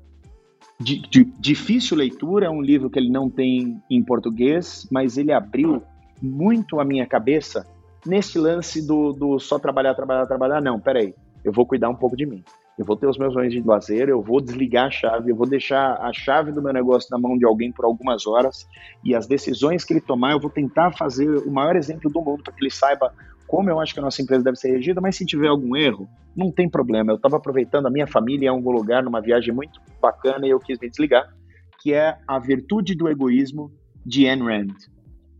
[0.78, 5.32] de, de difícil leitura, é um livro que ele não tem em português, mas ele
[5.32, 5.82] abriu
[6.20, 7.66] muito a minha cabeça
[8.04, 10.60] nesse lance do, do só trabalhar, trabalhar, trabalhar.
[10.60, 11.14] Não, peraí,
[11.44, 12.44] eu vou cuidar um pouco de mim
[12.78, 15.48] eu vou ter os meus momentos de lazer, eu vou desligar a chave, eu vou
[15.48, 18.66] deixar a chave do meu negócio na mão de alguém por algumas horas
[19.02, 22.42] e as decisões que ele tomar, eu vou tentar fazer o maior exemplo do mundo
[22.42, 23.12] para que ele saiba
[23.46, 26.08] como eu acho que a nossa empresa deve ser regida, mas se tiver algum erro,
[26.36, 27.12] não tem problema.
[27.12, 30.58] Eu estava aproveitando a minha família em algum lugar, numa viagem muito bacana, e eu
[30.58, 31.32] quis me desligar,
[31.80, 33.70] que é a virtude do egoísmo
[34.04, 34.74] de Ayn Rand.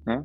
[0.07, 0.25] Né?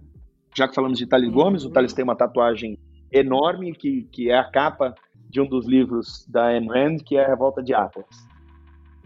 [0.55, 2.77] Já que falamos de Thales Gomes, o Thales tem uma tatuagem
[3.11, 4.93] enorme, que, que é a capa
[5.31, 8.05] de um dos livros da Ayn Rand, que é a Revolta de Atlas.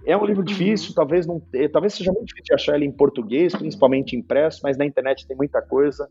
[0.05, 0.45] É um livro uhum.
[0.45, 1.41] difícil, talvez não,
[1.71, 5.61] talvez seja muito difícil achar ele em português, principalmente impresso, mas na internet tem muita
[5.61, 6.09] coisa.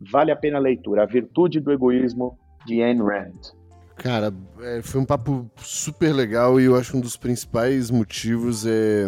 [0.00, 1.02] Vale a pena a leitura.
[1.02, 3.52] A Virtude do Egoísmo de Ayn Rand.
[3.96, 8.66] Cara, é, foi um papo super legal e eu acho que um dos principais motivos
[8.66, 9.06] é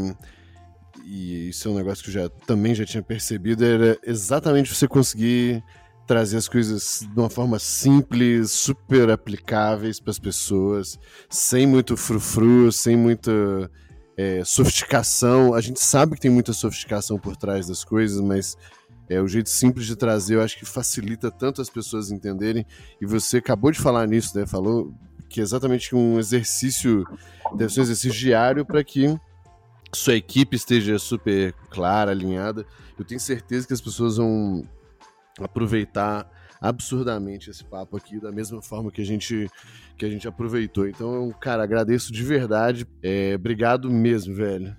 [1.06, 4.88] e isso é um negócio que eu já também já tinha percebido era exatamente você
[4.88, 5.62] conseguir
[6.06, 10.98] trazer as coisas de uma forma simples, super aplicáveis para as pessoas,
[11.28, 13.70] sem muito frufru, sem muita
[14.16, 15.54] é, sofisticação.
[15.54, 18.56] A gente sabe que tem muita sofisticação por trás das coisas, mas
[19.08, 22.66] é o jeito simples de trazer, eu acho que facilita tanto as pessoas entenderem.
[23.00, 24.46] E você acabou de falar nisso, né?
[24.46, 24.92] Falou
[25.28, 27.04] que é exatamente um exercício,
[27.56, 29.18] deve ser um exercício diário para que
[29.92, 32.66] sua equipe esteja super clara, alinhada.
[32.98, 34.64] Eu tenho certeza que as pessoas vão
[35.40, 36.28] aproveitar
[36.60, 39.50] absurdamente esse papo aqui da mesma forma que a gente
[39.98, 40.88] que a gente aproveitou.
[40.88, 42.86] Então, cara, agradeço de verdade.
[43.02, 44.74] É, obrigado mesmo, velho.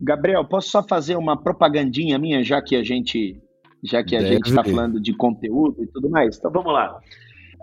[0.00, 3.40] Gabriel, posso só fazer uma propagandinha minha, já que a gente
[3.82, 4.34] já que a Deve.
[4.34, 6.36] gente está falando de conteúdo e tudo mais.
[6.36, 6.98] Então vamos lá.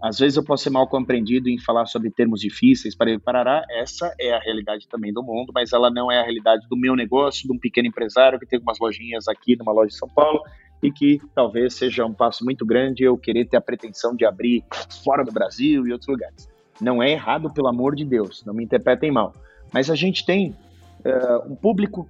[0.03, 3.63] Às vezes eu posso ser mal compreendido em falar sobre termos difíceis para parará.
[3.71, 6.93] Essa é a realidade também do mundo, mas ela não é a realidade do meu
[6.93, 10.41] negócio, de um pequeno empresário que tem algumas lojinhas aqui numa loja de São Paulo
[10.83, 14.63] e que talvez seja um passo muito grande eu querer ter a pretensão de abrir
[15.03, 16.49] fora do Brasil e outros lugares.
[16.81, 19.33] Não é errado, pelo amor de Deus, não me interpretem mal.
[19.71, 20.55] Mas a gente tem
[21.05, 22.07] uh, um público.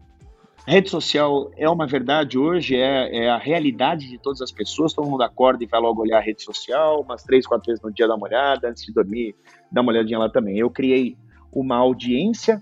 [0.66, 4.94] Rede social é uma verdade hoje, é, é, a realidade de todas as pessoas.
[4.94, 7.92] Todo mundo acorda e vai logo olhar a rede social, umas três, quatro vezes no
[7.92, 9.36] dia dá uma olhada, antes de dormir,
[9.72, 10.58] dá uma olhadinha lá também.
[10.58, 11.16] Eu criei
[11.52, 12.62] uma audiência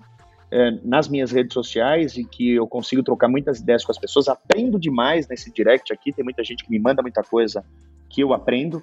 [0.52, 4.28] é, nas minhas redes sociais e que eu consigo trocar muitas ideias com as pessoas.
[4.28, 7.64] Aprendo demais nesse direct aqui, tem muita gente que me manda muita coisa
[8.10, 8.82] que eu aprendo.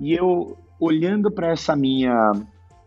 [0.00, 2.32] E eu, olhando para essa minha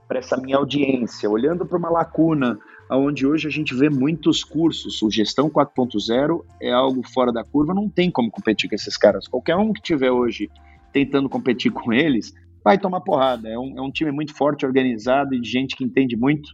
[0.07, 2.59] para essa minha audiência, olhando para uma lacuna
[2.89, 7.73] onde hoje a gente vê muitos cursos, o Gestão 4.0 é algo fora da curva,
[7.73, 9.25] não tem como competir com esses caras.
[9.25, 10.49] Qualquer um que tiver hoje
[10.91, 13.47] tentando competir com eles, vai tomar porrada.
[13.47, 16.49] É um, é um time muito forte, organizado e de gente que entende muito.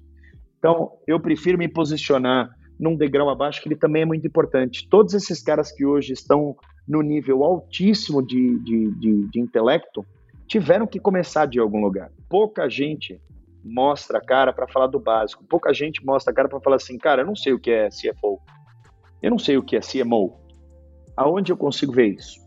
[0.60, 4.88] Então, eu prefiro me posicionar num degrau abaixo, que ele também é muito importante.
[4.88, 6.56] Todos esses caras que hoje estão
[6.88, 10.06] no nível altíssimo de, de, de, de intelecto,
[10.48, 12.12] tiveram que começar de algum lugar.
[12.30, 13.20] Pouca gente
[13.64, 15.44] mostra a cara para falar do básico.
[15.44, 17.90] Pouca gente mostra a cara para falar assim, cara, eu não sei o que é
[17.90, 18.40] CFO.
[19.22, 20.40] Eu não sei o que é CMO.
[21.16, 22.40] Aonde eu consigo ver isso?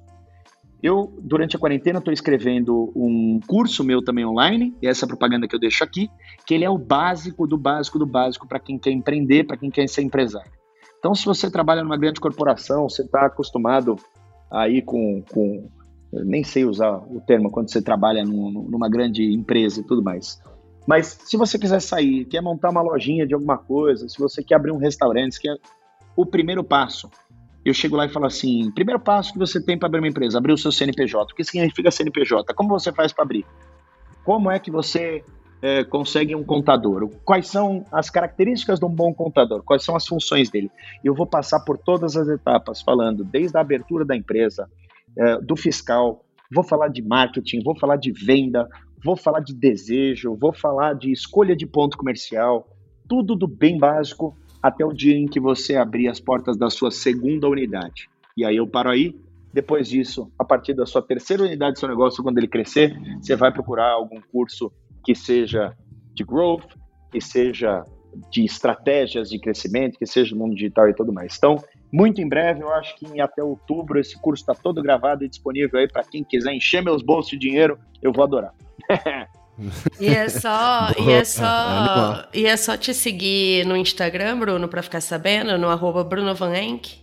[0.82, 5.54] Eu, durante a quarentena, estou escrevendo um curso meu também online, e essa propaganda que
[5.54, 6.08] eu deixo aqui,
[6.46, 9.70] que ele é o básico do básico do básico para quem quer empreender, para quem
[9.70, 10.50] quer ser empresário.
[10.98, 13.96] Então, se você trabalha numa grande corporação, você está acostumado
[14.50, 15.68] aí com, com,
[16.12, 20.40] nem sei usar o termo quando você trabalha num, numa grande empresa e tudo mais.
[20.86, 24.56] Mas se você quiser sair, quer montar uma lojinha de alguma coisa, se você quer
[24.56, 25.56] abrir um restaurante, quer
[26.16, 27.08] o primeiro passo.
[27.64, 30.38] Eu chego lá e falo assim: primeiro passo que você tem para abrir uma empresa,
[30.38, 31.32] abrir o seu CNPJ.
[31.32, 32.54] O que significa CNPJ?
[32.54, 33.44] Como você faz para abrir?
[34.24, 35.22] Como é que você
[35.62, 37.08] é, consegue um contador?
[37.24, 39.62] Quais são as características de um bom contador?
[39.62, 40.70] Quais são as funções dele?
[41.04, 44.68] Eu vou passar por todas as etapas, falando desde a abertura da empresa,
[45.18, 48.68] é, do fiscal, vou falar de marketing, vou falar de venda,
[49.04, 52.68] vou falar de desejo, vou falar de escolha de ponto comercial,
[53.08, 56.90] tudo do bem básico até o dia em que você abrir as portas da sua
[56.90, 58.08] segunda unidade.
[58.36, 59.14] E aí eu paro aí.
[59.52, 63.34] Depois disso, a partir da sua terceira unidade do seu negócio, quando ele crescer, você
[63.34, 64.70] vai procurar algum curso
[65.04, 65.76] que seja
[66.14, 66.76] de growth,
[67.10, 67.82] que seja
[68.30, 71.36] de estratégias de crescimento, que seja no mundo digital e tudo mais.
[71.36, 71.56] Então,
[71.92, 75.28] muito em breve, eu acho que em até outubro esse curso está todo gravado e
[75.28, 78.54] disponível aí para quem quiser encher meus bolsos de dinheiro, eu vou adorar.
[80.00, 84.82] E é só, e é só, e é só te seguir no Instagram, Bruno, para
[84.82, 86.98] ficar sabendo, no arroba Bruno Van Enck.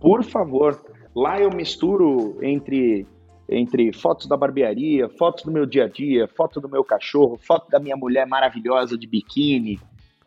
[0.00, 0.80] Por favor,
[1.14, 3.06] lá eu misturo entre
[3.48, 7.70] entre fotos da barbearia, fotos do meu dia a dia, foto do meu cachorro, foto
[7.70, 9.78] da minha mulher maravilhosa de biquíni.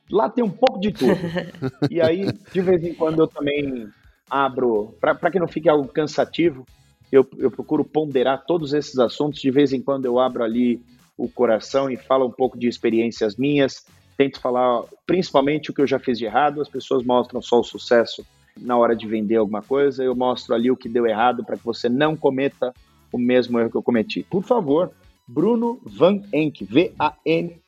[0.10, 1.20] Lá tem um pouco de tudo.
[1.92, 3.90] e aí, de vez em quando, eu também
[4.30, 6.66] abro, para que não fique algo cansativo,
[7.12, 9.42] eu, eu procuro ponderar todos esses assuntos.
[9.42, 10.82] De vez em quando eu abro ali
[11.18, 13.86] o coração e falo um pouco de experiências minhas.
[14.18, 16.62] Tento falar principalmente o que eu já fiz de errado.
[16.62, 18.26] As pessoas mostram só o sucesso
[18.58, 20.04] na hora de vender alguma coisa.
[20.04, 22.74] Eu mostro ali o que deu errado para que você não cometa
[23.12, 24.24] o mesmo erro que eu cometi.
[24.24, 24.92] Por favor,
[25.28, 27.60] Bruno Van Enck, V-A-N-E-N-C-K.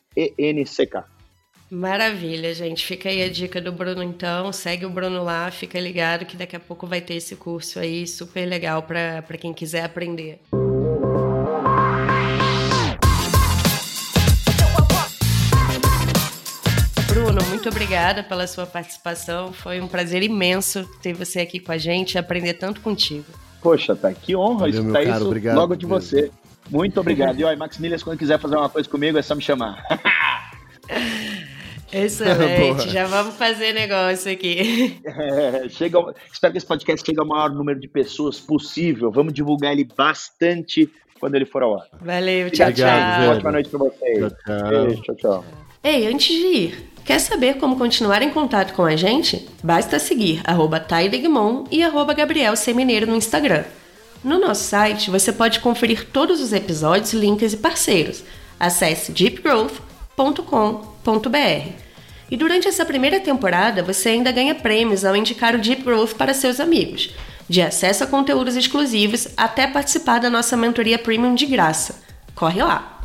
[1.71, 2.85] Maravilha, gente.
[2.85, 4.51] Fica aí a dica do Bruno, então.
[4.51, 8.05] Segue o Bruno lá, fica ligado que daqui a pouco vai ter esse curso aí
[8.05, 10.41] super legal para quem quiser aprender.
[17.07, 19.53] Bruno, muito obrigada pela sua participação.
[19.53, 23.27] Foi um prazer imenso ter você aqui com a gente e aprender tanto contigo.
[23.61, 26.29] Poxa, tá que honra Valeu, escutar isso obrigado, logo de você.
[26.69, 27.39] Muito obrigado.
[27.39, 29.81] E olha, Maximilias, quando quiser fazer uma coisa comigo, é só me chamar.
[31.91, 34.99] Excelente, já vamos fazer negócio aqui.
[35.21, 35.99] É, chega,
[36.31, 39.11] espero que esse podcast chegue ao maior número de pessoas possível.
[39.11, 40.89] Vamos divulgar ele bastante
[41.19, 41.87] quando ele for ao ar.
[42.01, 43.33] Valeu, tchau, Obrigado, tchau.
[43.33, 44.19] Ótima noite para vocês.
[44.19, 44.69] Tchau, tchau.
[44.69, 45.45] Beijo, tchau, tchau.
[45.83, 49.47] Ei, antes de ir, quer saber como continuar em contato com a gente?
[49.63, 50.85] Basta seguir arroba
[51.71, 53.63] e arroba Gabriel Semineiro no Instagram.
[54.23, 58.23] No nosso site, você pode conferir todos os episódios, links e parceiros.
[58.59, 59.11] Acesse
[60.29, 61.81] deepgrowth.com
[62.29, 66.33] e durante essa primeira temporada, você ainda ganha prêmios ao indicar o Deep Growth para
[66.33, 67.13] seus amigos,
[67.49, 72.01] de acesso a conteúdos exclusivos até participar da nossa mentoria premium de graça.
[72.33, 73.00] Corre lá!